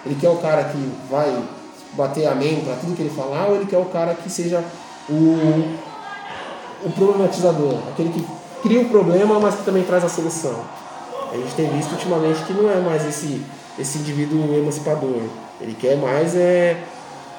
Ele 0.05 0.15
quer 0.15 0.29
o 0.29 0.37
cara 0.37 0.63
que 0.65 0.91
vai 1.09 1.43
bater 1.93 2.25
amém 2.25 2.61
para 2.61 2.75
tudo 2.75 2.95
que 2.95 3.01
ele 3.01 3.13
falar 3.15 3.47
ou 3.47 3.55
ele 3.55 3.65
quer 3.65 3.77
o 3.77 3.85
cara 3.85 4.15
que 4.15 4.29
seja 4.29 4.63
o, 5.09 5.77
o 6.83 6.91
problematizador, 6.95 7.79
aquele 7.89 8.09
que 8.09 8.25
cria 8.61 8.81
o 8.81 8.89
problema, 8.89 9.39
mas 9.39 9.55
que 9.55 9.63
também 9.63 9.83
traz 9.83 10.03
a 10.03 10.09
solução. 10.09 10.63
A 11.31 11.35
gente 11.35 11.55
tem 11.55 11.69
visto 11.69 11.91
ultimamente 11.91 12.43
que 12.43 12.53
não 12.53 12.69
é 12.69 12.79
mais 12.79 13.05
esse, 13.05 13.41
esse 13.77 13.99
indivíduo 13.99 14.57
emancipador. 14.57 15.21
Ele 15.61 15.73
quer 15.73 15.97
mais 15.97 16.35
é 16.35 16.77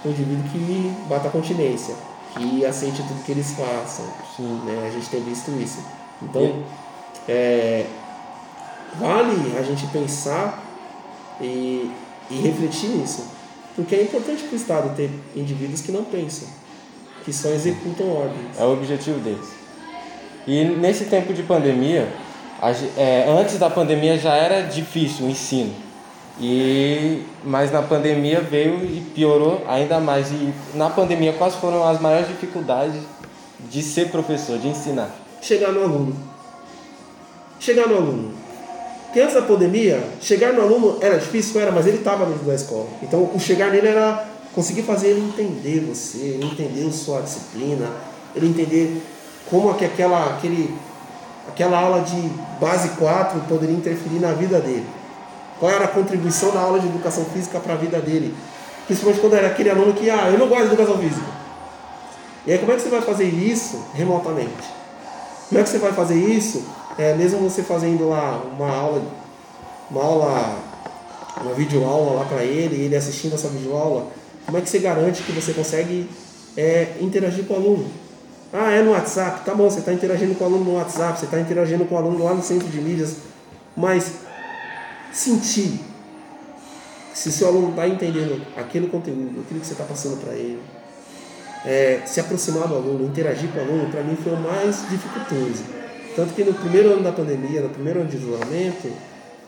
um 0.04 0.10
indivíduo 0.10 0.44
que 0.50 0.92
bata 1.08 1.28
a 1.28 1.30
continência, 1.30 1.94
que 2.34 2.64
aceite 2.64 3.02
tudo 3.02 3.24
que 3.24 3.32
eles 3.32 3.52
façam. 3.52 4.04
Né? 4.64 4.86
A 4.86 4.90
gente 4.90 5.08
tem 5.08 5.22
visto 5.22 5.50
isso. 5.52 5.78
Então, 6.22 6.62
é, 7.28 7.86
vale 8.98 9.56
a 9.58 9.62
gente 9.62 9.86
pensar 9.88 10.62
e, 11.40 11.90
e 12.30 12.34
refletir 12.40 12.88
nisso. 12.90 13.24
Porque 13.74 13.94
é 13.94 14.02
importante 14.02 14.44
para 14.44 14.52
o 14.52 14.56
Estado 14.56 14.96
ter 14.96 15.10
indivíduos 15.34 15.80
que 15.80 15.90
não 15.90 16.04
pensam, 16.04 16.46
que 17.24 17.32
só 17.32 17.48
executam 17.48 18.08
ordens. 18.08 18.58
É 18.58 18.64
o 18.64 18.72
objetivo 18.72 19.18
deles. 19.20 19.48
E 20.46 20.64
nesse 20.64 21.06
tempo 21.06 21.32
de 21.32 21.42
pandemia, 21.42 22.08
a 22.60 22.70
é, 22.70 23.26
antes 23.28 23.58
da 23.58 23.68
pandemia 23.68 24.18
já 24.18 24.34
era 24.34 24.62
difícil 24.62 25.26
o 25.26 25.30
ensino. 25.30 25.83
E, 26.40 27.22
mas 27.44 27.70
na 27.70 27.82
pandemia 27.82 28.40
veio 28.40 28.84
e 28.84 29.00
piorou 29.14 29.62
ainda 29.68 30.00
mais. 30.00 30.30
E 30.30 30.52
na 30.74 30.90
pandemia, 30.90 31.32
quais 31.32 31.54
foram 31.54 31.86
as 31.86 32.00
maiores 32.00 32.28
dificuldades 32.28 33.00
de 33.70 33.82
ser 33.82 34.10
professor, 34.10 34.58
de 34.58 34.68
ensinar? 34.68 35.10
Chegar 35.40 35.72
no 35.72 35.82
aluno. 35.82 36.16
Chegar 37.60 37.88
no 37.88 37.96
aluno. 37.96 38.34
Porque 39.04 39.20
antes 39.20 39.34
da 39.34 39.42
pandemia, 39.42 40.02
chegar 40.20 40.52
no 40.52 40.62
aluno 40.62 40.98
era 41.00 41.16
difícil, 41.18 41.60
era, 41.60 41.70
mas 41.70 41.86
ele 41.86 41.98
estava 41.98 42.26
dentro 42.26 42.44
da 42.44 42.54
escola. 42.54 42.88
Então, 43.00 43.30
o 43.32 43.38
chegar 43.38 43.70
nele 43.70 43.86
era 43.86 44.26
conseguir 44.52 44.82
fazer 44.82 45.08
ele 45.08 45.20
entender 45.20 45.80
você, 45.80 46.18
ele 46.18 46.46
entender 46.46 46.90
sua 46.92 47.20
disciplina, 47.20 47.88
ele 48.34 48.48
entender 48.48 49.00
como 49.48 49.70
é 49.70 49.74
que 49.74 49.84
aquela, 49.84 50.34
aquele, 50.34 50.74
aquela 51.46 51.78
aula 51.78 52.00
de 52.00 52.16
base 52.60 52.88
4 52.90 53.40
poderia 53.42 53.76
interferir 53.76 54.18
na 54.18 54.32
vida 54.32 54.58
dele. 54.58 54.86
Qual 55.58 55.70
era 55.70 55.84
a 55.84 55.88
contribuição 55.88 56.50
da 56.52 56.60
aula 56.60 56.80
de 56.80 56.86
educação 56.86 57.24
física 57.26 57.60
para 57.60 57.74
a 57.74 57.76
vida 57.76 58.00
dele. 58.00 58.34
Principalmente 58.86 59.20
quando 59.20 59.34
era 59.34 59.46
aquele 59.46 59.70
aluno 59.70 59.94
que, 59.94 60.10
ah, 60.10 60.28
eu 60.30 60.38
não 60.38 60.48
gosto 60.48 60.68
de 60.68 60.74
educação 60.74 60.98
física. 60.98 61.26
E 62.46 62.52
aí, 62.52 62.58
como 62.58 62.72
é 62.72 62.76
que 62.76 62.82
você 62.82 62.90
vai 62.90 63.00
fazer 63.00 63.24
isso 63.24 63.82
remotamente? 63.94 64.68
Como 65.48 65.60
é 65.60 65.64
que 65.64 65.70
você 65.70 65.78
vai 65.78 65.92
fazer 65.92 66.16
isso 66.16 66.62
é, 66.98 67.14
mesmo 67.14 67.38
você 67.38 67.62
fazendo 67.62 68.08
lá 68.08 68.40
uma 68.56 68.70
aula, 68.70 69.02
uma 69.90 70.02
aula, 70.02 70.58
uma 71.40 71.54
videoaula 71.54 72.20
lá 72.20 72.24
para 72.24 72.44
ele, 72.44 72.84
ele 72.84 72.96
assistindo 72.96 73.34
essa 73.34 73.48
videoaula, 73.48 74.06
como 74.46 74.58
é 74.58 74.60
que 74.60 74.68
você 74.68 74.78
garante 74.78 75.22
que 75.22 75.32
você 75.32 75.52
consegue 75.52 76.08
é, 76.56 76.94
interagir 77.00 77.44
com 77.46 77.54
o 77.54 77.56
aluno? 77.56 77.86
Ah, 78.52 78.70
é 78.70 78.82
no 78.82 78.92
WhatsApp, 78.92 79.44
tá 79.44 79.52
bom, 79.52 79.68
você 79.68 79.80
está 79.80 79.92
interagindo 79.92 80.34
com 80.36 80.44
o 80.44 80.46
aluno 80.46 80.64
no 80.64 80.74
WhatsApp, 80.76 81.18
você 81.18 81.24
está 81.24 81.40
interagindo 81.40 81.84
com 81.84 81.96
o 81.96 81.98
aluno 81.98 82.22
lá 82.22 82.34
no 82.34 82.42
centro 82.42 82.68
de 82.68 82.80
mídias, 82.80 83.16
mas 83.76 84.12
sentir 85.14 85.80
se 87.14 87.30
seu 87.30 87.46
aluno 87.46 87.70
está 87.70 87.86
entendendo 87.86 88.44
aquele 88.56 88.88
conteúdo, 88.88 89.40
aquilo 89.40 89.60
que 89.60 89.66
você 89.66 89.72
está 89.72 89.84
passando 89.84 90.20
para 90.20 90.34
ele, 90.34 90.60
é, 91.64 92.02
se 92.04 92.20
aproximar 92.20 92.66
do 92.66 92.74
aluno, 92.74 93.06
interagir 93.06 93.48
com 93.50 93.60
o 93.60 93.62
aluno, 93.62 93.90
para 93.90 94.02
mim 94.02 94.16
foi 94.16 94.32
o 94.32 94.36
mais 94.36 94.84
dificultoso. 94.90 95.62
Tanto 96.16 96.34
que 96.34 96.44
no 96.44 96.52
primeiro 96.52 96.92
ano 96.92 97.02
da 97.02 97.12
pandemia, 97.12 97.62
no 97.62 97.70
primeiro 97.70 98.00
ano 98.00 98.10
de 98.10 98.16
isolamento 98.16 98.92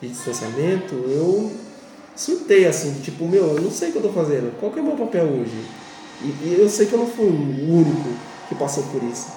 e 0.01 0.07
distanciamento, 0.07 0.95
eu 0.95 1.53
surtei 2.15 2.67
assim, 2.67 3.01
tipo, 3.03 3.27
meu, 3.27 3.57
eu 3.57 3.61
não 3.61 3.71
sei 3.71 3.89
o 3.89 3.93
que 3.93 3.99
eu 3.99 4.07
estou 4.07 4.25
fazendo, 4.25 4.59
qual 4.59 4.71
que 4.73 4.79
é 4.79 4.83
o 4.83 4.87
meu 4.87 4.97
papel 4.97 5.25
hoje? 5.25 5.65
E, 6.23 6.27
e, 6.27 6.57
eu 6.59 6.69
sei 6.69 6.87
que 6.87 6.95
eu 6.95 7.01
não 7.01 7.07
fui 7.07 7.27
o 7.27 7.31
único 7.31 8.09
que 8.49 8.55
passou 8.55 8.85
por 8.85 9.03
isso. 9.03 9.29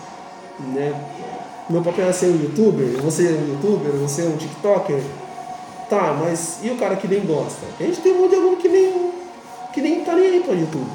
Né? 0.74 0.94
Meu 1.70 1.82
papel 1.82 2.08
é 2.08 2.14
ser 2.14 2.28
um 2.28 2.42
youtuber, 2.42 2.88
você 3.02 3.28
é 3.28 3.32
um 3.32 3.50
youtuber, 3.50 3.92
você 3.94 4.22
é 4.22 4.26
um 4.26 4.38
tiktoker. 4.38 5.00
Tá, 5.90 6.14
mas 6.14 6.60
e 6.62 6.70
o 6.70 6.78
cara 6.78 6.96
que 6.96 7.08
nem 7.08 7.26
gosta? 7.26 7.66
A 7.80 7.84
gente 7.84 8.00
tem 8.02 8.14
um 8.14 8.22
monte 8.22 8.30
de 8.30 8.36
aluno 8.36 8.58
que 8.58 8.70
nem, 8.70 9.12
que 9.74 9.82
nem 9.82 10.04
tá 10.04 10.14
nem 10.14 10.26
aí 10.28 10.40
para 10.42 10.54
YouTube. 10.54 10.90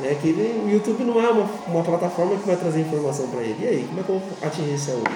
Né? 0.00 0.16
Que 0.20 0.28
o 0.28 0.68
YouTube 0.68 1.04
não 1.04 1.24
é 1.24 1.30
uma, 1.30 1.48
uma 1.66 1.82
plataforma 1.82 2.36
que 2.36 2.46
vai 2.46 2.56
trazer 2.56 2.80
informação 2.80 3.28
para 3.28 3.40
ele. 3.40 3.64
E 3.64 3.66
aí, 3.66 3.86
como 3.88 4.00
é 4.00 4.02
que 4.02 4.08
eu 4.10 4.18
vou 4.18 4.28
atingir 4.46 4.74
esse 4.74 4.90
aluno? 4.90 5.06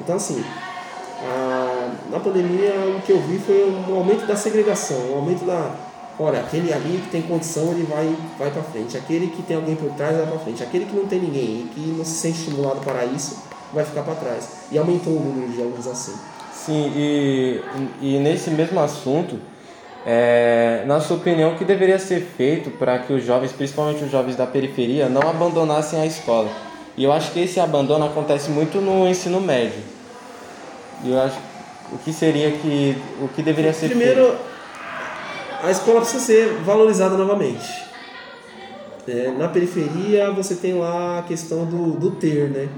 Então, 0.00 0.16
assim, 0.16 0.42
a, 1.22 1.90
na 2.10 2.18
pandemia 2.20 2.72
o 2.96 3.02
que 3.02 3.12
eu 3.12 3.20
vi 3.20 3.38
foi 3.38 3.68
um 3.68 3.94
aumento 3.94 4.26
da 4.26 4.34
segregação, 4.34 4.96
um 5.12 5.16
aumento 5.16 5.44
da. 5.44 5.74
Olha, 6.18 6.40
aquele 6.40 6.72
ali 6.72 7.00
que 7.04 7.10
tem 7.10 7.22
condição, 7.22 7.72
ele 7.72 7.84
vai, 7.84 8.16
vai 8.38 8.50
para 8.50 8.62
frente. 8.62 8.96
Aquele 8.96 9.28
que 9.28 9.42
tem 9.42 9.56
alguém 9.56 9.76
por 9.76 9.90
trás, 9.92 10.16
vai 10.16 10.26
para 10.26 10.38
frente. 10.38 10.62
Aquele 10.62 10.86
que 10.86 10.94
não 10.94 11.06
tem 11.06 11.20
ninguém 11.20 11.44
e 11.44 11.70
que 11.74 11.80
não 11.98 12.04
se 12.04 12.12
sente 12.12 12.38
estimulado 12.38 12.80
para 12.80 13.04
isso, 13.04 13.42
vai 13.72 13.84
ficar 13.84 14.02
para 14.02 14.14
trás. 14.14 14.48
E 14.70 14.78
aumentou 14.78 15.14
o 15.14 15.20
número 15.20 15.52
de 15.52 15.60
alunos 15.60 15.86
assim. 15.86 16.14
Sim, 16.64 16.92
e, 16.94 17.60
e 18.00 18.18
nesse 18.20 18.48
mesmo 18.50 18.78
assunto, 18.78 19.36
é, 20.06 20.84
na 20.86 21.00
sua 21.00 21.16
opinião, 21.16 21.52
o 21.54 21.58
que 21.58 21.64
deveria 21.64 21.98
ser 21.98 22.20
feito 22.20 22.70
para 22.70 23.00
que 23.00 23.12
os 23.12 23.24
jovens, 23.24 23.50
principalmente 23.50 24.04
os 24.04 24.10
jovens 24.10 24.36
da 24.36 24.46
periferia, 24.46 25.08
não 25.08 25.22
abandonassem 25.22 26.00
a 26.00 26.06
escola? 26.06 26.50
E 26.96 27.02
eu 27.02 27.12
acho 27.12 27.32
que 27.32 27.40
esse 27.40 27.58
abandono 27.58 28.04
acontece 28.04 28.50
muito 28.50 28.80
no 28.80 29.08
ensino 29.08 29.40
médio. 29.40 29.82
E 31.02 31.10
eu 31.10 31.20
acho 31.20 31.36
o 31.90 31.98
que 31.98 32.12
seria 32.12 32.52
que 32.52 32.96
o 33.20 33.28
que 33.28 33.42
deveria 33.42 33.72
ser 33.72 33.88
Primeiro, 33.88 34.26
feito? 34.26 34.38
a 35.64 35.70
escola 35.70 36.00
precisa 36.00 36.24
ser 36.24 36.48
valorizada 36.64 37.16
novamente. 37.16 37.66
É, 39.08 39.32
na 39.36 39.48
periferia 39.48 40.30
você 40.30 40.54
tem 40.54 40.74
lá 40.74 41.18
a 41.18 41.22
questão 41.22 41.64
do, 41.64 41.92
do 41.92 42.12
ter, 42.12 42.50
né? 42.50 42.68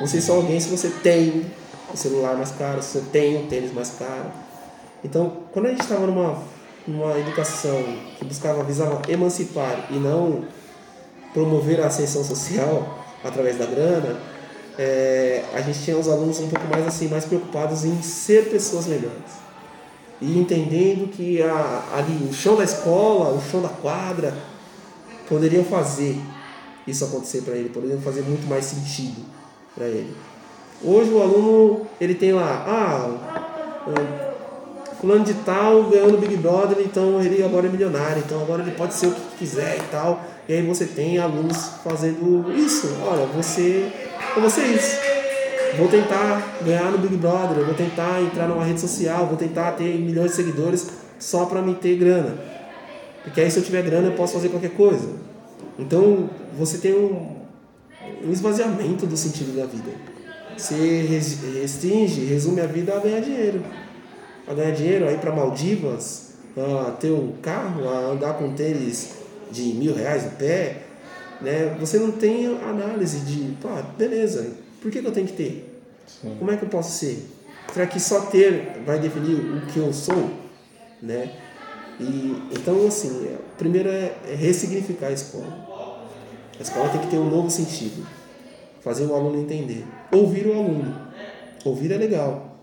Você 0.00 0.16
é 0.16 0.20
só 0.22 0.36
alguém 0.36 0.58
se 0.58 0.70
você 0.70 0.88
tem 0.88 1.44
o 1.94 1.96
celular 1.96 2.36
mais 2.36 2.50
caro, 2.52 2.82
você 2.82 3.00
tem 3.12 3.44
o 3.44 3.46
tênis 3.48 3.72
mais 3.72 3.90
caro 3.98 4.30
então, 5.04 5.38
quando 5.52 5.66
a 5.66 5.70
gente 5.70 5.80
estava 5.80 6.06
numa, 6.06 6.42
numa 6.86 7.18
educação 7.18 7.82
que 8.18 8.24
buscava, 8.24 8.62
visava 8.62 9.02
emancipar 9.10 9.88
e 9.90 9.94
não 9.94 10.44
promover 11.34 11.80
a 11.80 11.86
ascensão 11.86 12.22
social 12.22 13.04
através 13.24 13.58
da 13.58 13.66
grana, 13.66 14.20
é, 14.78 15.44
a 15.52 15.60
gente 15.60 15.82
tinha 15.82 15.96
os 15.96 16.08
alunos 16.08 16.38
um 16.40 16.48
pouco 16.48 16.66
mais 16.66 16.86
assim, 16.86 17.08
mais 17.08 17.24
preocupados 17.24 17.84
em 17.84 18.00
ser 18.00 18.48
pessoas 18.48 18.86
melhores. 18.86 19.42
E 20.20 20.38
entendendo 20.38 21.10
que 21.10 21.42
a, 21.42 21.84
ali 21.94 22.28
o 22.30 22.32
chão 22.32 22.56
da 22.56 22.62
escola, 22.62 23.34
o 23.34 23.42
chão 23.50 23.60
da 23.60 23.68
quadra, 23.68 24.32
poderiam 25.28 25.64
fazer 25.64 26.16
isso 26.86 27.04
acontecer 27.04 27.42
para 27.42 27.54
ele, 27.54 27.70
poderiam 27.70 28.00
fazer 28.00 28.22
muito 28.22 28.46
mais 28.46 28.66
sentido 28.66 29.24
para 29.74 29.86
ele. 29.86 30.14
Hoje 30.84 31.10
o 31.10 31.22
aluno, 31.22 31.86
ele 32.00 32.14
tem 32.14 32.32
lá, 32.32 32.64
ah, 32.66 33.10
fulano 35.00 35.24
de 35.24 35.34
tal 35.34 35.84
ganhou 35.84 36.12
no 36.12 36.18
Big 36.18 36.36
Brother, 36.36 36.78
então 36.80 37.20
ele 37.22 37.42
agora 37.42 37.66
é 37.66 37.70
milionário, 37.70 38.22
então 38.24 38.40
agora 38.40 38.62
ele 38.62 38.72
pode 38.72 38.94
ser 38.94 39.06
o 39.08 39.12
que 39.12 39.38
quiser 39.38 39.76
e 39.78 39.82
tal. 39.90 40.20
E 40.48 40.54
aí 40.54 40.62
você 40.62 40.86
tem 40.86 41.18
alunos 41.18 41.56
fazendo 41.84 42.52
isso. 42.52 42.88
Olha, 43.04 43.26
você. 43.26 43.92
Eu 44.34 44.42
vou. 44.42 44.50
Vou 45.78 45.88
tentar 45.88 46.58
ganhar 46.62 46.90
no 46.90 46.98
Big 46.98 47.16
Brother, 47.16 47.64
vou 47.64 47.74
tentar 47.74 48.20
entrar 48.20 48.46
numa 48.46 48.62
rede 48.62 48.80
social, 48.80 49.26
vou 49.26 49.36
tentar 49.36 49.72
ter 49.72 49.98
milhões 49.98 50.32
de 50.32 50.36
seguidores 50.36 50.90
só 51.18 51.46
para 51.46 51.62
me 51.62 51.74
ter 51.74 51.96
grana. 51.96 52.36
Porque 53.24 53.40
aí 53.40 53.50
se 53.50 53.58
eu 53.58 53.64
tiver 53.64 53.82
grana 53.82 54.08
eu 54.08 54.12
posso 54.12 54.34
fazer 54.34 54.50
qualquer 54.50 54.72
coisa. 54.72 55.08
Então 55.78 56.28
você 56.58 56.76
tem 56.76 56.92
um, 56.92 57.36
um 58.26 58.30
esvaziamento 58.30 59.06
do 59.06 59.16
sentido 59.16 59.56
da 59.56 59.64
vida. 59.64 60.11
Você 60.62 61.22
restringe, 61.60 62.24
resume 62.24 62.60
a 62.60 62.66
vida 62.66 62.94
a 62.94 63.00
ganhar 63.00 63.20
dinheiro 63.20 63.62
a 64.46 64.54
ganhar 64.54 64.72
dinheiro, 64.72 65.08
a 65.08 65.12
ir 65.12 65.18
para 65.18 65.34
Maldivas, 65.34 66.32
a 66.56 66.90
ter 66.92 67.10
um 67.10 67.32
carro, 67.40 67.88
a 67.88 68.12
andar 68.12 68.34
com 68.34 68.52
tênis 68.54 69.14
de 69.50 69.62
mil 69.74 69.94
reais 69.94 70.24
no 70.24 70.30
pé, 70.32 70.82
né? 71.40 71.76
Você 71.78 71.98
não 71.98 72.12
tem 72.12 72.46
análise 72.46 73.20
de, 73.20 73.56
pá, 73.56 73.82
beleza, 73.96 74.52
por 74.80 74.90
que, 74.90 75.00
que 75.00 75.06
eu 75.06 75.12
tenho 75.12 75.26
que 75.26 75.34
ter? 75.34 75.80
Sim. 76.06 76.36
Como 76.38 76.50
é 76.50 76.56
que 76.56 76.64
eu 76.64 76.68
posso 76.68 76.98
ser? 76.98 77.26
Será 77.72 77.86
que 77.86 78.00
só 78.00 78.22
ter 78.22 78.82
vai 78.84 78.98
definir 78.98 79.34
o 79.34 79.66
que 79.66 79.78
eu 79.78 79.92
sou? 79.92 80.30
Né? 81.00 81.32
E, 82.00 82.42
então, 82.52 82.86
assim, 82.86 83.36
primeiro 83.56 83.88
é, 83.88 84.14
é 84.28 84.34
ressignificar 84.34 85.08
a 85.08 85.12
escola. 85.12 85.98
A 86.58 86.62
escola 86.62 86.88
tem 86.90 87.00
que 87.00 87.08
ter 87.08 87.18
um 87.18 87.30
novo 87.30 87.50
sentido. 87.50 88.06
Fazer 88.82 89.06
o 89.06 89.14
aluno 89.14 89.40
entender. 89.40 89.84
Ouvir 90.12 90.46
o 90.46 90.52
aluno. 90.52 90.94
Ouvir 91.64 91.92
é 91.92 91.96
legal. 91.96 92.56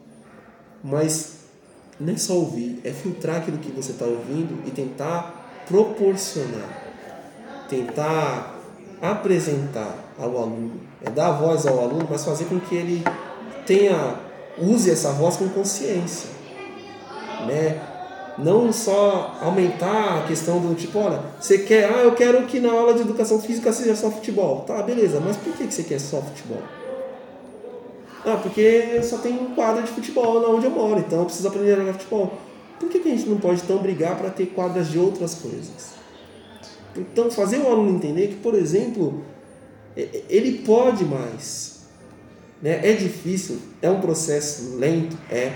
Mas 0.83 1.39
não 1.99 2.13
é 2.13 2.17
só 2.17 2.33
ouvir, 2.33 2.79
é 2.83 2.91
filtrar 2.91 3.37
aquilo 3.37 3.57
que 3.57 3.71
você 3.71 3.91
está 3.91 4.05
ouvindo 4.05 4.65
e 4.65 4.71
tentar 4.71 5.63
proporcionar, 5.67 6.93
tentar 7.69 8.55
apresentar 9.01 9.95
ao 10.17 10.37
aluno, 10.37 10.79
é 11.05 11.09
dar 11.09 11.31
voz 11.31 11.65
ao 11.65 11.79
aluno, 11.79 12.07
mas 12.09 12.23
fazer 12.23 12.45
com 12.45 12.59
que 12.59 12.75
ele 12.75 13.03
tenha 13.65 14.15
use 14.57 14.89
essa 14.89 15.11
voz 15.11 15.37
com 15.37 15.47
consciência, 15.49 16.29
né? 17.45 17.88
Não 18.43 18.71
só 18.71 19.37
aumentar 19.41 20.19
a 20.19 20.27
questão 20.27 20.59
do 20.59 20.73
tipo, 20.73 20.97
olha, 20.99 21.21
você 21.39 21.59
quer, 21.59 21.85
ah, 21.93 22.03
eu 22.03 22.13
quero 22.13 22.45
que 22.45 22.59
na 22.59 22.71
aula 22.71 22.93
de 22.93 23.01
educação 23.01 23.39
física 23.39 23.73
seja 23.73 23.95
só 23.95 24.09
futebol, 24.09 24.61
tá, 24.61 24.81
beleza? 24.81 25.19
Mas 25.19 25.35
por 25.35 25.53
que 25.53 25.65
você 25.65 25.83
quer 25.83 25.99
só 25.99 26.21
futebol? 26.21 26.61
Ah, 28.25 28.37
porque 28.41 29.01
só 29.03 29.17
tem 29.17 29.33
um 29.33 29.53
quadro 29.53 29.83
de 29.83 29.91
futebol 29.91 30.39
lá 30.39 30.49
onde 30.49 30.65
eu 30.65 30.71
moro, 30.71 30.99
então 30.99 31.19
eu 31.19 31.25
preciso 31.25 31.47
aprender 31.47 31.73
a 31.73 31.75
jogar 31.77 31.93
futebol. 31.93 32.33
Por 32.79 32.89
que, 32.89 32.99
que 32.99 33.09
a 33.09 33.11
gente 33.11 33.27
não 33.27 33.37
pode 33.37 33.61
então 33.61 33.77
brigar 33.79 34.17
para 34.17 34.29
ter 34.29 34.47
quadras 34.47 34.89
de 34.89 34.97
outras 34.97 35.35
coisas? 35.35 35.99
Então, 36.95 37.29
fazer 37.29 37.57
o 37.59 37.67
aluno 37.67 37.95
entender 37.95 38.27
que, 38.27 38.35
por 38.35 38.55
exemplo, 38.55 39.23
ele 40.29 40.59
pode 40.59 41.03
mais. 41.05 41.81
Né? 42.61 42.79
É 42.83 42.93
difícil, 42.93 43.57
é 43.81 43.89
um 43.89 44.01
processo 44.01 44.77
lento, 44.77 45.17
é, 45.29 45.53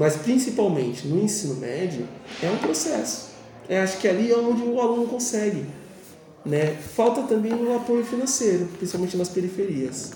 mas 0.00 0.16
principalmente 0.16 1.06
no 1.06 1.22
ensino 1.22 1.56
médio, 1.56 2.08
é 2.42 2.48
um 2.48 2.56
processo. 2.56 3.32
É, 3.68 3.82
acho 3.82 3.98
que 3.98 4.08
ali 4.08 4.32
é 4.32 4.38
onde 4.38 4.62
o 4.62 4.80
aluno 4.80 5.06
consegue. 5.06 5.66
Né? 6.42 6.74
Falta 6.74 7.24
também 7.24 7.52
o 7.52 7.76
apoio 7.76 8.02
financeiro, 8.02 8.64
principalmente 8.78 9.14
nas 9.18 9.28
periferias. 9.28 10.12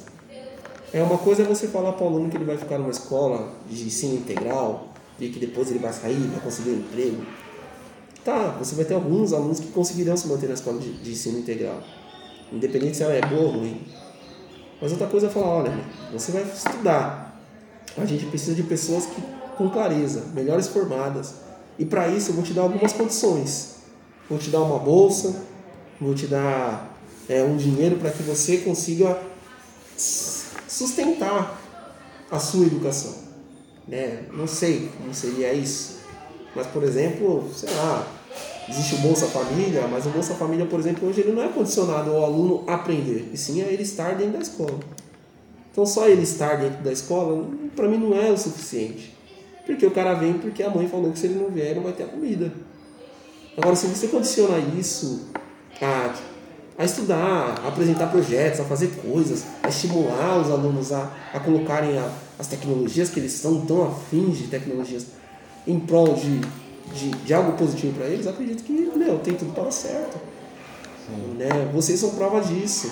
É 0.91 1.03
uma 1.03 1.19
coisa 1.19 1.43
é 1.43 1.45
você 1.45 1.69
falar 1.69 1.93
para 1.93 2.03
o 2.03 2.09
aluno 2.09 2.31
que 2.31 2.37
ele 2.39 2.47
vai 2.47 2.57
ficar 2.57 2.79
numa 2.79 2.91
escola 2.91 3.53
de 3.69 3.85
ensino 3.85 4.15
integral 4.15 4.89
e 5.21 5.29
que 5.29 5.39
depois 5.39 5.69
ele 5.69 5.81
vai 5.81 5.93
sair, 5.93 6.15
vai 6.15 6.41
conseguir 6.41 6.71
um 6.71 6.79
emprego. 6.79 7.23
Tá, 8.25 8.57
você 8.59 8.75
vai 8.75 8.87
ter 8.87 8.95
alguns 8.95 9.35
alunos 9.35 9.61
que 9.61 9.67
conseguirão 9.67 10.17
se 10.17 10.27
manter 10.29 10.47
na 10.47 10.55
escola 10.55 10.81
de, 10.81 10.91
de 10.95 11.13
ensino 11.13 11.39
integral, 11.41 11.83
independente 12.51 12.97
se 12.97 13.03
ela 13.03 13.13
é 13.13 13.21
boa 13.21 13.43
ou 13.43 13.51
ruim. 13.51 13.83
Mas 14.81 14.93
outra 14.93 15.09
coisa 15.09 15.27
é 15.27 15.29
falar, 15.29 15.49
olha, 15.49 15.79
você 16.11 16.33
vai 16.33 16.43
estudar. 16.43 17.39
A 17.99 18.07
gente 18.07 18.25
precisa 18.25 18.55
de 18.55 18.63
pessoas 18.63 19.05
que 19.05 19.44
com 19.57 19.71
clareza, 19.71 20.25
melhores 20.35 20.69
formadas. 20.69 21.35
E 21.79 21.85
para 21.85 22.09
isso 22.09 22.31
eu 22.31 22.35
vou 22.35 22.45
te 22.45 22.53
dar 22.53 22.63
algumas 22.63 22.93
condições. 22.93 23.77
Vou 24.29 24.39
te 24.39 24.51
dar 24.51 24.63
uma 24.63 24.79
bolsa, 24.79 25.35
vou 26.01 26.15
te 26.15 26.27
dar 26.27 26.95
é, 27.29 27.43
um 27.43 27.57
dinheiro 27.57 27.97
para 27.97 28.11
que 28.11 28.23
você 28.23 28.59
consiga 28.59 29.19
sustentar 29.97 31.61
a 32.31 32.39
sua 32.39 32.67
educação. 32.67 33.15
Né? 33.87 34.25
Não 34.33 34.47
sei 34.47 34.91
como 34.97 35.13
seria 35.13 35.53
isso, 35.53 35.99
mas 36.55 36.67
por 36.67 36.83
exemplo, 36.83 37.49
sei 37.55 37.71
lá, 37.75 38.07
existe 38.69 38.95
o 38.95 38.99
Bolsa 38.99 39.27
Família, 39.27 39.87
mas 39.89 40.07
o 40.07 40.11
Bolsa 40.11 40.35
Família, 40.35 40.67
por 40.67 40.81
exemplo, 40.81 41.09
hoje 41.09 41.21
ele 41.21 41.33
não 41.33 41.43
é 41.43 41.49
condicionado 41.49 42.11
ao 42.11 42.25
aluno 42.25 42.65
aprender, 42.67 43.31
e 43.33 43.37
sim 43.37 43.63
a 43.63 43.67
ele 43.67 43.83
estar 43.83 44.15
dentro 44.15 44.35
da 44.35 44.39
escola. 44.39 44.79
Então 45.71 45.85
só 45.85 46.09
ele 46.09 46.23
estar 46.23 46.57
dentro 46.57 46.83
da 46.83 46.93
escola, 46.93 47.47
para 47.77 47.89
mim 47.89 47.99
não 47.99 48.17
é 48.17 48.31
o 48.31 48.39
suficiente. 48.39 49.14
Porque 49.67 49.87
o 49.87 49.91
cara 49.91 50.15
vem 50.15 50.35
porque 50.35 50.63
a 50.63 50.71
mãe 50.71 50.89
falou 50.89 51.11
que 51.13 51.19
se 51.19 51.27
ele 51.27 51.39
não 51.39 51.49
vier, 51.49 51.75
não 51.75 51.83
vai 51.83 51.93
ter 51.93 52.05
a 52.05 52.07
comida. 52.07 52.53
Agora, 53.57 53.77
se 53.77 53.87
você 53.87 54.09
condiciona 54.09 54.59
isso 54.79 55.29
a, 55.81 56.15
a 56.77 56.85
estudar, 56.85 57.61
a 57.65 57.69
apresentar 57.69 58.09
projetos, 58.09 58.61
a 58.61 58.65
fazer 58.65 58.89
coisas, 58.97 59.45
a 59.63 59.69
estimular 59.69 60.39
os 60.41 60.51
alunos 60.51 60.93
a, 60.93 61.11
a 61.33 61.41
colocarem 61.41 61.97
a, 61.99 62.11
as 62.39 62.47
tecnologias 62.47 63.09
que 63.09 63.21
eles 63.21 63.33
são 63.33 63.65
tão 63.65 63.87
afins 63.87 64.39
de 64.39 64.49
tecnologias 64.49 65.07
em 65.67 65.79
prol 65.79 66.15
de, 66.15 66.41
de, 66.95 67.11
de 67.11 67.35
algo 67.35 67.53
positivo 67.53 67.95
para 67.95 68.07
eles, 68.07 68.27
acredito 68.27 68.63
que, 68.65 68.73
meu, 68.73 69.19
tem 69.21 69.35
tudo 69.35 69.53
para 69.53 69.65
dar 69.65 69.71
certo. 69.71 70.19
Né? 71.39 71.71
Vocês 71.73 72.01
são 72.01 72.11
prova 72.11 72.41
disso. 72.41 72.91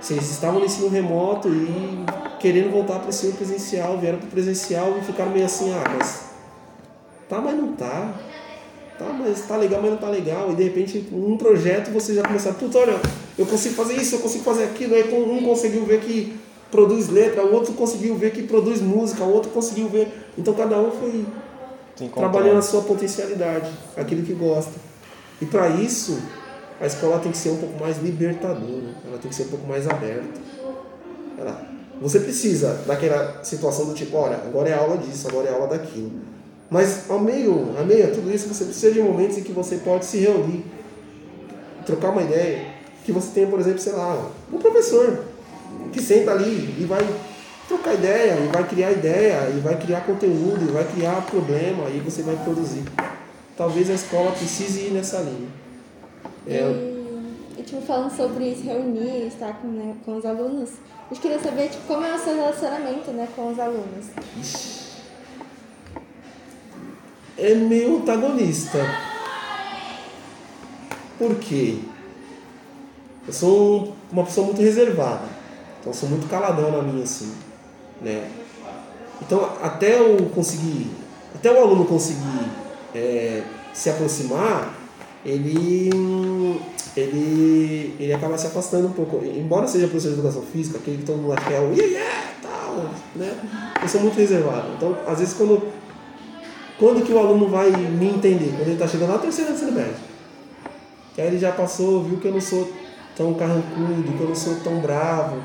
Vocês 0.00 0.30
estavam 0.30 0.60
no 0.60 0.66
ensino 0.66 0.88
remoto 0.88 1.48
e 1.48 2.04
querendo 2.38 2.70
voltar 2.70 2.98
para 2.98 3.06
o 3.06 3.08
ensino 3.08 3.32
presencial, 3.32 3.98
vieram 3.98 4.18
para 4.18 4.28
o 4.28 4.30
presencial 4.30 4.96
e 4.98 5.04
ficaram 5.04 5.32
meio 5.32 5.46
assim, 5.46 5.72
ah, 5.72 5.84
mas 5.98 6.26
tá, 7.28 7.40
mas 7.40 7.56
não 7.56 7.72
tá. 7.72 8.14
Tá, 8.98 9.12
mas 9.12 9.42
tá 9.42 9.56
legal, 9.56 9.82
mas 9.82 9.90
não 9.90 9.98
tá 9.98 10.08
legal. 10.08 10.50
E 10.52 10.54
de 10.54 10.62
repente, 10.64 11.06
um 11.12 11.36
projeto 11.36 11.90
você 11.90 12.14
já 12.14 12.22
começa, 12.22 12.52
putz, 12.52 12.74
olha, 12.76 12.98
eu 13.36 13.44
consigo 13.44 13.74
fazer 13.74 13.94
isso, 13.94 14.14
eu 14.14 14.20
consigo 14.20 14.42
fazer 14.42 14.64
aquilo. 14.64 14.94
Aí 14.94 15.12
um 15.12 15.44
conseguiu 15.44 15.84
ver 15.84 16.00
que 16.00 16.38
produz 16.70 17.08
letra, 17.08 17.44
o 17.44 17.52
outro 17.52 17.74
conseguiu 17.74 18.16
ver 18.16 18.32
que 18.32 18.42
produz 18.42 18.80
música, 18.80 19.22
o 19.22 19.32
outro 19.32 19.50
conseguiu 19.50 19.88
ver. 19.88 20.08
Então 20.36 20.54
cada 20.54 20.78
um 20.78 20.90
foi 20.90 21.26
trabalhando 22.14 22.58
a 22.58 22.62
sua 22.62 22.82
potencialidade, 22.82 23.70
aquilo 23.96 24.22
que 24.22 24.32
gosta. 24.32 24.72
E 25.40 25.44
para 25.46 25.68
isso, 25.68 26.18
a 26.80 26.86
escola 26.86 27.18
tem 27.18 27.32
que 27.32 27.38
ser 27.38 27.50
um 27.50 27.56
pouco 27.56 27.80
mais 27.80 27.98
libertadora, 28.02 28.94
ela 29.06 29.18
tem 29.18 29.28
que 29.28 29.34
ser 29.34 29.44
um 29.44 29.48
pouco 29.48 29.66
mais 29.66 29.88
aberta. 29.88 30.40
Ela, 31.38 31.66
você 32.00 32.20
precisa 32.20 32.80
daquela 32.86 33.42
situação 33.42 33.86
do 33.86 33.94
tipo, 33.94 34.16
olha, 34.16 34.36
agora 34.36 34.68
é 34.68 34.74
aula 34.74 34.98
disso, 34.98 35.28
agora 35.28 35.48
é 35.48 35.52
aula 35.52 35.66
daquilo. 35.68 36.12
Mas 36.70 37.08
ao 37.08 37.20
meio, 37.20 37.74
a 37.78 37.82
meio 37.82 38.12
tudo 38.12 38.32
isso, 38.34 38.48
você 38.48 38.64
precisa 38.64 38.92
de 38.92 39.00
momentos 39.00 39.38
em 39.38 39.42
que 39.42 39.52
você 39.52 39.76
pode 39.76 40.04
se 40.04 40.18
reunir, 40.18 40.64
trocar 41.86 42.10
uma 42.10 42.22
ideia, 42.22 42.66
que 43.04 43.12
você 43.12 43.28
tenha, 43.32 43.46
por 43.46 43.60
exemplo, 43.60 43.78
sei 43.78 43.92
lá, 43.92 44.30
um 44.52 44.58
professor 44.58 45.24
que 45.92 46.02
senta 46.02 46.32
ali 46.32 46.76
e 46.78 46.84
vai 46.84 47.06
trocar 47.68 47.94
ideia, 47.94 48.36
e 48.38 48.48
vai 48.52 48.66
criar 48.68 48.92
ideia, 48.92 49.50
e 49.56 49.60
vai 49.60 49.76
criar 49.76 50.00
conteúdo, 50.02 50.68
e 50.68 50.72
vai 50.72 50.84
criar 50.84 51.22
problema, 51.22 51.88
e 51.88 52.00
você 52.00 52.22
vai 52.22 52.36
produzir. 52.36 52.84
Talvez 53.56 53.88
a 53.90 53.94
escola 53.94 54.32
precise 54.32 54.80
ir 54.80 54.90
nessa 54.90 55.18
linha. 55.18 55.65
É... 56.46 56.60
E, 56.60 57.60
e, 57.60 57.62
tipo, 57.62 57.82
falando 57.82 58.14
sobre 58.14 58.54
se 58.54 58.62
reunir, 58.62 59.26
estar 59.26 59.54
com, 59.60 59.68
né, 59.68 59.96
com 60.04 60.16
os 60.16 60.24
alunos, 60.24 60.70
a 61.10 61.14
gente 61.14 61.22
queria 61.22 61.38
saber 61.38 61.68
tipo, 61.68 61.86
como 61.86 62.04
é 62.04 62.14
o 62.14 62.18
seu 62.18 62.34
relacionamento 62.34 63.10
né, 63.12 63.28
com 63.34 63.50
os 63.50 63.58
alunos. 63.58 64.06
É 67.38 67.54
meio 67.54 67.98
antagonista. 67.98 68.78
Por 71.18 71.36
quê? 71.36 71.78
Eu 73.26 73.32
sou 73.32 73.94
uma 74.12 74.24
pessoa 74.24 74.46
muito 74.46 74.60
reservada. 74.60 75.24
Então 75.80 75.92
sou 75.92 76.08
muito 76.08 76.28
caladão 76.28 76.70
na 76.70 76.82
minha, 76.82 77.04
assim. 77.04 77.32
Né? 78.00 78.30
Então 79.22 79.48
até 79.62 79.98
eu 79.98 80.28
conseguir, 80.34 80.90
até 81.34 81.50
o 81.52 81.58
aluno 81.58 81.84
conseguir 81.86 82.50
é, 82.94 83.42
se 83.72 83.90
aproximar, 83.90 84.74
ele, 85.26 86.60
ele, 86.96 87.96
ele 87.98 88.12
acaba 88.12 88.38
se 88.38 88.46
afastando 88.46 88.86
um 88.86 88.92
pouco. 88.92 89.24
Embora 89.24 89.66
seja 89.66 89.88
professor 89.88 90.12
de 90.12 90.20
educação 90.20 90.42
física, 90.42 90.78
aquele 90.78 90.98
que 90.98 91.02
todo 91.02 91.18
mundo 91.18 91.34
quer 91.48 91.60
o 91.60 91.72
yeah, 91.72 91.84
yeah, 91.84 92.30
tal, 92.40 92.90
né? 93.16 93.36
Eu 93.82 93.88
sou 93.88 94.00
muito 94.02 94.16
reservado. 94.16 94.68
Então, 94.76 94.96
às 95.04 95.18
vezes, 95.18 95.34
quando, 95.34 95.66
quando 96.78 97.04
que 97.04 97.12
o 97.12 97.18
aluno 97.18 97.48
vai 97.48 97.70
me 97.70 98.08
entender? 98.08 98.50
Quando 98.50 98.68
ele 98.68 98.74
está 98.74 98.86
chegando 98.86 99.12
lá, 99.12 99.18
terceira 99.18 99.50
ensino 99.50 99.72
médio. 99.72 99.96
Que 101.12 101.20
aí 101.20 101.26
ele 101.26 101.38
já 101.38 101.50
passou, 101.50 102.04
viu 102.04 102.18
que 102.18 102.28
eu 102.28 102.32
não 102.32 102.40
sou 102.40 102.72
tão 103.16 103.34
carrancudo, 103.34 104.12
que 104.16 104.20
eu 104.20 104.28
não 104.28 104.34
sou 104.34 104.54
tão 104.62 104.78
bravo, 104.78 105.42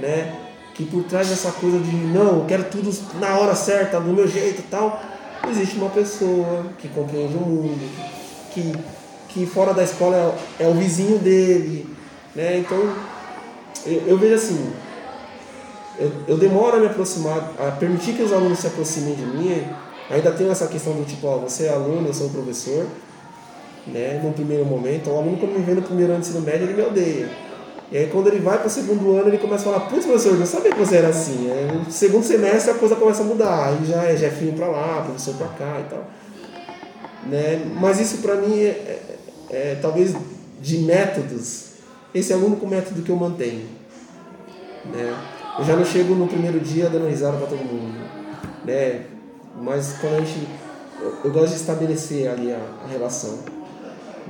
né? 0.00 0.34
Que 0.74 0.84
por 0.84 1.04
trás 1.04 1.28
dessa 1.28 1.52
coisa 1.52 1.78
de 1.78 1.94
não, 1.94 2.40
eu 2.40 2.44
quero 2.46 2.64
tudo 2.64 2.90
na 3.20 3.38
hora 3.38 3.54
certa, 3.54 4.00
do 4.00 4.12
meu 4.12 4.26
jeito 4.26 4.60
e 4.60 4.64
tal, 4.64 5.00
existe 5.48 5.76
uma 5.76 5.90
pessoa 5.90 6.66
que 6.78 6.88
compreende 6.88 7.36
o 7.36 7.40
mundo, 7.40 8.15
que 8.60 8.72
que 9.36 9.44
fora 9.44 9.74
da 9.74 9.84
escola 9.84 10.34
é, 10.58 10.64
é 10.64 10.66
o 10.66 10.72
vizinho 10.72 11.18
dele, 11.18 11.86
né? 12.34 12.56
Então, 12.56 12.78
eu, 13.84 14.02
eu 14.06 14.18
vejo 14.18 14.34
assim, 14.34 14.72
eu, 15.98 16.10
eu, 16.26 16.38
demoro 16.38 16.78
a 16.78 16.80
me 16.80 16.86
aproximar, 16.86 17.52
a 17.58 17.70
permitir 17.72 18.14
que 18.14 18.22
os 18.22 18.32
alunos 18.32 18.58
se 18.58 18.66
aproximem 18.66 19.14
de 19.14 19.26
mim. 19.26 19.62
Ainda 20.08 20.30
tem 20.30 20.48
essa 20.48 20.66
questão 20.68 20.94
do 20.94 21.04
tipo, 21.04 21.26
ó, 21.26 21.36
você 21.36 21.64
é 21.64 21.68
aluno, 21.68 22.06
eu 22.08 22.14
sou 22.14 22.30
professor, 22.30 22.86
né? 23.86 24.20
No 24.24 24.32
primeiro 24.32 24.64
momento, 24.64 25.10
o 25.10 25.18
aluno 25.18 25.36
quando 25.36 25.52
me 25.52 25.62
vê 25.62 25.74
no 25.74 25.82
primeiro 25.82 26.12
ano 26.12 26.22
de 26.22 26.28
ensino 26.28 26.42
médio, 26.42 26.62
ele 26.62 26.74
me 26.74 26.82
odeia. 26.82 27.28
E 27.92 27.98
aí 27.98 28.06
quando 28.06 28.28
ele 28.28 28.38
vai 28.38 28.56
para 28.56 28.68
o 28.68 28.70
segundo 28.70 29.16
ano, 29.16 29.28
ele 29.28 29.38
começa 29.38 29.68
a 29.68 29.72
falar, 29.72 29.80
putz, 29.88 30.06
professor, 30.06 30.32
eu 30.32 30.38
não 30.38 30.46
sabia 30.46 30.72
que 30.72 30.78
você 30.78 30.96
era 30.96 31.08
assim. 31.08 31.50
Aí, 31.50 31.76
no 31.76 31.90
segundo 31.90 32.24
semestre 32.24 32.70
a 32.70 32.74
coisa 32.74 32.96
começa 32.96 33.22
a 33.22 33.26
mudar, 33.26 33.68
aí 33.68 33.84
já 33.84 34.02
é 34.04 34.16
jefinho 34.16 34.54
para 34.54 34.66
lá, 34.68 35.02
professor 35.02 35.34
para 35.34 35.48
cá 35.48 35.80
e 35.80 35.90
tal. 35.90 36.04
Né? 37.28 37.72
Mas 37.80 38.00
isso 38.00 38.18
para 38.18 38.36
mim 38.36 38.60
é, 38.60 38.68
é 38.68 39.16
é, 39.50 39.78
talvez 39.80 40.14
de 40.60 40.78
métodos, 40.78 41.66
esse 42.14 42.32
é 42.32 42.36
o 42.36 42.44
único 42.44 42.66
método 42.66 43.02
que 43.02 43.10
eu 43.10 43.16
mantenho. 43.16 43.66
Né? 44.86 45.16
Eu 45.58 45.64
já 45.64 45.76
não 45.76 45.84
chego 45.84 46.14
no 46.14 46.26
primeiro 46.26 46.60
dia 46.60 46.88
dando 46.88 47.08
risada 47.08 47.36
para 47.36 47.46
todo 47.46 47.58
mundo, 47.58 47.98
né? 48.64 49.06
mas 49.60 49.94
quando 50.00 50.16
a 50.16 50.20
gente, 50.20 50.46
eu, 51.00 51.14
eu 51.24 51.32
gosto 51.32 51.50
de 51.50 51.60
estabelecer 51.60 52.28
ali 52.28 52.52
a, 52.52 52.60
a 52.84 52.88
relação. 52.88 53.38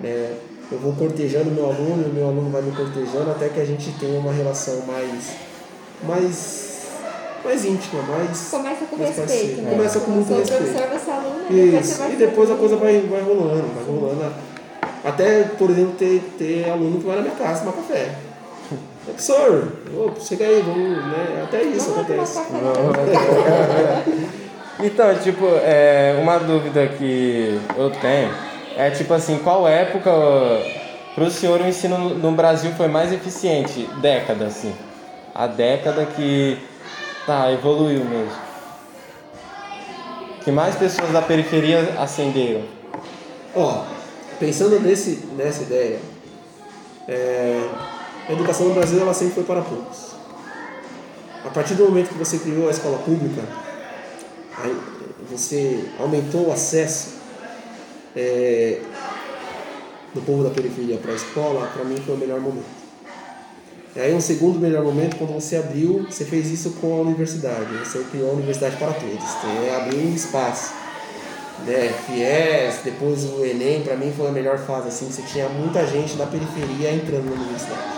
Né? 0.03 0.37
Eu 0.71 0.79
vou 0.79 0.93
cortejando 0.95 1.51
meu 1.51 1.67
aluno, 1.67 2.09
o 2.09 2.13
meu 2.13 2.27
aluno 2.27 2.51
vai 2.51 2.61
me 2.61 2.73
cortejando 2.73 3.31
até 3.31 3.49
que 3.49 3.61
a 3.61 3.65
gente 3.65 3.93
tenha 4.01 4.19
uma 4.19 4.33
relação 4.33 4.85
mais, 4.87 5.33
mais 6.03 6.76
mais 7.47 7.65
íntima, 7.65 8.03
mais. 8.03 8.49
Começa 8.51 8.85
com 8.85 8.97
mais 8.97 9.17
respeito. 9.17 9.63
Né? 9.63 9.71
Começa 9.71 10.01
com 10.01 10.11
muito 10.11 10.35
respeito. 10.35 10.65
Você 10.65 11.11
é 11.11 11.15
aluno, 11.15 11.79
Isso. 11.79 12.03
e 12.11 12.17
depois 12.17 12.51
a 12.51 12.57
coisa 12.57 12.77
vai, 12.77 13.01
vai 13.01 13.23
rolando, 13.23 13.65
vai 13.75 13.85
rolando. 13.85 14.35
Até, 15.05 15.45
por 15.45 15.71
exemplo, 15.71 15.93
ter, 15.93 16.21
ter 16.37 16.69
aluno 16.69 16.99
que 16.99 17.07
vai 17.07 17.17
na 17.17 17.23
minha 17.23 17.37
casa 17.37 17.61
tomar 17.61 17.75
café. 17.75 18.11
Professor, 19.07 19.73
oh, 19.97 20.11
chega 20.21 20.45
aí, 20.45 20.61
vamos, 20.63 21.07
né? 21.07 21.45
Até 21.45 21.63
isso 21.63 21.91
vamos 21.91 22.11
acontece. 22.11 22.41
então, 24.83 25.15
tipo, 25.19 25.47
é, 25.63 26.19
uma 26.21 26.39
dúvida 26.39 26.89
que 26.89 27.61
eu 27.79 27.91
tenho 27.91 28.35
é 28.77 28.91
tipo 28.91 29.15
assim, 29.15 29.39
qual 29.39 29.69
época 29.69 30.11
para 31.15 31.25
o 31.25 31.31
senhor 31.31 31.61
o 31.61 31.67
ensino 31.67 32.11
no 32.11 32.33
Brasil 32.33 32.73
foi 32.73 32.89
mais 32.89 33.13
eficiente? 33.13 33.89
Década, 34.03 34.47
assim. 34.47 34.75
A 35.33 35.47
década 35.47 36.05
que 36.05 36.59
tá, 37.27 37.53
evoluiu 37.53 38.05
mesmo. 38.05 38.47
Que 40.45 40.51
mais 40.53 40.77
pessoas 40.77 41.11
da 41.11 41.21
periferia 41.21 41.97
ascenderam. 41.99 42.63
Ó, 43.55 43.83
oh 43.83 43.97
pensando 44.39 44.79
nesse, 44.81 45.27
nessa 45.37 45.63
ideia, 45.63 45.99
é, 47.09 47.69
a 48.29 48.33
educação 48.33 48.69
no 48.69 48.75
Brasil 48.75 49.01
ela 49.01 49.15
sempre 49.15 49.35
foi 49.35 49.45
para 49.45 49.63
poucos. 49.63 50.15
A 51.45 51.51
partir 51.51 51.75
do 51.75 51.85
momento 51.85 52.09
que 52.09 52.19
você 52.19 52.39
criou 52.39 52.69
a 52.69 52.71
escola 52.71 52.99
pública, 52.99 53.43
aí 54.59 54.77
você 55.31 55.85
aumentou 55.99 56.49
o 56.49 56.53
acesso 56.53 57.15
é, 58.15 58.81
do 60.15 60.21
povo 60.23 60.43
da 60.43 60.51
periferia 60.51 60.99
para 60.99 61.13
a 61.13 61.15
escola, 61.15 61.67
para 61.73 61.85
mim 61.85 61.97
foi 62.05 62.15
o 62.15 62.19
melhor 62.19 62.41
momento. 62.41 62.86
E 63.97 64.01
aí 64.01 64.15
um 64.15 64.21
segundo 64.21 64.59
melhor 64.59 64.85
momento 64.85 65.17
quando 65.17 65.33
você 65.33 65.57
abriu, 65.57 66.07
você 66.09 66.25
fez 66.25 66.51
isso 66.51 66.73
com 66.81 66.99
a 66.99 67.01
universidade, 67.01 67.73
você 67.79 68.05
criou 68.11 68.31
a 68.31 68.35
universidade 68.35 68.77
para 68.77 68.93
todos, 68.93 69.25
você 69.25 69.71
abriu 69.75 70.01
um 70.01 70.15
espaço 70.15 70.75
né, 71.65 71.95
FIES, 72.07 72.81
depois 72.85 73.25
o 73.25 73.45
Enem, 73.45 73.83
para 73.83 73.97
mim 73.97 74.13
foi 74.15 74.29
a 74.29 74.33
melhor 74.33 74.59
fase, 74.59 74.89
assim, 74.89 75.07
você 75.07 75.23
tinha 75.23 75.49
muita 75.49 75.87
gente 75.87 76.15
da 76.17 76.27
periferia 76.27 76.93
entrando 76.93 77.25
na 77.25 77.43
universidade. 77.43 77.97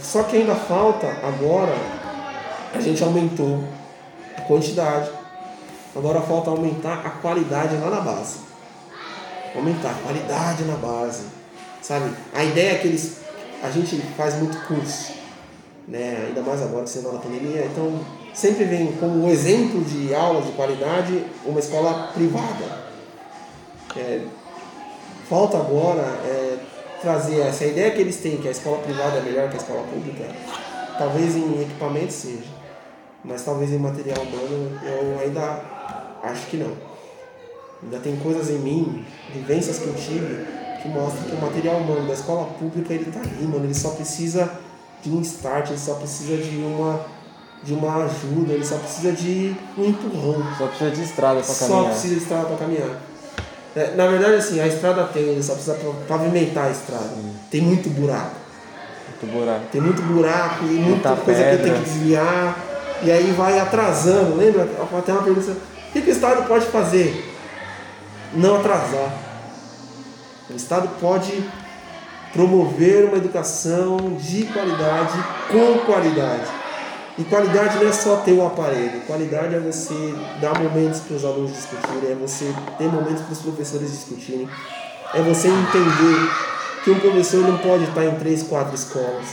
Só 0.00 0.24
que 0.24 0.36
ainda 0.38 0.56
falta, 0.56 1.06
agora, 1.22 1.74
a 2.74 2.80
gente 2.80 3.04
aumentou 3.04 3.62
a 4.36 4.40
quantidade, 4.40 5.08
Agora 5.96 6.20
falta 6.20 6.50
aumentar 6.50 7.00
a 7.06 7.10
qualidade 7.10 7.74
lá 7.76 7.88
na 7.88 8.00
base. 8.02 8.40
Aumentar 9.54 9.92
a 9.92 9.94
qualidade 9.94 10.64
na 10.64 10.76
base. 10.76 11.22
Sabe? 11.80 12.10
A 12.34 12.44
ideia 12.44 12.72
é 12.72 12.78
que 12.78 12.88
eles. 12.88 13.20
A 13.66 13.70
gente 13.70 13.96
faz 14.16 14.36
muito 14.36 14.56
curso. 14.66 15.12
Né? 15.88 16.26
Ainda 16.28 16.40
mais 16.40 16.62
agora 16.62 16.86
você 16.86 17.00
na 17.00 17.18
pandemia. 17.18 17.64
Então, 17.64 18.00
sempre 18.32 18.64
vem 18.64 18.92
como 18.92 19.28
exemplo 19.28 19.82
de 19.82 20.14
aula 20.14 20.40
de 20.40 20.52
qualidade 20.52 21.24
uma 21.44 21.58
escola 21.58 22.12
privada. 22.14 22.86
É, 23.96 24.20
falta 25.28 25.56
agora 25.56 26.02
é, 26.02 26.58
trazer 27.00 27.40
essa 27.40 27.64
ideia 27.64 27.90
que 27.90 28.00
eles 28.00 28.16
têm, 28.18 28.36
que 28.36 28.46
a 28.46 28.52
escola 28.52 28.78
privada 28.78 29.18
é 29.18 29.22
melhor 29.22 29.48
que 29.48 29.56
a 29.56 29.60
escola 29.60 29.82
pública. 29.82 30.24
Talvez 30.96 31.34
em 31.34 31.62
equipamento 31.62 32.12
seja, 32.12 32.44
mas 33.24 33.44
talvez 33.44 33.72
em 33.72 33.78
material 33.78 34.22
humano 34.22 34.80
eu 34.84 35.20
ainda 35.20 35.60
acho 36.22 36.46
que 36.46 36.56
não. 36.56 36.72
Ainda 37.82 37.98
tem 37.98 38.16
coisas 38.16 38.48
em 38.48 38.58
mim, 38.58 39.04
vivências 39.32 39.78
que 39.78 39.86
eu 39.86 39.94
tive, 39.94 40.46
que 40.86 40.92
mostram 40.92 41.22
que 41.24 41.34
o 41.34 41.40
material 41.40 41.76
humano 41.76 42.06
da 42.06 42.14
escola 42.14 42.46
pública 42.58 42.94
ele 42.94 43.10
tá 43.10 43.20
aí, 43.20 43.46
mano. 43.46 43.64
Ele 43.64 43.74
só 43.74 43.90
precisa 43.90 44.50
de 45.02 45.10
um 45.10 45.20
start, 45.20 45.68
ele 45.70 45.78
só 45.78 45.94
precisa 45.94 46.36
de 46.36 46.56
uma 46.58 47.00
de 47.62 47.72
uma 47.72 48.04
ajuda, 48.04 48.52
ele 48.52 48.64
só 48.64 48.76
precisa 48.76 49.12
de 49.12 49.56
um 49.76 49.84
empurrão. 49.86 50.46
Só 50.56 50.66
precisa 50.66 50.90
de 50.90 51.02
estrada 51.02 51.40
para 51.40 51.54
Só 51.54 51.66
caminhar. 51.66 51.90
precisa 51.90 52.14
de 52.14 52.20
estrada 52.20 52.44
para 52.46 52.56
caminhar. 52.56 53.00
É, 53.74 53.94
na 53.96 54.06
verdade, 54.06 54.34
assim, 54.34 54.60
a 54.60 54.66
estrada 54.66 55.04
tem, 55.04 55.22
ele 55.22 55.42
só 55.42 55.54
precisa 55.54 55.76
pavimentar 56.06 56.66
a 56.66 56.70
estrada. 56.70 57.10
Tem 57.50 57.60
muito 57.60 57.88
buraco. 57.90 58.36
Muito 59.20 59.38
buraco. 59.38 59.64
Tem 59.72 59.80
muito 59.80 60.02
buraco 60.02 60.64
e 60.64 60.68
muita 60.68 61.08
Muita 61.10 61.16
coisa 61.24 61.42
que 61.42 61.50
pedra. 61.50 61.64
tem 61.64 61.82
que 61.82 61.88
desviar. 61.90 62.58
E 63.02 63.10
aí 63.10 63.32
vai 63.32 63.58
atrasando. 63.58 64.36
Lembra? 64.36 64.68
Até 64.96 65.12
uma 65.12 65.22
pergunta. 65.22 65.50
O 65.50 65.92
que, 65.92 66.02
que 66.02 66.10
o 66.10 66.12
Estado 66.12 66.46
pode 66.46 66.66
fazer? 66.66 67.34
Não 68.34 68.56
atrasar. 68.56 69.25
O 70.48 70.54
Estado 70.54 70.88
pode 71.00 71.44
promover 72.32 73.06
uma 73.06 73.16
educação 73.16 73.96
de 74.20 74.44
qualidade, 74.44 75.18
com 75.50 75.78
qualidade. 75.84 76.44
E 77.18 77.24
qualidade 77.24 77.78
não 77.78 77.88
é 77.88 77.92
só 77.92 78.18
ter 78.18 78.32
o 78.32 78.46
aparelho. 78.46 79.00
Qualidade 79.06 79.54
é 79.54 79.58
você 79.58 80.14
dar 80.40 80.58
momentos 80.60 81.00
para 81.00 81.16
os 81.16 81.24
alunos 81.24 81.52
discutirem, 81.52 82.12
é 82.12 82.14
você 82.14 82.54
ter 82.76 82.84
momentos 82.84 83.22
para 83.22 83.32
os 83.32 83.40
professores 83.40 83.90
discutirem, 83.90 84.48
é 85.14 85.22
você 85.22 85.48
entender 85.48 86.30
que 86.84 86.90
um 86.90 87.00
professor 87.00 87.40
não 87.40 87.58
pode 87.58 87.84
estar 87.84 88.04
em 88.04 88.14
três, 88.16 88.42
quatro 88.42 88.74
escolas. 88.74 89.26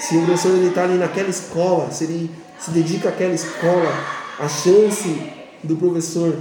Se 0.00 0.16
o 0.16 0.24
professor 0.26 0.52
está 0.64 0.82
ali 0.82 0.98
naquela 0.98 1.30
escola, 1.30 1.90
se 1.90 2.04
ele 2.04 2.30
se 2.58 2.72
dedica 2.72 3.08
àquela 3.08 3.32
escola, 3.32 3.90
a 4.38 4.48
chance 4.48 5.32
do 5.62 5.76
professor 5.76 6.36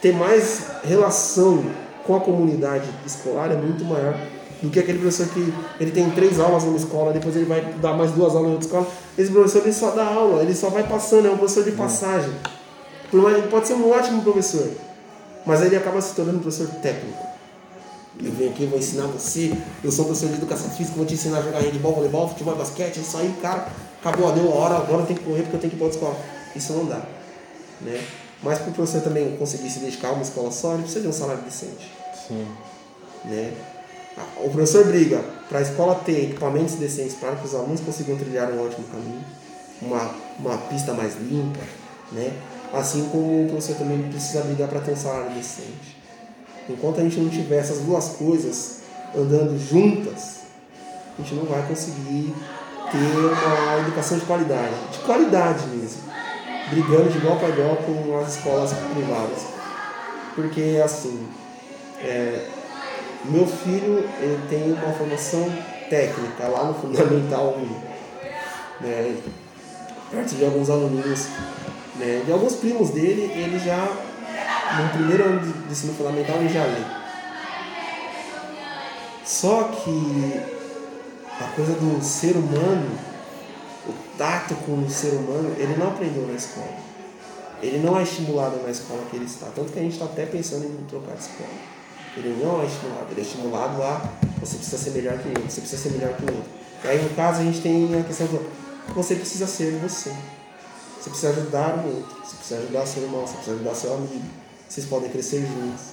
ter 0.00 0.14
mais 0.14 0.66
relação 0.84 1.64
com 2.06 2.16
a 2.16 2.20
comunidade 2.20 2.88
escolar 3.06 3.50
é 3.50 3.56
muito 3.56 3.84
maior 3.84 4.14
do 4.62 4.70
que 4.70 4.78
aquele 4.78 4.98
professor 4.98 5.28
que 5.28 5.52
ele 5.78 5.90
tem 5.90 6.10
três 6.10 6.40
aulas 6.40 6.64
numa 6.64 6.76
escola, 6.76 7.12
depois 7.12 7.36
ele 7.36 7.44
vai 7.44 7.60
dar 7.80 7.92
mais 7.94 8.12
duas 8.12 8.34
aulas 8.34 8.50
em 8.50 8.52
outra 8.52 8.66
escola. 8.66 8.86
Esse 9.18 9.30
professor 9.30 9.62
ele 9.62 9.72
só 9.72 9.90
dá 9.90 10.06
aula, 10.06 10.42
ele 10.42 10.54
só 10.54 10.70
vai 10.70 10.82
passando, 10.84 11.28
é 11.28 11.30
um 11.30 11.36
professor 11.36 11.64
de 11.64 11.72
passagem. 11.72 12.32
Por 13.10 13.22
mais, 13.22 13.36
ele 13.36 13.48
pode 13.48 13.66
ser 13.66 13.74
um 13.74 13.90
ótimo 13.90 14.22
professor, 14.22 14.70
mas 15.46 15.60
aí 15.60 15.68
ele 15.68 15.76
acaba 15.76 16.00
se 16.00 16.14
tornando 16.14 16.38
um 16.38 16.40
professor 16.40 16.68
técnico. 16.80 17.22
Eu 18.22 18.32
venho 18.32 18.50
aqui, 18.50 18.64
vou 18.66 18.78
ensinar 18.78 19.06
você, 19.06 19.52
eu 19.82 19.90
sou 19.90 20.04
professor 20.04 20.28
de 20.30 20.36
educação 20.36 20.70
física, 20.70 20.96
vou 20.96 21.04
te 21.04 21.14
ensinar 21.14 21.38
a 21.38 21.42
jogar 21.42 21.60
handball, 21.60 21.94
voleibol, 21.94 22.28
futebol, 22.28 22.54
basquete, 22.54 22.98
é 22.98 23.00
isso 23.02 23.16
aí, 23.16 23.34
cara, 23.42 23.68
acabou, 24.00 24.32
deu 24.32 24.52
a 24.52 24.54
hora, 24.54 24.76
agora 24.76 25.02
eu 25.02 25.06
tenho 25.06 25.18
que 25.18 25.24
correr 25.24 25.42
porque 25.42 25.56
eu 25.56 25.60
tenho 25.60 25.70
que 25.70 25.76
ir 25.76 25.78
para 25.78 25.86
outra 25.86 26.00
escola. 26.00 26.16
Isso 26.54 26.72
não 26.72 26.86
dá. 26.86 27.02
Né? 27.80 28.00
Mas 28.44 28.58
para 28.58 28.70
o 28.70 28.72
professor 28.74 29.00
também 29.00 29.36
conseguir 29.36 29.70
se 29.70 29.78
dedicar 29.78 30.08
a 30.08 30.12
uma 30.12 30.22
escola 30.22 30.52
só, 30.52 30.74
ele 30.74 30.82
precisa 30.82 31.00
de 31.00 31.08
um 31.08 31.12
salário 31.12 31.42
decente. 31.42 31.90
Sim. 32.28 32.46
Né? 33.24 33.54
O 34.36 34.50
professor 34.50 34.84
briga 34.84 35.24
para 35.48 35.60
a 35.60 35.62
escola 35.62 35.94
ter 36.04 36.24
equipamentos 36.24 36.74
decentes 36.74 37.14
para 37.14 37.34
que 37.36 37.46
os 37.46 37.54
alunos 37.54 37.80
consigam 37.80 38.16
trilhar 38.16 38.52
um 38.52 38.64
ótimo 38.64 38.86
caminho, 38.86 39.24
uma, 39.80 40.14
uma 40.38 40.58
pista 40.68 40.92
mais 40.92 41.14
limpa, 41.16 41.64
né? 42.12 42.32
assim 42.72 43.08
como 43.10 43.44
o 43.44 43.48
professor 43.48 43.76
também 43.76 44.02
precisa 44.10 44.42
brigar 44.42 44.68
para 44.68 44.80
ter 44.80 44.92
um 44.92 44.96
salário 44.96 45.30
decente. 45.30 45.96
Enquanto 46.68 47.00
a 47.00 47.02
gente 47.02 47.18
não 47.18 47.30
tiver 47.30 47.58
essas 47.58 47.78
duas 47.78 48.08
coisas 48.10 48.80
andando 49.16 49.58
juntas, 49.58 50.40
a 51.18 51.22
gente 51.22 51.34
não 51.34 51.44
vai 51.44 51.66
conseguir 51.66 52.34
ter 52.92 52.98
uma 52.98 53.80
educação 53.80 54.18
de 54.18 54.26
qualidade, 54.26 54.74
de 54.92 54.98
qualidade 54.98 55.66
mesmo, 55.68 56.13
brigando 56.70 57.10
de 57.10 57.18
igual 57.18 57.36
para 57.36 57.48
igual 57.50 57.76
com 57.76 58.18
as 58.18 58.36
escolas 58.36 58.72
privadas. 58.72 59.46
Porque 60.34 60.80
assim, 60.84 61.28
é, 62.00 62.46
meu 63.24 63.46
filho 63.46 64.08
ele 64.20 64.40
tem 64.48 64.72
uma 64.72 64.92
formação 64.92 65.50
técnica 65.88 66.48
lá 66.48 66.64
no 66.64 66.74
Fundamental 66.74 67.56
1. 67.56 68.84
Né? 68.84 69.16
Perto 70.10 70.34
de 70.34 70.44
alguns 70.44 70.68
alunos, 70.70 71.28
né? 71.96 72.22
de 72.24 72.32
alguns 72.32 72.54
primos 72.54 72.90
dele, 72.90 73.32
ele 73.34 73.58
já, 73.58 73.88
no 74.82 74.88
primeiro 74.90 75.24
ano 75.24 75.40
de 75.40 75.72
ensino 75.72 75.94
fundamental, 75.94 76.36
ele 76.36 76.48
já 76.48 76.64
lê. 76.64 77.04
Só 79.24 79.64
que 79.64 80.40
a 81.40 81.44
coisa 81.56 81.72
do 81.72 82.02
ser 82.02 82.36
humano, 82.36 82.90
o 84.14 84.18
tato 84.18 84.54
com 84.66 84.72
o 84.72 84.90
ser 84.90 85.14
humano, 85.14 85.54
ele 85.58 85.76
não 85.76 85.88
aprendeu 85.88 86.26
na 86.26 86.34
escola. 86.34 86.84
Ele 87.62 87.78
não 87.78 87.98
é 87.98 88.02
estimulado 88.02 88.62
na 88.62 88.70
escola 88.70 89.02
que 89.10 89.16
ele 89.16 89.24
está. 89.24 89.46
Tanto 89.46 89.72
que 89.72 89.78
a 89.78 89.82
gente 89.82 89.92
está 89.92 90.04
até 90.04 90.26
pensando 90.26 90.64
em 90.64 90.84
trocar 90.84 91.14
de 91.16 91.22
escola. 91.22 91.48
Ele 92.16 92.38
não 92.42 92.62
é 92.62 92.66
estimulado, 92.66 93.06
ele 93.10 93.20
é 93.20 93.24
estimulado 93.24 93.82
a 93.82 94.00
você 94.38 94.56
precisa 94.56 94.78
ser 94.78 94.90
melhor 94.90 95.18
que 95.18 95.28
outro, 95.28 95.50
você 95.50 95.60
precisa 95.60 95.82
ser 95.82 95.90
melhor 95.90 96.14
que 96.16 96.22
o 96.22 96.26
outro. 96.26 96.50
E 96.84 96.88
aí 96.88 97.02
no 97.02 97.10
caso 97.10 97.40
a 97.40 97.44
gente 97.44 97.60
tem 97.60 97.98
a 97.98 98.04
questão 98.04 98.26
do 98.26 98.64
você 98.94 99.14
precisa 99.14 99.46
ser 99.46 99.78
você. 99.78 100.10
Você 101.00 101.10
precisa 101.10 101.32
ajudar 101.32 101.78
o 101.78 101.96
outro, 101.96 102.16
você 102.22 102.36
precisa 102.36 102.60
ajudar 102.60 102.86
seu 102.86 103.02
irmão, 103.02 103.20
você 103.22 103.34
precisa 103.34 103.56
ajudar 103.56 103.74
seu 103.74 103.94
amigo. 103.94 104.22
Vocês 104.68 104.86
podem 104.86 105.10
crescer 105.10 105.40
juntos. 105.40 105.86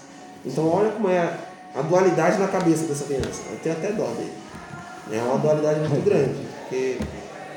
Então 0.46 0.68
olha 0.68 0.92
como 0.92 1.10
é 1.10 1.38
a 1.74 1.82
dualidade 1.82 2.38
na 2.38 2.48
cabeça 2.48 2.84
dessa 2.86 3.06
criança. 3.06 3.42
Eu 3.50 3.60
tenho 3.60 3.76
até 3.76 3.92
dó 3.94 4.06
dele. 4.08 4.34
É 5.12 5.22
uma 5.24 5.38
dualidade 5.38 5.80
muito 5.80 6.04
grande. 6.04 6.36
Porque 6.68 6.98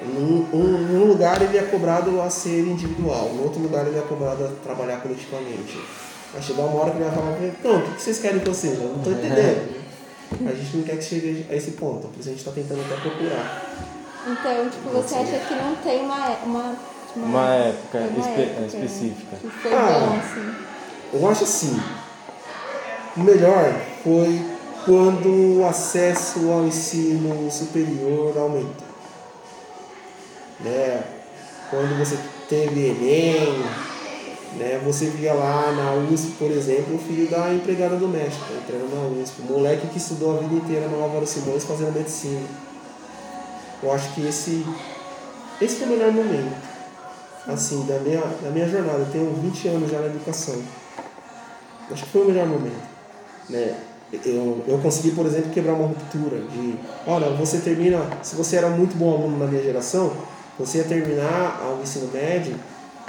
num, 0.07 0.47
um- 0.53 0.79
num 0.79 1.05
lugar 1.07 1.41
ele 1.43 1.57
é 1.59 1.63
cobrado 1.63 2.21
a 2.21 2.29
ser 2.31 2.61
individual, 2.61 3.31
no 3.35 3.45
outro 3.45 3.61
lugar 3.61 3.87
ele 3.87 3.99
é 3.99 4.03
cobrado 4.03 4.45
a 4.45 4.49
trabalhar 4.63 4.99
coletivamente. 5.01 5.79
Vai 6.33 6.43
chegar 6.43 6.63
uma 6.65 6.81
hora 6.81 6.91
que 6.91 6.97
ele 6.99 7.05
vai 7.05 7.15
falar 7.15 7.33
pra 7.33 7.45
ele, 7.45 7.57
então, 7.59 7.79
o 7.79 7.83
que 7.95 8.03
vocês 8.03 8.19
querem 8.19 8.41
que 8.41 8.49
eu 8.49 8.55
seja? 8.55 8.83
Eu 8.83 8.89
não 8.91 8.97
estou 8.99 9.13
entendendo. 9.13 9.85
A 10.47 10.53
gente 10.55 10.77
não 10.77 10.83
quer 10.85 10.97
que 10.97 11.05
chegue 11.05 11.47
a 11.49 11.55
esse 11.55 11.73
ponto, 11.73 12.09
por 12.09 12.19
isso 12.19 12.29
a 12.29 12.33
gente 12.33 12.39
está 12.41 12.51
tentando 12.51 12.81
até 12.81 13.01
procurar. 13.01 13.63
Então, 14.27 14.69
tipo, 14.71 14.89
você 14.91 15.15
acha 15.17 15.39
que 15.47 15.55
não 15.55 15.77
tem 15.77 16.01
uma, 16.03 16.29
uma, 16.45 16.77
Uma 17.15 17.49
época 17.55 17.99
uma 17.99 18.19
espe- 18.27 18.41
época 18.43 18.67
específica. 18.67 19.37
Que 19.41 19.49
foi 19.51 19.73
Ah. 19.73 20.01
bom, 20.01 20.19
assim. 20.19 20.55
Eu 21.13 21.29
acho 21.31 21.45
assim, 21.45 21.81
o 23.17 23.21
melhor 23.21 23.73
foi 24.03 24.43
quando 24.85 25.61
o 25.61 25.67
acesso 25.69 26.51
ao 26.51 26.65
ensino 26.65 27.49
superior 27.51 28.37
aumentou. 28.37 28.94
Né? 30.65 31.05
Quando 31.71 31.97
você 31.99 32.19
teve 32.49 32.89
Enem, 32.89 33.65
né? 34.57 34.81
você 34.85 35.07
via 35.07 35.35
lá 35.35 35.71
na 35.73 35.93
USP, 36.13 36.33
por 36.39 36.51
exemplo, 36.51 36.97
o 36.97 36.99
filho 36.99 37.31
da 37.31 37.55
empregada 37.55 37.97
doméstica 37.97 38.53
entrando 38.55 38.91
na 38.93 39.23
USP, 39.23 39.43
o 39.43 39.53
moleque 39.53 39.87
que 39.87 39.99
estudou 39.99 40.37
a 40.37 40.41
vida 40.41 40.55
inteira 40.55 40.89
no 40.89 41.01
Álvaro 41.03 41.27
Simões 41.27 41.65
fazendo 41.65 41.95
medicina. 41.95 42.47
Eu 43.83 43.93
acho 43.93 44.13
que 44.15 44.27
esse, 44.27 44.67
esse 45.61 45.77
foi 45.77 45.87
o 45.87 45.91
melhor 45.91 46.11
momento 46.11 46.75
assim, 47.47 47.85
da 47.87 47.99
minha, 47.99 48.21
da 48.21 48.51
minha 48.51 48.69
jornada. 48.69 48.99
Eu 49.01 49.11
tenho 49.11 49.33
20 49.35 49.69
anos 49.69 49.91
já 49.91 50.01
na 50.01 50.07
educação. 50.07 50.57
Acho 51.91 52.05
que 52.05 52.11
foi 52.11 52.23
o 52.23 52.27
melhor 52.27 52.47
momento. 52.47 52.89
Né? 53.49 53.75
Eu, 54.25 54.63
eu 54.67 54.79
consegui, 54.79 55.11
por 55.11 55.27
exemplo, 55.27 55.51
quebrar 55.51 55.75
uma 55.75 55.89
ruptura 55.89 56.39
de, 56.41 56.77
olha, 57.07 57.31
você 57.31 57.59
termina, 57.59 57.99
se 58.23 58.37
você 58.37 58.57
era 58.57 58.71
muito 58.71 58.97
bom 58.97 59.13
aluno 59.13 59.39
na 59.39 59.47
minha 59.47 59.63
geração, 59.63 60.13
você 60.59 60.79
ia 60.79 60.85
terminar 60.85 61.61
o 61.79 61.83
ensino 61.83 62.11
médio 62.13 62.59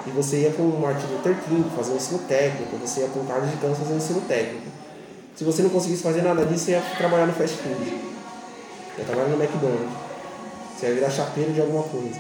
e 0.05 0.09
você 0.09 0.41
ia 0.41 0.51
para 0.51 0.63
um 0.63 0.79
Martin 0.79 1.05
Luther 1.07 1.35
King 1.47 1.69
fazer 1.75 1.93
um 1.93 1.95
ensino 1.95 2.19
técnico, 2.27 2.77
você 2.77 3.01
ia 3.01 3.07
para 3.07 3.21
um 3.21 3.25
Carlos 3.25 3.51
de 3.51 3.57
Campos 3.57 3.77
fazer 3.77 3.93
um 3.93 3.97
ensino 3.97 4.21
técnico. 4.21 4.67
Se 5.35 5.43
você 5.43 5.61
não 5.61 5.69
conseguisse 5.69 6.01
fazer 6.01 6.21
nada 6.21 6.45
disso, 6.45 6.65
você 6.65 6.71
ia 6.71 6.81
trabalhar 6.97 7.25
no 7.25 7.33
fast 7.33 7.57
food. 7.57 7.93
Ia 8.97 9.05
trabalhar 9.05 9.29
no 9.29 9.43
McDonald's. 9.43 9.89
Você 10.77 10.87
ia 10.87 10.93
virar 10.95 11.09
chapeiro 11.09 11.51
de 11.51 11.61
alguma 11.61 11.83
coisa. 11.83 12.15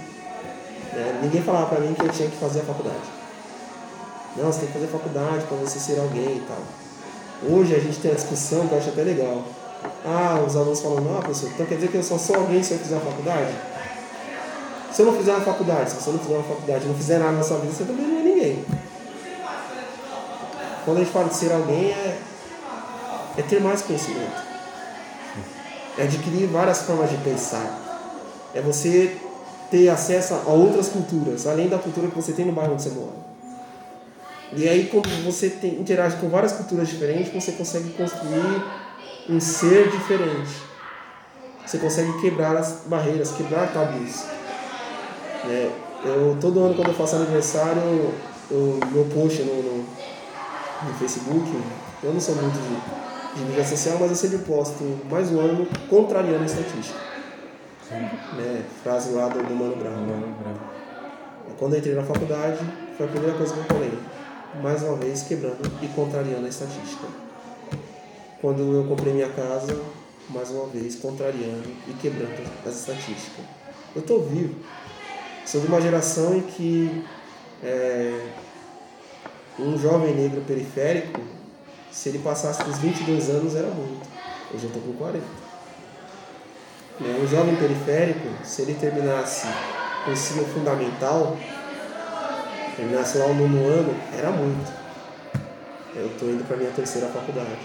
Né? 0.93 1.19
Ninguém 1.23 1.41
falava 1.41 1.67
pra 1.67 1.79
mim 1.79 1.93
que 1.93 2.03
eu 2.03 2.09
tinha 2.09 2.29
que 2.29 2.37
fazer 2.37 2.59
a 2.59 2.63
faculdade. 2.63 3.15
Não, 4.35 4.51
você 4.51 4.59
tem 4.59 4.67
que 4.67 4.73
fazer 4.73 4.87
faculdade 4.87 5.45
para 5.45 5.57
você 5.57 5.79
ser 5.79 5.99
alguém 5.99 6.37
e 6.37 6.43
tal. 6.45 6.57
Hoje 7.49 7.73
a 7.73 7.79
gente 7.79 7.99
tem 7.99 8.11
a 8.11 8.15
discussão 8.15 8.67
que 8.67 8.73
eu 8.73 8.79
acho 8.79 8.89
até 8.89 9.03
legal. 9.03 9.43
Ah, 10.05 10.43
os 10.45 10.55
alunos 10.55 10.81
falando, 10.81 11.17
ah, 11.17 11.21
professor, 11.21 11.49
então 11.53 11.65
quer 11.65 11.75
dizer 11.75 11.87
que 11.89 11.95
eu 11.95 12.03
só 12.03 12.17
sou 12.17 12.35
alguém 12.35 12.61
se 12.61 12.73
eu 12.73 12.79
fizer 12.79 12.97
a 12.97 12.99
faculdade? 12.99 13.53
Se 14.95 15.01
eu 15.01 15.07
não 15.07 15.17
fizer 15.17 15.33
uma 15.33 15.41
faculdade, 15.41 15.89
se 15.89 15.97
você 15.97 16.09
não 16.09 16.19
fizer 16.19 16.35
uma 16.35 16.43
faculdade, 16.43 16.85
não 16.85 16.95
fizer 16.95 17.19
nada 17.19 17.33
na 17.33 17.43
sua 17.43 17.57
vida, 17.57 17.73
você 17.73 17.83
também 17.83 18.07
não 18.07 18.17
é 18.17 18.21
ninguém. 18.21 18.65
quando 20.85 20.97
a 20.97 20.99
gente 21.01 21.11
fala 21.11 21.27
de 21.27 21.35
ser 21.35 21.51
alguém, 21.51 21.91
é, 21.91 22.17
é 23.37 23.41
ter 23.41 23.59
mais 23.59 23.81
conhecimento. 23.81 24.41
É 25.97 26.03
adquirir 26.03 26.47
várias 26.47 26.83
formas 26.83 27.09
de 27.09 27.17
pensar. 27.17 27.77
É 28.53 28.61
você 28.61 29.17
ter 29.69 29.89
acesso 29.89 30.33
a 30.33 30.49
outras 30.49 30.87
culturas, 30.87 31.45
além 31.45 31.67
da 31.67 31.77
cultura 31.77 32.07
que 32.07 32.15
você 32.15 32.31
tem 32.31 32.45
no 32.45 32.53
bairro 32.53 32.71
onde 32.71 32.83
você 32.83 32.91
mora. 32.91 33.17
E 34.53 34.65
aí, 34.65 34.87
quando 34.87 35.25
você 35.25 35.49
tem, 35.49 35.73
interage 35.77 36.15
com 36.21 36.29
várias 36.29 36.53
culturas 36.53 36.87
diferentes, 36.87 37.33
você 37.33 37.51
consegue 37.51 37.89
construir 37.89 38.63
um 39.29 39.41
ser 39.41 39.89
diferente. 39.89 40.53
Você 41.65 41.79
consegue 41.79 42.21
quebrar 42.21 42.55
as 42.55 42.83
barreiras, 42.85 43.31
quebrar 43.31 43.73
tabus. 43.73 44.34
É, 45.47 45.71
eu, 46.03 46.37
todo 46.39 46.59
ano, 46.59 46.75
quando 46.75 46.89
eu 46.89 46.93
faço 46.93 47.15
aniversário, 47.15 47.81
eu, 48.51 48.79
meu 48.91 49.05
post 49.05 49.41
no, 49.43 49.55
no, 49.55 49.77
no 49.77 50.93
Facebook, 50.99 51.49
eu 52.03 52.13
não 52.13 52.19
sou 52.19 52.35
muito 52.35 52.53
de, 52.53 53.39
de 53.39 53.45
mídia 53.45 53.63
social, 53.63 53.97
mas 53.99 54.09
eu 54.09 54.15
sempre 54.15 54.39
posto 54.39 54.83
mais 55.09 55.31
um 55.31 55.39
ano 55.39 55.67
contrariando 55.89 56.43
a 56.43 56.45
estatística. 56.45 56.99
Né? 57.91 58.65
Frase 58.83 59.11
lá 59.11 59.27
do, 59.27 59.43
do 59.43 59.55
Mano 59.55 59.75
Brown. 59.75 59.95
Mano 59.95 60.35
Brown. 60.39 60.55
Quando 61.57 61.73
eu 61.73 61.79
entrei 61.79 61.95
na 61.95 62.03
faculdade, 62.03 62.59
foi 62.97 63.05
a 63.05 63.09
primeira 63.09 63.37
coisa 63.37 63.53
que 63.53 63.59
eu 63.59 63.65
falei. 63.65 63.97
Mais 64.61 64.81
uma 64.83 64.95
vez, 64.97 65.23
quebrando 65.23 65.71
e 65.81 65.87
contrariando 65.89 66.45
a 66.45 66.49
estatística. 66.49 67.07
Quando 68.41 68.61
eu 68.73 68.85
comprei 68.85 69.13
minha 69.13 69.29
casa, 69.29 69.79
mais 70.29 70.49
uma 70.49 70.67
vez, 70.67 70.95
contrariando 70.95 71.67
e 71.87 71.93
quebrando 71.93 72.49
as 72.65 72.75
estatísticas. 72.75 73.45
Eu 73.95 74.01
estou 74.01 74.23
vivo. 74.23 74.55
Sou 75.45 75.61
de 75.61 75.67
uma 75.67 75.79
geração 75.79 76.35
em 76.35 76.41
que 76.41 77.05
é, 77.63 78.29
um 79.59 79.77
jovem 79.77 80.15
negro 80.15 80.41
periférico, 80.41 81.21
se 81.91 82.09
ele 82.09 82.17
passasse 82.17 82.63
dos 82.63 82.79
22 82.79 83.29
anos, 83.29 83.55
era 83.55 83.67
muito. 83.67 84.07
Hoje 84.51 84.63
eu 84.63 84.69
estou 84.69 84.81
com 84.81 84.93
40. 84.93 85.23
Né? 86.99 87.19
Um 87.23 87.27
jovem 87.27 87.55
periférico, 87.57 88.27
se 88.43 88.63
ele 88.63 88.73
terminasse 88.73 89.45
o 90.07 90.11
ensino 90.11 90.45
fundamental, 90.45 91.37
terminasse 92.75 93.19
lá 93.19 93.27
o 93.27 93.35
nono 93.35 93.67
ano, 93.67 93.95
era 94.17 94.31
muito. 94.31 94.73
Eu 95.95 96.07
estou 96.07 96.27
indo 96.27 96.43
para 96.47 96.57
minha 96.57 96.71
terceira 96.71 97.07
faculdade. 97.09 97.59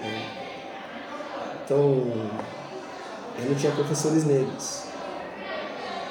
Né? 0.00 0.26
Então, 1.62 1.78
eu 3.38 3.44
não 3.46 3.54
tinha 3.54 3.72
professores 3.72 4.24
negros. 4.24 4.89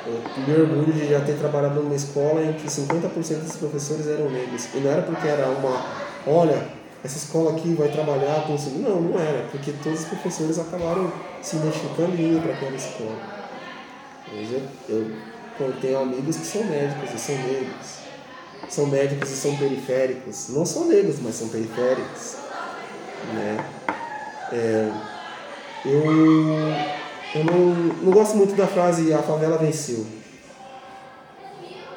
Eu 0.06 0.22
me 0.47 0.62
orgulho 0.62 0.93
de 0.93 1.10
já 1.10 1.22
ter 1.22 1.38
trabalhado 1.38 1.82
numa 1.82 1.95
escola 1.95 2.43
em 2.43 2.54
que 2.54 2.68
50% 2.68 3.43
dos 3.43 3.56
professores 3.58 4.08
eram 4.08 4.30
negros. 4.30 4.68
E 4.74 4.80
não 4.80 4.91
era 4.91 5.02
porque 5.02 5.28
era 5.28 5.47
uma, 5.50 5.86
olha, 6.26 6.68
essa 7.04 7.18
escola 7.18 7.52
aqui 7.52 7.74
vai 7.74 7.89
trabalhar 7.89 8.45
com 8.45 8.56
isso. 8.56 8.70
Não, 8.72 9.02
não 9.02 9.20
era, 9.20 9.47
porque 9.52 9.74
todos 9.84 10.02
os 10.02 10.06
professores 10.06 10.60
acabaram 10.60 11.12
se 11.41 11.58
identificando 11.58 12.16
e 12.16 12.24
indo 12.24 12.41
para 12.41 12.54
aquela 12.54 12.76
escola. 12.76 13.18
Hoje 14.32 14.64
eu, 14.88 15.12
eu 15.60 15.74
tenho 15.82 16.00
amigos 16.00 16.38
que 16.38 16.45
são 16.45 16.64
médicos 16.64 17.14
e 17.14 17.20
são 17.20 17.36
negros. 17.36 18.00
São 18.70 18.86
médicos 18.88 19.32
e 19.32 19.36
são 19.36 19.56
periféricos. 19.58 20.50
Não 20.50 20.66
são 20.66 20.88
negros, 20.88 21.18
mas 21.22 21.36
são 21.36 21.47
periféricos. 21.50 22.36
Né? 23.34 23.66
É, 24.52 24.91
eu 25.86 26.99
eu 27.36 27.44
não, 27.44 27.76
não 28.04 28.12
gosto 28.12 28.36
muito 28.36 28.56
da 28.56 28.66
frase 28.66 29.14
a 29.14 29.22
favela 29.22 29.58
venceu. 29.58 30.06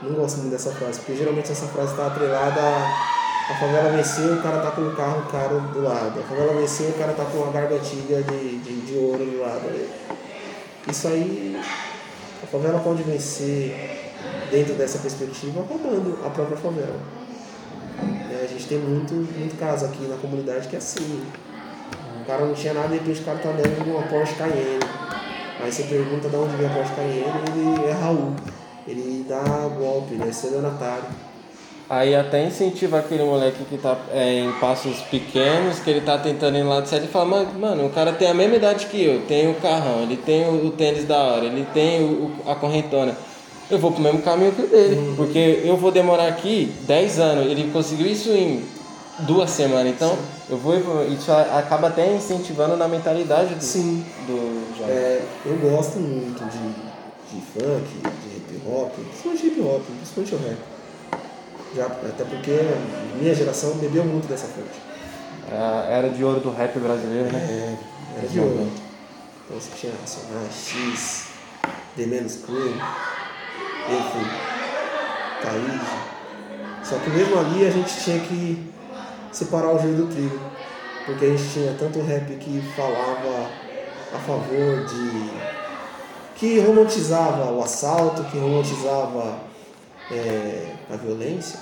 Não 0.02 0.14
gosto 0.14 0.38
muito 0.38 0.50
dessa 0.50 0.72
frase, 0.72 0.98
porque 0.98 1.16
geralmente 1.16 1.50
essa 1.50 1.66
frase 1.66 1.92
está 1.92 2.08
atrelada 2.08 2.60
a, 2.60 3.52
a 3.52 3.54
favela 3.54 3.90
venceu, 3.90 4.34
o 4.34 4.42
cara 4.42 4.60
tá 4.60 4.72
com 4.72 4.82
um 4.82 4.94
carro 4.94 5.30
caro 5.30 5.60
do 5.72 5.82
lado. 5.82 6.20
A 6.20 6.22
favela 6.22 6.52
venceu, 6.54 6.88
o 6.88 6.94
cara 6.94 7.12
tá 7.12 7.24
com 7.24 7.38
uma 7.38 7.52
gargantilha 7.52 8.22
de, 8.22 8.58
de, 8.58 8.80
de 8.80 8.98
ouro 8.98 9.24
do 9.24 9.40
lado. 9.40 9.70
Isso 10.88 11.08
aí, 11.08 11.58
a 12.42 12.46
favela 12.46 12.80
pode 12.80 13.02
vencer 13.04 14.02
dentro 14.50 14.74
dessa 14.74 14.98
perspectiva 14.98 15.62
roubando 15.62 16.18
a 16.26 16.30
própria 16.30 16.56
favela. 16.56 17.00
É, 18.30 18.44
a 18.44 18.46
gente 18.48 18.66
tem 18.66 18.78
muito, 18.78 19.14
muito 19.14 19.58
caso 19.58 19.86
aqui 19.86 20.04
na 20.06 20.16
comunidade 20.16 20.68
que 20.68 20.74
é 20.74 20.78
assim. 20.78 21.22
O 22.22 22.24
cara 22.24 22.46
não 22.46 22.54
tinha 22.54 22.72
nada, 22.72 22.86
de 22.86 22.94
repente 22.94 23.20
o 23.20 23.24
cara 23.24 23.38
tá 23.38 23.50
dentro 23.50 23.82
de 23.82 23.90
uma 23.90 24.02
Porsche 24.02 24.34
Cayenne. 24.34 24.78
Aí 25.60 25.72
você 25.72 25.82
pergunta 25.82 26.28
de 26.28 26.36
onde 26.36 26.54
vem 26.54 26.66
a 26.66 26.70
Porsche 26.70 26.94
Cayenne, 26.94 27.26
ele 27.48 27.84
é 27.84 27.92
Raul. 27.92 28.32
Ele 28.86 29.26
dá 29.28 29.42
golpe, 29.76 30.14
ele 30.14 30.22
é 30.22 30.28
estelionatário. 30.28 31.04
Aí 31.90 32.14
até 32.14 32.46
incentiva 32.46 33.00
aquele 33.00 33.24
moleque 33.24 33.64
que 33.64 33.76
tá 33.76 33.98
é, 34.12 34.38
em 34.38 34.52
passos 34.52 34.98
pequenos, 35.10 35.80
que 35.80 35.90
ele 35.90 36.00
tá 36.00 36.16
tentando 36.16 36.56
ir 36.56 36.62
lá 36.62 36.80
de 36.80 36.88
sete 36.88 37.06
e 37.06 37.08
fala, 37.08 37.44
mano, 37.58 37.86
o 37.86 37.90
cara 37.90 38.12
tem 38.12 38.28
a 38.28 38.34
mesma 38.34 38.54
idade 38.54 38.86
que 38.86 39.02
eu, 39.02 39.22
tem 39.26 39.50
o 39.50 39.54
carrão, 39.54 40.02
ele 40.02 40.16
tem 40.16 40.46
o, 40.46 40.66
o 40.66 40.70
tênis 40.70 41.04
da 41.04 41.18
hora, 41.18 41.44
ele 41.44 41.66
tem 41.74 42.04
o, 42.04 42.30
a 42.46 42.54
correntona. 42.54 43.16
Eu 43.68 43.78
vou 43.78 43.90
pro 43.90 44.00
mesmo 44.00 44.22
caminho 44.22 44.52
que 44.52 44.62
o 44.62 44.66
dele, 44.68 44.94
uhum. 44.94 45.16
porque 45.16 45.60
eu 45.64 45.76
vou 45.76 45.90
demorar 45.90 46.28
aqui 46.28 46.72
10 46.86 47.18
anos, 47.18 47.46
ele 47.50 47.68
conseguiu 47.72 48.06
isso 48.06 48.30
em 48.30 48.62
duas 49.20 49.50
semanas, 49.50 49.92
então 49.92 50.10
Sim. 50.10 50.22
eu 50.50 50.58
vou 50.58 50.74
isso 51.06 51.30
acaba 51.32 51.88
até 51.88 52.14
incentivando 52.14 52.76
na 52.76 52.88
mentalidade 52.88 53.54
do, 53.54 53.62
Sim. 53.62 54.04
do 54.26 54.76
jovem. 54.78 54.94
É, 54.94 55.22
eu 55.44 55.56
gosto 55.58 55.98
muito 55.98 56.42
de, 56.44 57.34
de 57.34 57.42
funk, 57.46 57.86
de 58.22 58.36
hip 58.36 58.62
hop, 58.66 58.92
principalmente 58.94 59.46
hip 59.46 59.60
hop, 59.60 59.82
principalmente 59.96 60.34
o 60.34 60.38
rap. 60.38 60.58
Já, 61.74 61.86
até 61.86 62.24
porque 62.24 62.58
minha 63.18 63.34
geração 63.34 63.74
bebeu 63.76 64.04
muito 64.04 64.28
dessa 64.28 64.46
fonte. 64.46 64.80
Era 65.88 66.08
de 66.08 66.22
ouro 66.24 66.40
do 66.40 66.50
rap 66.50 66.78
brasileiro, 66.78 67.32
né? 67.32 67.38
É, 67.38 68.18
era 68.18 68.28
de 68.28 68.40
ouro. 68.40 68.68
Então 69.44 69.60
você 69.60 69.70
tinha 69.76 69.92
Racionais, 70.00 70.54
X, 70.66 71.26
The 71.96 72.06
Menos 72.06 72.36
Crew, 72.36 72.68
enfim, 73.88 74.26
Thaís. 75.42 76.88
Só 76.88 76.96
que 76.98 77.10
mesmo 77.10 77.38
ali 77.38 77.66
a 77.66 77.70
gente 77.70 77.94
tinha 78.02 78.18
que 78.20 78.72
separar 79.32 79.74
o 79.74 79.78
joio 79.78 79.96
do 79.96 80.06
trigo. 80.06 80.38
Porque 81.06 81.24
a 81.24 81.28
gente 81.30 81.48
tinha 81.52 81.74
tanto 81.74 82.00
rap 82.00 82.26
que 82.36 82.62
falava 82.76 83.50
a 84.14 84.18
favor 84.18 84.84
de. 84.86 85.30
que 86.36 86.60
romantizava 86.60 87.50
o 87.50 87.62
assalto, 87.62 88.22
que 88.24 88.38
romantizava 88.38 89.38
é, 90.10 90.74
a 90.92 90.96
violência. 90.96 91.58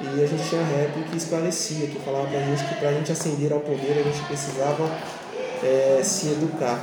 E 0.00 0.22
a 0.22 0.26
gente 0.26 0.48
tinha 0.48 0.62
rap 0.62 0.92
que 1.10 1.16
esclarecia, 1.16 1.88
que 1.88 1.98
falava 2.00 2.28
pra 2.28 2.40
gente 2.40 2.64
que 2.64 2.74
pra 2.76 2.92
gente 2.92 3.10
ascender 3.10 3.52
ao 3.52 3.60
poder 3.60 3.98
a 3.98 4.02
gente 4.02 4.24
precisava 4.26 4.88
é, 5.62 6.00
se 6.04 6.28
educar, 6.28 6.78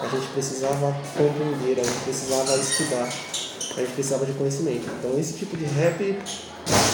a 0.00 0.08
gente 0.08 0.26
precisava 0.28 0.94
compreender, 1.16 1.80
a 1.80 1.84
gente 1.84 2.00
precisava 2.02 2.56
estudar, 2.56 3.08
a 3.76 3.80
gente 3.80 3.92
precisava 3.92 4.24
de 4.24 4.32
conhecimento. 4.32 4.88
Então 4.98 5.18
esse 5.18 5.34
tipo 5.34 5.56
de 5.56 5.64
rap 5.64 6.18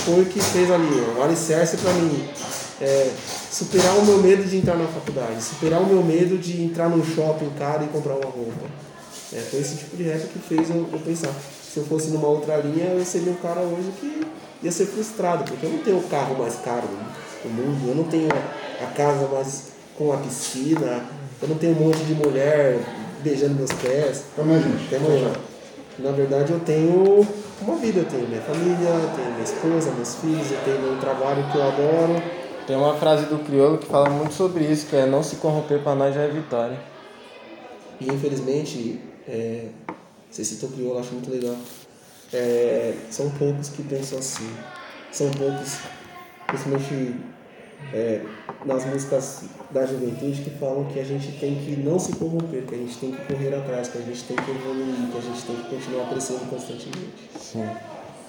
foi 0.05 0.23
o 0.23 0.27
que 0.27 0.41
fez 0.41 0.71
ali, 0.71 1.01
o 1.17 1.23
alicerce 1.23 1.77
para 1.77 1.93
mim. 1.93 2.29
É, 2.81 3.11
superar 3.51 3.97
o 3.97 4.05
meu 4.05 4.19
medo 4.19 4.45
de 4.45 4.57
entrar 4.57 4.77
na 4.77 4.89
faculdade, 4.89 5.43
superar 5.43 5.81
o 5.81 5.87
meu 5.87 6.03
medo 6.03 6.37
de 6.37 6.63
entrar 6.63 6.89
num 6.89 7.05
shopping 7.05 7.51
caro 7.57 7.85
e 7.85 7.89
comprar 7.89 8.15
uma 8.15 8.31
roupa. 8.31 8.67
É, 9.33 9.39
foi 9.39 9.61
esse 9.61 9.77
tipo 9.77 9.97
de 9.97 10.03
rap 10.03 10.21
que 10.27 10.39
fez 10.41 10.69
eu, 10.69 10.89
eu, 10.93 10.99
pensar. 10.99 11.33
Se 11.63 11.79
eu 11.79 11.85
fosse 11.85 12.09
numa 12.09 12.27
outra 12.27 12.57
linha, 12.57 12.87
eu 12.87 13.05
seria 13.05 13.33
um 13.33 13.37
cara 13.37 13.61
hoje 13.61 13.91
que 14.01 14.27
ia 14.63 14.73
ser 14.73 14.87
frustrado, 14.87 15.45
porque 15.45 15.65
eu 15.65 15.71
não 15.71 15.79
tenho 15.79 15.99
o 15.99 16.03
carro 16.03 16.37
mais 16.37 16.57
caro 16.57 16.89
do 17.43 17.49
mundo, 17.49 17.89
eu 17.89 17.95
não 17.95 18.05
tenho 18.05 18.29
a 18.29 18.87
casa 18.87 19.29
mais 19.29 19.69
com 19.97 20.13
a 20.13 20.17
piscina, 20.19 21.05
eu 21.41 21.49
não 21.49 21.57
tenho 21.57 21.77
um 21.77 21.87
monte 21.87 21.99
de 22.05 22.15
mulher 22.15 22.79
beijando 23.23 23.55
meus 23.55 23.73
pés. 23.73 24.25
Até 24.37 24.43
gente. 24.55 24.87
Até 24.87 24.97
amanhã. 24.97 25.33
Na 25.99 26.11
verdade, 26.11 26.53
eu 26.53 26.61
tenho 26.61 27.27
uma 27.61 27.77
vida. 27.77 28.01
Eu 28.01 28.05
tenho 28.05 28.29
minha 28.29 28.41
família, 28.41 28.89
eu 28.89 29.11
tenho 29.15 29.31
minha 29.31 29.45
esposa, 29.45 29.91
meus 29.93 30.15
filhos, 30.17 30.51
eu 30.51 30.59
tenho 30.65 30.81
meu 30.81 30.99
trabalho 31.01 31.45
que 31.51 31.57
eu 31.57 31.63
adoro. 31.63 32.23
Tem 32.67 32.77
uma 32.77 32.95
frase 32.95 33.27
do 33.27 33.39
crioulo 33.45 33.79
que 33.79 33.87
fala 33.87 34.09
muito 34.09 34.35
sobre 34.35 34.65
isso, 34.65 34.87
que 34.87 34.97
é 34.97 35.05
não 35.05 35.23
se 35.23 35.37
corromper 35.37 35.81
para 35.81 35.95
nós 35.95 36.15
já 36.15 36.23
é 36.23 36.29
vitória. 36.29 36.79
E 38.01 38.07
infelizmente, 38.07 39.01
é, 39.29 39.67
você 40.31 40.45
citou 40.45 40.69
o 40.69 40.73
crioulo, 40.73 40.99
acho 40.99 41.13
muito 41.13 41.31
legal. 41.31 41.57
É, 42.33 42.95
são 43.11 43.31
poucos 43.31 43.69
que 43.69 43.83
pensam 43.83 44.19
assim. 44.19 44.49
São 45.11 45.31
poucos, 45.31 45.79
principalmente 46.47 47.17
é, 47.93 48.21
nas 48.65 48.85
músicas 48.87 49.45
da 49.71 49.85
juventude 49.87 50.43
que 50.43 50.51
falam 50.51 50.85
que 50.85 51.01
a 51.01 51.05
gente 51.05 51.33
tem 51.39 51.55
que 51.57 51.77
não 51.77 51.99
se 51.99 52.15
corromper, 52.17 52.63
que 52.63 52.75
a 52.75 52.79
gente 52.79 52.97
tem 52.99 53.13
que 53.13 53.25
correr 53.33 53.55
atrás, 53.55 53.89
que 53.89 53.99
a 53.99 54.03
gente 54.03 54.23
tem 54.25 54.37
que 54.37 54.51
evoluir, 54.51 55.11
que 55.11 55.19
a 55.19 55.21
gente 55.21 55.43
tem 55.43 55.57
que 55.57 55.77
continuar 55.77 56.09
crescendo 56.11 56.49
constantemente. 56.51 57.31
Sim. 57.39 57.69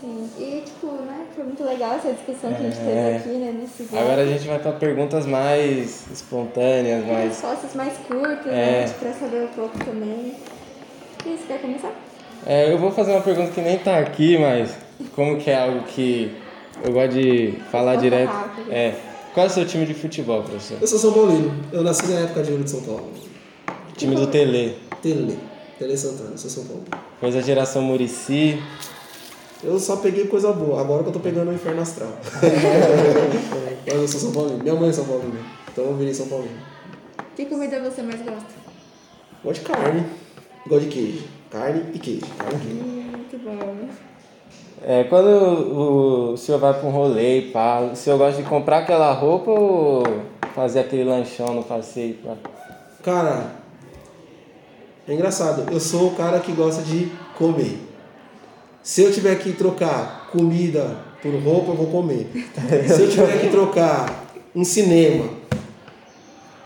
Sim. 0.02 0.30
E, 0.38 0.62
tipo, 0.66 0.88
né, 0.88 1.26
foi 1.34 1.46
muito 1.46 1.64
legal 1.64 1.96
essa 1.96 2.12
discussão 2.12 2.54
que 2.54 2.62
a 2.62 2.66
gente 2.70 2.78
teve 2.78 2.92
É. 2.92 3.16
aqui, 3.18 3.30
né, 3.30 3.56
nesse 3.62 3.84
bloco. 3.84 4.04
Agora 4.06 4.22
a 4.22 4.26
gente 4.26 4.46
vai 4.48 4.60
para 4.60 4.72
perguntas 4.74 5.26
mais 5.26 6.06
espontâneas, 6.12 7.06
mais. 7.06 7.30
Respostas 7.30 7.74
mais 7.76 7.94
curtas, 8.00 8.48
É. 8.48 8.86
né, 8.86 8.94
pra 9.00 9.14
saber 9.14 9.44
um 9.44 9.48
pouco 9.48 9.78
também. 9.86 10.34
E 11.26 11.30
você 11.38 11.44
quer 11.48 11.62
começar? 11.62 11.92
É, 12.46 12.70
eu 12.74 12.78
vou 12.78 12.92
fazer 12.92 13.12
uma 13.14 13.22
pergunta 13.22 13.52
que 13.52 13.62
nem 13.62 13.78
tá 13.80 13.98
aqui, 14.00 14.38
mas 14.38 14.76
como 15.16 15.38
que 15.38 15.50
é 15.50 15.58
algo 15.62 15.84
que 15.84 16.36
eu 16.84 16.92
gosto 16.92 17.14
de 17.14 17.54
falar 17.72 17.96
direto. 17.96 18.30
rápida. 18.30 18.74
É. 18.74 18.96
Qual 19.34 19.48
é 19.48 19.50
o 19.50 19.52
seu 19.52 19.66
time 19.66 19.84
de 19.86 19.96
futebol, 19.96 20.44
professor? 20.44 20.78
Eu 20.80 20.88
sou 20.88 21.00
São 21.00 21.12
Paulino. 21.12 21.52
Eu 21.72 21.82
nasci 21.82 22.06
na 22.06 22.20
época 22.20 22.44
de 22.44 22.52
ouro 22.52 22.64
de 22.64 22.70
São 22.70 22.82
Paulo. 22.82 23.12
Time 23.98 24.16
do 24.16 24.28
Tele. 24.28 24.78
Tele. 25.02 25.40
Tele 25.80 25.98
Santana, 25.98 26.32
eu 26.32 26.38
sou 26.38 26.52
São 26.52 26.66
Paulo. 26.66 26.84
Coisa 27.20 27.42
geração 27.42 27.82
Murici. 27.82 28.62
Eu 29.64 29.80
só 29.80 29.96
peguei 29.96 30.28
coisa 30.28 30.54
boa. 30.54 30.80
Agora 30.80 31.02
que 31.02 31.10
eu 31.10 31.14
tô 31.14 31.20
pegando 31.20 31.50
o 31.50 31.54
inferno 31.54 31.82
astral. 31.82 32.16
Mas 33.88 33.96
eu 33.96 34.08
sou 34.08 34.20
São 34.20 34.32
Paulino. 34.32 34.62
Minha 34.62 34.76
mãe 34.76 34.90
é 34.90 34.94
São 34.94 35.06
Paulino. 35.06 35.40
Então 35.72 35.86
eu 35.86 35.98
virei 35.98 36.14
São 36.14 36.28
Paulino. 36.28 36.60
Que 37.36 37.46
comida 37.48 37.80
você 37.82 38.04
mais 38.04 38.22
gosta? 38.22 38.54
Gosto 39.44 39.62
de 39.62 39.66
carne. 39.66 40.06
Gosto 40.68 40.86
de 40.86 40.92
queijo. 40.92 41.24
Carne 41.50 41.86
e 41.92 41.98
queijo. 41.98 42.28
Carne 42.38 42.56
e 42.56 42.68
queijo. 42.68 42.84
Hum, 42.84 43.12
muito 43.18 43.38
bom. 43.44 44.13
É, 44.86 45.06
quando 45.06 45.28
o, 45.28 46.34
o 46.34 46.38
senhor 46.38 46.60
vai 46.60 46.74
pra 46.74 46.88
um 46.88 46.92
rolê 46.92 47.44
pá, 47.54 47.80
o 47.80 47.96
senhor 47.96 48.18
gosta 48.18 48.42
de 48.42 48.50
comprar 48.50 48.80
aquela 48.80 49.14
roupa 49.14 49.50
ou 49.50 50.04
fazer 50.54 50.82
aquele 50.82 51.06
lanchão 51.06 51.54
no 51.54 51.64
passeio? 51.64 52.16
Pá? 52.16 52.36
Cara, 53.02 53.52
é 55.08 55.14
engraçado. 55.14 55.72
Eu 55.72 55.80
sou 55.80 56.08
o 56.08 56.16
cara 56.16 56.40
que 56.40 56.52
gosta 56.52 56.82
de 56.82 57.10
comer. 57.38 57.80
Se 58.82 59.02
eu 59.02 59.12
tiver 59.14 59.36
que 59.36 59.54
trocar 59.54 60.30
comida 60.30 60.98
por 61.22 61.34
roupa, 61.36 61.72
eu 61.72 61.76
vou 61.76 61.88
comer. 61.88 62.30
Se 62.86 63.04
eu 63.04 63.10
tiver 63.10 63.40
que 63.40 63.48
trocar 63.48 64.26
um 64.54 64.66
cinema 64.66 65.30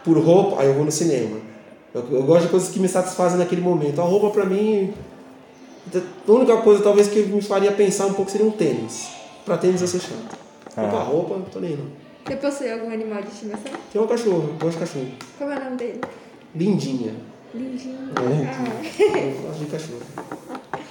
por 0.04 0.18
roupa, 0.18 0.62
aí 0.62 0.68
eu 0.68 0.74
vou 0.74 0.84
no 0.84 0.92
cinema. 0.92 1.38
Eu, 1.94 2.04
eu 2.10 2.24
gosto 2.24 2.46
de 2.46 2.50
coisas 2.50 2.70
que 2.70 2.80
me 2.80 2.88
satisfazem 2.88 3.38
naquele 3.38 3.62
momento. 3.62 4.02
A 4.02 4.04
roupa 4.04 4.32
pra 4.32 4.46
mim. 4.46 4.92
A 5.96 6.32
única 6.32 6.58
coisa 6.58 6.84
talvez 6.84 7.08
que 7.08 7.22
me 7.24 7.42
faria 7.42 7.72
pensar 7.72 8.06
um 8.06 8.14
pouco 8.14 8.30
seria 8.30 8.46
um 8.46 8.52
tênis. 8.52 9.08
Pra 9.46 9.58
tênis 9.58 9.82
eu 9.82 9.88
sou 9.88 10.00
chato. 10.00 10.38
Ah. 10.76 10.82
Roupa, 10.82 11.00
roupa, 11.00 11.38
não 11.38 11.46
tô 11.46 11.60
nem 11.60 11.72
aí, 11.72 11.78
não. 11.78 11.86
Você 12.26 12.36
possui 12.36 12.72
algum 12.72 12.92
animal 12.92 13.22
de 13.22 13.30
estimação? 13.30 13.72
Tem 13.92 14.02
um 14.02 14.08
cachorro, 14.08 14.50
eu 14.50 14.54
gosto 14.60 14.74
de 14.74 14.78
cachorro. 14.80 15.08
Como 15.38 15.52
é 15.52 15.58
o 15.58 15.64
nome 15.64 15.78
dele? 15.78 16.02
Lindinha. 16.54 17.14
Lindinho. 17.54 18.10
É. 18.16 19.14
Ah. 19.14 19.18
Eu 19.18 19.42
gosto 19.48 19.60
de 19.60 19.66
cachorro. 19.68 20.02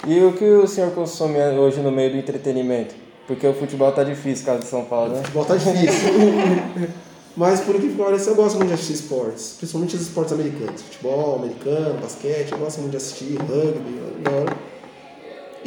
E 0.07 0.19
o 0.23 0.33
que 0.33 0.45
o 0.45 0.67
senhor 0.67 0.91
consome 0.91 1.37
hoje 1.39 1.79
no 1.81 1.91
meio 1.91 2.11
do 2.11 2.17
entretenimento? 2.17 2.95
Porque 3.27 3.45
o 3.45 3.53
futebol 3.53 3.91
tá 3.91 4.03
difícil, 4.03 4.45
caso 4.45 4.59
de 4.59 4.65
São 4.65 4.85
Paulo, 4.85 5.13
né? 5.13 5.21
Futebol 5.21 5.45
tá 5.45 5.55
difícil. 5.55 6.13
Mas 7.37 7.59
por 7.59 7.75
que 7.79 7.89
pareça, 7.89 8.31
eu 8.31 8.35
gosto 8.35 8.55
muito 8.55 8.69
de 8.69 8.73
assistir 8.73 8.93
esportes. 8.93 9.55
Principalmente 9.59 9.95
os 9.95 10.01
esportes 10.01 10.33
americanos. 10.33 10.81
Futebol 10.81 11.35
americano, 11.35 11.99
basquete, 12.01 12.51
eu 12.51 12.57
gosto 12.57 12.79
muito 12.79 12.91
de 12.91 12.97
assistir, 12.97 13.37
rugby, 13.37 13.99
eu 14.25 14.31
adoro. 14.31 14.57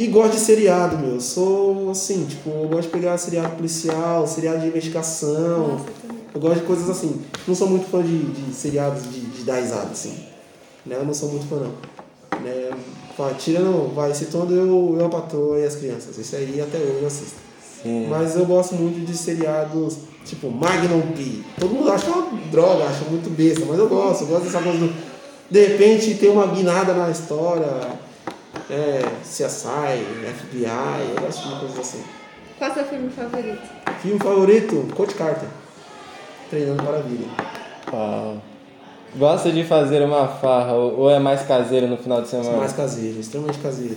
E 0.01 0.07
gosto 0.07 0.33
de 0.33 0.41
seriado, 0.41 0.97
meu. 0.97 1.17
Eu 1.17 1.21
sou 1.21 1.91
assim, 1.91 2.25
tipo, 2.25 2.49
eu 2.49 2.69
gosto 2.69 2.85
de 2.85 2.89
pegar 2.89 3.19
seriado 3.19 3.55
policial, 3.55 4.27
seriado 4.27 4.61
de 4.61 4.69
investigação. 4.69 5.73
Nossa, 5.73 5.85
eu 6.35 6.41
gosto 6.41 6.61
de 6.61 6.67
coisas 6.67 6.89
assim. 6.89 7.21
Não 7.47 7.55
sou 7.55 7.69
muito 7.69 7.87
fã 7.91 8.03
de, 8.03 8.19
de 8.19 8.55
seriados 8.55 9.03
de, 9.03 9.21
de 9.21 9.43
dar 9.43 9.57
risada, 9.57 9.91
assim. 9.91 10.15
Né? 10.87 10.97
Eu 10.99 11.05
não 11.05 11.13
sou 11.13 11.29
muito 11.29 11.47
fã, 11.47 11.57
não. 11.57 12.41
Né? 12.41 12.71
Vai, 13.19 13.35
tirando, 13.35 13.95
vai, 13.95 14.15
citando 14.15 14.55
eu, 14.55 14.97
eu, 14.99 15.05
a 15.05 15.11
patroa 15.11 15.59
e 15.59 15.67
as 15.67 15.77
crianças. 15.77 16.17
Isso 16.17 16.35
aí 16.35 16.59
até 16.63 16.79
hoje 16.79 16.99
eu 17.03 17.07
assisto. 17.07 17.37
Sim. 17.83 18.07
Mas 18.09 18.37
eu 18.37 18.47
gosto 18.47 18.77
muito 18.77 19.05
de 19.05 19.15
seriados 19.15 19.99
tipo 20.25 20.51
Magnum 20.51 21.13
P. 21.15 21.43
Todo 21.59 21.75
mundo 21.75 21.93
acha 21.93 22.07
uma 22.07 22.27
droga, 22.51 22.85
acha 22.85 23.05
muito 23.05 23.29
besta, 23.29 23.67
mas 23.67 23.79
eu 23.79 23.87
gosto. 23.87 24.23
Eu 24.23 24.29
gosto 24.29 24.45
dessa 24.45 24.63
coisa 24.63 24.79
do. 24.79 24.95
De 25.51 25.67
repente 25.67 26.15
tem 26.15 26.31
uma 26.31 26.47
guinada 26.47 26.95
na 26.95 27.11
história. 27.11 28.09
É, 28.71 29.03
CSI, 29.23 30.05
FBI, 30.39 30.65
eu 31.17 31.21
gosto 31.21 31.49
de 31.49 31.59
coisas 31.59 31.79
assim. 31.79 32.05
Qual 32.57 32.71
é 32.71 32.73
o 32.73 32.75
seu 32.75 32.85
filme 32.85 33.11
favorito? 33.11 33.63
Filme 34.01 34.21
favorito? 34.21 34.89
Coach 34.95 35.15
Carter. 35.15 35.49
Treinando 36.49 36.83
para 36.85 36.99
a 36.99 37.03
vida. 37.03 37.25
Ah, 37.93 38.37
Gosta 39.17 39.51
de 39.51 39.65
fazer 39.65 40.03
uma 40.03 40.29
farra 40.29 40.75
ou 40.75 41.01
ou 41.01 41.11
é 41.11 41.19
mais 41.19 41.43
caseiro 41.43 41.89
no 41.89 41.97
final 41.97 42.23
de 42.23 42.29
semana? 42.29 42.59
Mais 42.59 42.73
caseiro, 42.73 43.19
extremamente 43.19 43.59
caseiro. 43.59 43.97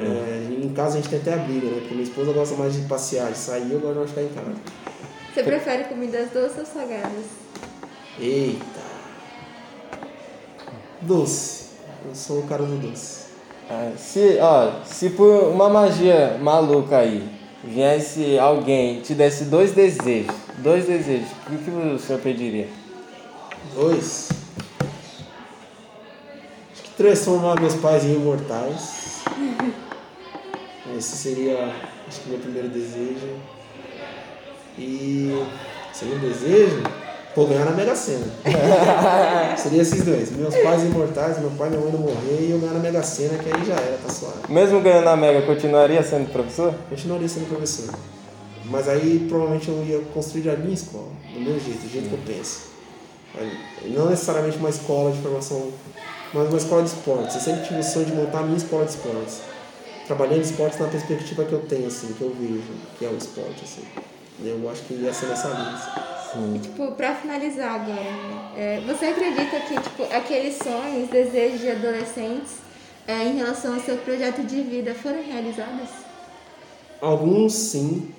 É, 0.00 0.48
em 0.50 0.68
casa 0.70 0.98
a 0.98 1.00
gente 1.00 1.08
tem 1.08 1.20
até 1.20 1.34
a 1.34 1.36
briga, 1.36 1.68
né? 1.68 1.78
Porque 1.80 1.94
minha 1.94 2.04
esposa 2.06 2.32
gosta 2.32 2.56
mais 2.56 2.74
de 2.74 2.82
passear, 2.88 3.30
de 3.30 3.38
sair, 3.38 3.70
eu 3.70 3.78
gosto 3.80 4.00
de 4.02 4.08
ficar 4.08 4.22
em 4.22 4.28
casa. 4.28 4.56
Você 5.32 5.42
prefere 5.44 5.84
comidas 5.84 6.30
doces 6.30 6.58
ou 6.58 6.66
salgadas? 6.66 7.24
Eita! 8.18 8.64
Doce. 11.00 11.68
Eu 12.08 12.14
sou 12.14 12.40
o 12.40 12.42
cara 12.42 12.64
do 12.64 12.76
doce. 12.76 13.27
Ah, 13.70 13.92
se, 13.98 14.38
ó, 14.40 14.82
se 14.84 15.10
por 15.10 15.44
uma 15.52 15.68
magia 15.68 16.38
maluca 16.40 16.98
aí 16.98 17.28
viesse 17.62 18.38
alguém 18.38 18.98
e 18.98 19.00
te 19.02 19.14
desse 19.14 19.44
dois 19.44 19.72
desejos, 19.72 20.34
dois 20.58 20.86
desejos, 20.86 21.28
o 21.46 21.50
que, 21.50 21.64
que 21.64 21.70
o 21.70 21.98
senhor 21.98 22.20
pediria? 22.22 22.66
Dois. 23.74 24.30
Acho 26.72 26.82
que 26.82 26.90
transformar 26.96 27.60
meus 27.60 27.74
pais 27.74 28.04
em 28.04 28.14
imortais. 28.14 29.22
Esse 30.96 31.16
seria, 31.16 31.70
acho 32.08 32.20
que 32.22 32.30
meu 32.30 32.38
primeiro 32.38 32.68
desejo. 32.70 33.36
E 34.78 35.44
segundo 35.92 36.20
desejo, 36.20 36.82
pô, 37.38 37.46
ganhar 37.46 37.66
na 37.66 37.70
Mega 37.70 37.94
Sena. 37.94 38.26
seria 39.56 39.82
esses 39.82 40.02
dois. 40.02 40.32
Meus 40.32 40.56
pais 40.56 40.82
imortais, 40.82 41.38
meu 41.38 41.50
pai 41.52 41.68
e 41.68 41.70
minha 41.70 41.82
mãe 41.82 41.92
não 41.92 42.00
morrer 42.00 42.40
e 42.40 42.50
eu 42.50 42.58
ganhar 42.58 42.72
na 42.72 42.80
Mega 42.80 43.00
Sena, 43.00 43.38
que 43.38 43.48
aí 43.48 43.64
já 43.64 43.74
era, 43.74 43.96
tá 43.98 44.12
suave. 44.12 44.38
Mesmo 44.48 44.80
ganhando 44.80 45.08
a 45.08 45.16
Mega, 45.16 45.42
continuaria 45.42 46.02
sendo 46.02 46.32
professor? 46.32 46.74
Continuaria 46.90 47.28
sendo 47.28 47.48
professor. 47.48 47.94
Mas 48.64 48.88
aí 48.88 49.24
provavelmente 49.28 49.68
eu 49.68 49.84
ia 49.84 50.00
construir 50.12 50.50
a 50.50 50.56
minha 50.56 50.74
escola, 50.74 51.06
do 51.32 51.40
meu 51.40 51.60
jeito, 51.60 51.80
do 51.80 51.88
jeito 51.88 52.08
que 52.08 52.14
eu 52.14 52.20
penso. 52.26 52.62
Não 53.84 54.10
necessariamente 54.10 54.58
uma 54.58 54.70
escola 54.70 55.12
de 55.12 55.22
formação, 55.22 55.70
mas 56.34 56.48
uma 56.48 56.58
escola 56.58 56.82
de 56.82 56.88
esportes. 56.88 57.36
Eu 57.36 57.40
sempre 57.40 57.68
tive 57.68 57.78
o 57.78 57.84
sonho 57.84 58.06
de 58.06 58.12
montar 58.14 58.40
a 58.40 58.42
minha 58.42 58.56
escola 58.56 58.84
de 58.84 58.90
esportes. 58.90 59.42
Trabalhando 60.08 60.42
esportes 60.42 60.80
na 60.80 60.88
perspectiva 60.88 61.44
que 61.44 61.52
eu 61.52 61.60
tenho, 61.60 61.86
assim, 61.86 62.12
que 62.14 62.22
eu 62.22 62.34
vejo, 62.34 62.62
que 62.98 63.04
é 63.04 63.08
o 63.08 63.16
esporte, 63.16 63.62
assim. 63.62 63.84
Eu 64.42 64.68
acho 64.68 64.82
que 64.82 64.94
ia 64.94 65.12
ser 65.12 65.26
nessa 65.26 65.48
linha. 65.48 66.17
E, 66.36 66.58
tipo, 66.58 66.92
pra 66.92 67.14
finalizar 67.14 67.74
agora, 67.74 67.94
né? 67.94 68.52
É, 68.56 68.80
você 68.86 69.06
acredita 69.06 69.60
que, 69.60 69.80
tipo, 69.80 70.02
aqueles 70.14 70.56
sonhos, 70.56 71.08
desejos 71.08 71.60
de 71.60 71.70
adolescentes 71.70 72.52
é, 73.06 73.24
em 73.24 73.36
relação 73.36 73.74
ao 73.74 73.80
seu 73.80 73.96
projeto 73.98 74.42
de 74.42 74.60
vida 74.60 74.94
foram 74.94 75.22
realizados? 75.22 75.88
Alguns 77.00 77.54
sim, 77.54 78.12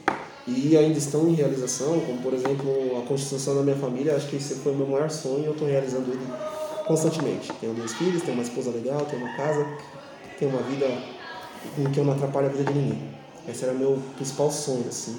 e 0.47 0.75
ainda 0.75 0.97
estão 0.97 1.27
em 1.27 1.33
realização, 1.33 1.99
como 1.99 2.21
por 2.21 2.33
exemplo 2.33 2.97
a 2.97 3.05
constituição 3.05 3.55
da 3.55 3.61
minha 3.61 3.75
família, 3.75 4.15
acho 4.15 4.27
que 4.27 4.37
esse 4.37 4.55
foi 4.55 4.71
o 4.71 4.75
meu 4.75 4.87
maior 4.87 5.09
sonho 5.09 5.43
e 5.43 5.45
eu 5.45 5.51
estou 5.51 5.67
realizando 5.67 6.11
ele 6.11 6.25
constantemente. 6.87 7.51
Tenho 7.59 7.73
dois 7.73 7.93
filhos, 7.93 8.23
tenho 8.23 8.33
uma 8.33 8.43
esposa 8.43 8.71
legal, 8.71 9.05
tenho 9.05 9.23
uma 9.23 9.35
casa, 9.35 9.67
tenho 10.39 10.49
uma 10.51 10.63
vida 10.63 10.87
em 11.77 11.91
que 11.91 11.99
eu 11.99 12.05
não 12.05 12.13
atrapalho 12.13 12.47
a 12.47 12.49
vida 12.49 12.63
de 12.63 12.79
ninguém. 12.79 13.09
Esse 13.47 13.65
era 13.65 13.73
meu 13.73 13.99
principal 14.15 14.49
sonho, 14.49 14.85
assim. 14.87 15.17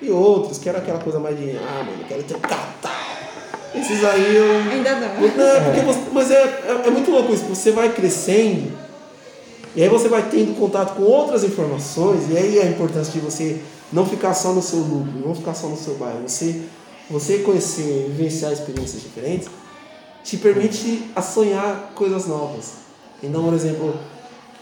E 0.00 0.10
outros, 0.10 0.58
que 0.58 0.68
era 0.68 0.78
aquela 0.78 0.98
coisa 1.00 1.18
mais 1.18 1.36
de, 1.38 1.56
ah, 1.56 1.84
mano, 1.84 2.00
eu 2.02 2.06
quero 2.06 2.22
ter 2.22 2.36
um 2.36 2.40
carro 2.40 2.72
tal. 2.80 2.92
Esses 3.74 4.04
aí 4.04 4.36
eu. 4.36 4.72
Ainda 4.72 4.94
não. 4.94 5.20
Não, 5.20 5.44
é 5.44 5.82
você- 5.84 6.00
mas 6.12 6.30
é, 6.30 6.42
é, 6.42 6.82
é 6.86 6.90
muito 6.90 7.10
louco 7.10 7.32
isso. 7.32 7.44
Você 7.46 7.70
vai 7.72 7.92
crescendo 7.92 8.72
e 9.76 9.82
aí 9.82 9.88
você 9.88 10.08
vai 10.08 10.28
tendo 10.30 10.58
contato 10.58 10.94
com 10.96 11.02
outras 11.02 11.44
informações 11.44 12.30
e 12.30 12.36
aí 12.36 12.60
a 12.60 12.66
importância 12.66 13.12
de 13.12 13.20
você 13.20 13.60
não 13.92 14.06
ficar 14.06 14.34
só 14.34 14.52
no 14.52 14.62
seu 14.62 14.80
núcleo, 14.80 15.26
não 15.26 15.34
ficar 15.34 15.54
só 15.54 15.66
no 15.68 15.76
seu 15.76 15.94
bairro. 15.94 16.20
Você, 16.26 16.62
você 17.10 17.38
conhecer, 17.38 18.06
vivenciar 18.08 18.52
experiências 18.52 19.02
diferentes 19.02 19.48
te 20.24 20.36
permite 20.36 21.04
a 21.14 21.22
sonhar 21.22 21.92
coisas 21.94 22.26
novas. 22.26 22.72
Então, 23.22 23.44
por 23.44 23.54
exemplo, 23.54 23.94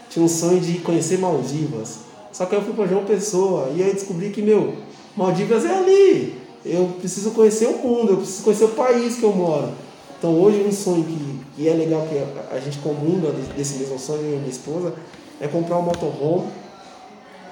tinha 0.09 0.23
um 0.23 0.27
sonho 0.27 0.59
de 0.59 0.79
conhecer 0.79 1.17
Maldivas. 1.19 1.99
Só 2.31 2.45
que 2.45 2.55
aí 2.55 2.61
eu 2.61 2.65
fui 2.65 2.73
para 2.75 2.87
João 2.87 3.03
Pessoa 3.05 3.69
e 3.75 3.81
aí 3.83 3.93
descobri 3.93 4.29
que, 4.29 4.41
meu, 4.41 4.75
Maldivas 5.17 5.65
é 5.65 5.75
ali. 5.75 6.39
Eu 6.65 6.95
preciso 6.99 7.31
conhecer 7.31 7.67
o 7.67 7.77
mundo, 7.77 8.11
eu 8.13 8.17
preciso 8.17 8.43
conhecer 8.43 8.65
o 8.65 8.69
país 8.69 9.15
que 9.15 9.23
eu 9.23 9.33
moro. 9.33 9.69
Então 10.17 10.31
hoje 10.39 10.63
um 10.67 10.71
sonho 10.71 11.03
que, 11.03 11.39
que 11.55 11.67
é 11.67 11.73
legal 11.73 12.07
que 12.09 12.17
a, 12.17 12.55
a 12.55 12.59
gente 12.59 12.77
comunga 12.79 13.31
de- 13.31 13.53
desse 13.53 13.77
mesmo 13.77 13.97
sonho, 13.99 14.21
eu 14.21 14.33
e 14.35 14.37
minha 14.37 14.49
esposa, 14.49 14.93
é 15.41 15.47
comprar 15.47 15.77
um 15.77 15.81
motorhome. 15.83 16.47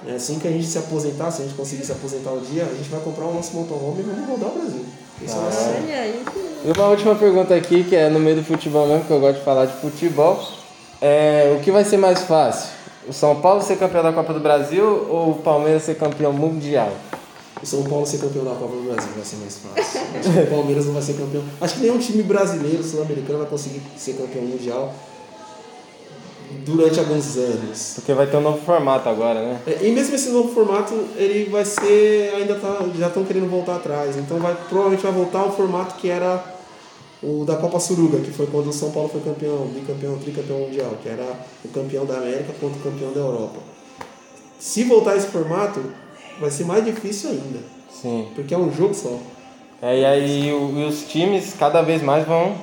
É 0.07 0.13
assim 0.16 0.38
que 0.38 0.47
a 0.47 0.51
gente 0.51 0.66
se 0.68 0.78
aposentar, 0.78 1.32
se 1.32 1.41
a 1.41 1.45
gente 1.45 1.55
conseguir 1.55 1.84
se 1.84 1.91
aposentar 1.91 2.32
um 2.32 2.41
dia, 2.41 2.63
a 2.63 2.76
gente 2.76 2.89
vai 2.89 2.99
comprar 2.99 3.26
o 3.26 3.34
nosso 3.34 3.55
motorhome 3.55 4.01
e 4.01 4.03
vamos 4.03 4.30
rodar 4.30 4.49
o 4.49 4.59
Brasil. 4.59 4.86
Esse 5.24 5.36
é. 5.36 5.82
E 6.66 6.72
uma 6.78 6.88
última 6.89 7.16
pergunta 7.16 7.55
aqui, 7.55 7.84
que 7.84 7.95
é 7.95 8.09
no 8.09 8.20
meio 8.20 8.36
do 8.36 8.43
futebol 8.43 8.86
mesmo, 8.88 9.05
que 9.05 9.11
eu 9.11 9.20
gosto 9.20 9.39
de 9.39 9.45
falar 9.45 9.66
de 9.66 9.74
futebol. 9.74 10.39
É, 11.01 11.55
o 11.57 11.63
que 11.63 11.72
vai 11.72 11.84
ser 11.86 11.97
mais 11.97 12.22
fácil? 12.24 12.70
O 13.07 13.13
São 13.13 13.39
Paulo 13.39 13.61
ser 13.61 13.78
campeão 13.78 14.03
da 14.03 14.11
Copa 14.11 14.34
do 14.34 14.39
Brasil 14.39 15.07
ou 15.09 15.32
o 15.32 15.36
Palmeiras 15.36 15.84
ser 15.84 15.95
campeão 15.95 16.34
mundial? 16.34 16.91
O 17.62 17.66
São 17.66 17.84
Paulo 17.84 18.06
ser 18.06 18.18
campeão 18.20 18.43
da 18.43 18.51
Copa 18.51 18.76
do 18.76 18.84
Brasil 18.84 19.10
vai 19.16 19.26
ser 19.26 19.38
mais 19.38 19.58
fácil. 19.58 20.01
Acho 20.20 20.32
que 20.34 20.39
o 20.39 20.47
Palmeiras 20.47 20.86
não 20.86 20.93
vai 20.93 21.01
ser 21.01 21.14
campeão. 21.14 21.43
Acho 21.62 21.76
que 21.76 21.82
nenhum 21.82 21.97
time 21.97 22.22
brasileiro, 22.24 22.84
sul-americano, 22.84 23.39
vai 23.39 23.47
conseguir 23.47 23.82
ser 23.97 24.14
campeão 24.14 24.43
mundial. 24.43 24.93
durante 26.66 26.99
alguns 26.99 27.38
anos. 27.38 27.93
Porque 27.95 28.14
vai 28.14 28.28
ter 28.28 28.38
um 28.38 28.41
novo 28.41 28.60
formato 28.66 29.08
agora, 29.10 29.41
né? 29.41 29.62
É, 29.66 29.88
E 29.88 29.91
mesmo 29.91 30.16
esse 30.16 30.30
novo 30.30 30.53
formato, 30.53 30.93
ele 31.16 31.49
vai 31.49 31.66
ser. 31.66 32.34
ainda 32.36 32.56
tá, 32.56 32.86
já 32.97 33.08
estão 33.08 33.24
querendo 33.24 33.49
voltar 33.49 33.78
atrás. 33.78 34.16
Então 34.18 34.38
vai, 34.39 34.56
provavelmente 34.70 35.01
vai 35.03 35.12
voltar 35.12 35.39
ao 35.39 35.56
formato 35.56 35.95
que 35.95 36.10
era 36.10 36.43
o 37.24 37.43
da 37.45 37.56
Copa 37.56 37.80
Suruga, 37.80 38.20
que 38.20 38.32
foi 38.32 38.45
quando 38.47 38.68
o 38.68 38.74
São 38.74 38.91
Paulo 38.91 39.10
foi 39.10 39.22
campeão, 39.22 39.66
bicampeão, 39.68 40.18
tricampeão 40.18 40.60
mundial, 40.60 40.91
que 41.01 41.10
era 41.10 41.26
o 41.64 41.70
campeão 41.70 42.06
da 42.06 42.18
América 42.18 42.53
contra 42.60 42.78
o 42.78 42.82
campeão 42.82 43.12
da 43.14 43.20
Europa. 43.22 43.60
Se 44.60 44.84
voltar 44.84 45.16
esse 45.18 45.28
formato, 45.28 45.82
vai 46.39 46.49
ser 46.51 46.65
mais 46.65 46.83
difícil 46.86 47.29
ainda, 47.31 47.59
Sim. 47.89 48.27
porque 48.36 48.53
é 48.53 48.57
um 48.57 48.71
jogo 48.73 48.93
só. 48.93 49.17
É, 49.81 49.99
e 49.99 50.05
aí 50.05 50.53
o- 50.53 50.73
e 50.79 50.86
os 50.86 51.03
times 51.03 51.53
cada 51.57 51.81
vez 51.81 52.01
mais 52.01 52.25
vão. 52.25 52.55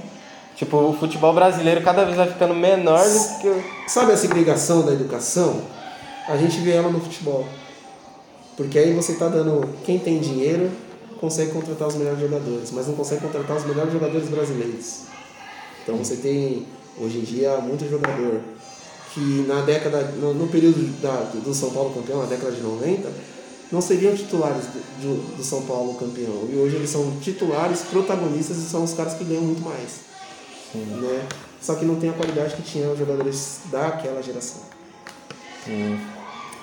Tipo, 0.57 0.77
o 0.79 0.93
futebol 0.93 1.33
brasileiro 1.33 1.81
cada 1.83 2.05
vez 2.05 2.17
vai 2.17 2.29
ficando 2.29 2.55
menor 2.55 3.03
do 3.03 3.41
que 3.41 3.49
o. 3.49 3.63
Sabe 3.89 4.13
a 4.13 4.17
segregação 4.17 4.83
da 4.83 4.93
educação? 4.93 5.61
A 6.29 6.37
gente 6.37 6.59
vê 6.61 6.73
ela 6.73 6.91
no 6.91 7.01
futebol. 7.01 7.47
Porque 8.57 8.79
aí 8.79 8.93
você 8.95 9.13
está 9.13 9.29
dando. 9.29 9.69
Quem 9.85 9.99
tem 9.99 10.19
dinheiro 10.21 10.71
consegue 11.21 11.53
contratar 11.53 11.89
os 11.89 11.95
melhores 11.95 12.21
jogadores, 12.21 12.71
mas 12.71 12.87
não 12.87 12.95
consegue 12.95 13.23
contratar 13.23 13.57
os 13.57 13.65
melhores 13.65 13.93
jogadores 13.93 14.29
brasileiros. 14.29 15.01
Então 15.83 15.97
você 15.97 16.17
tem, 16.17 16.67
hoje 17.01 17.19
em 17.19 17.23
dia, 17.23 17.57
muito 17.59 17.89
jogador 17.89 18.41
que 19.15 19.45
na 19.49 19.63
década. 19.63 20.03
no, 20.21 20.35
no 20.35 20.49
período 20.49 20.83
da, 21.01 21.31
do 21.43 21.55
São 21.55 21.71
Paulo 21.71 21.91
campeão, 21.95 22.21
na 22.21 22.27
década 22.27 22.53
de 22.53 22.61
90, 22.61 23.09
não 23.73 23.81
seriam 23.81 24.15
titulares 24.15 24.67
do, 24.67 24.79
do- 25.01 25.37
do 25.39 25.43
São 25.45 25.63
Paulo 25.63 25.95
campeão. 25.95 26.47
E 26.53 26.57
hoje 26.57 26.77
eles 26.77 26.91
são 26.91 27.19
titulares, 27.21 27.81
protagonistas 27.91 28.59
e 28.59 28.69
são 28.69 28.85
os 28.85 28.93
caras 28.95 29.15
que 29.15 29.25
ganham 29.25 29.43
muito 29.43 29.63
mais. 29.63 30.01
Né? 30.75 31.27
Só 31.61 31.75
que 31.77 31.85
não 31.85 31.97
tem 31.97 32.11
a 32.11 32.13
qualidade 32.13 32.55
que 32.57 32.63
tinham 32.63 32.93
os 32.93 32.99
jogadores 32.99 33.61
daquela 33.71 34.23
geração. 34.23 34.63
Sim. 35.65 35.99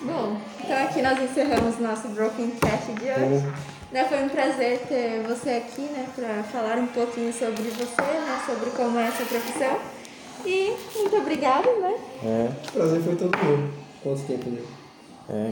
Bom, 0.01 0.38
então 0.64 0.78
aqui 0.84 1.01
nós 1.01 1.22
encerramos 1.22 1.78
nosso 1.80 2.07
Broken 2.10 2.51
Cast 2.62 2.91
de 2.93 3.05
hoje. 3.05 3.45
Né, 3.91 4.05
foi 4.07 4.24
um 4.24 4.30
prazer 4.30 4.82
ter 4.88 5.24
você 5.28 5.49
aqui, 5.49 5.82
né, 5.82 6.05
para 6.16 6.43
falar 6.43 6.78
um 6.78 6.86
pouquinho 6.88 7.34
sobre 7.34 7.64
você, 7.64 8.01
né, 8.01 8.39
sobre 8.45 8.70
como 8.72 8.99
é 8.99 9.07
a 9.07 9.12
sua 9.12 9.26
profissão. 9.26 9.80
E 10.45 10.74
muito 10.95 11.16
obrigada, 11.18 11.68
né? 11.80 11.95
É, 12.24 12.49
O 12.70 12.72
prazer 12.72 13.01
foi 13.01 13.16
todo 13.16 13.38
meu. 13.43 13.70
Quanto 14.03 14.22
tempo, 14.28 14.49
né? 14.51 14.62
é, 15.30 15.51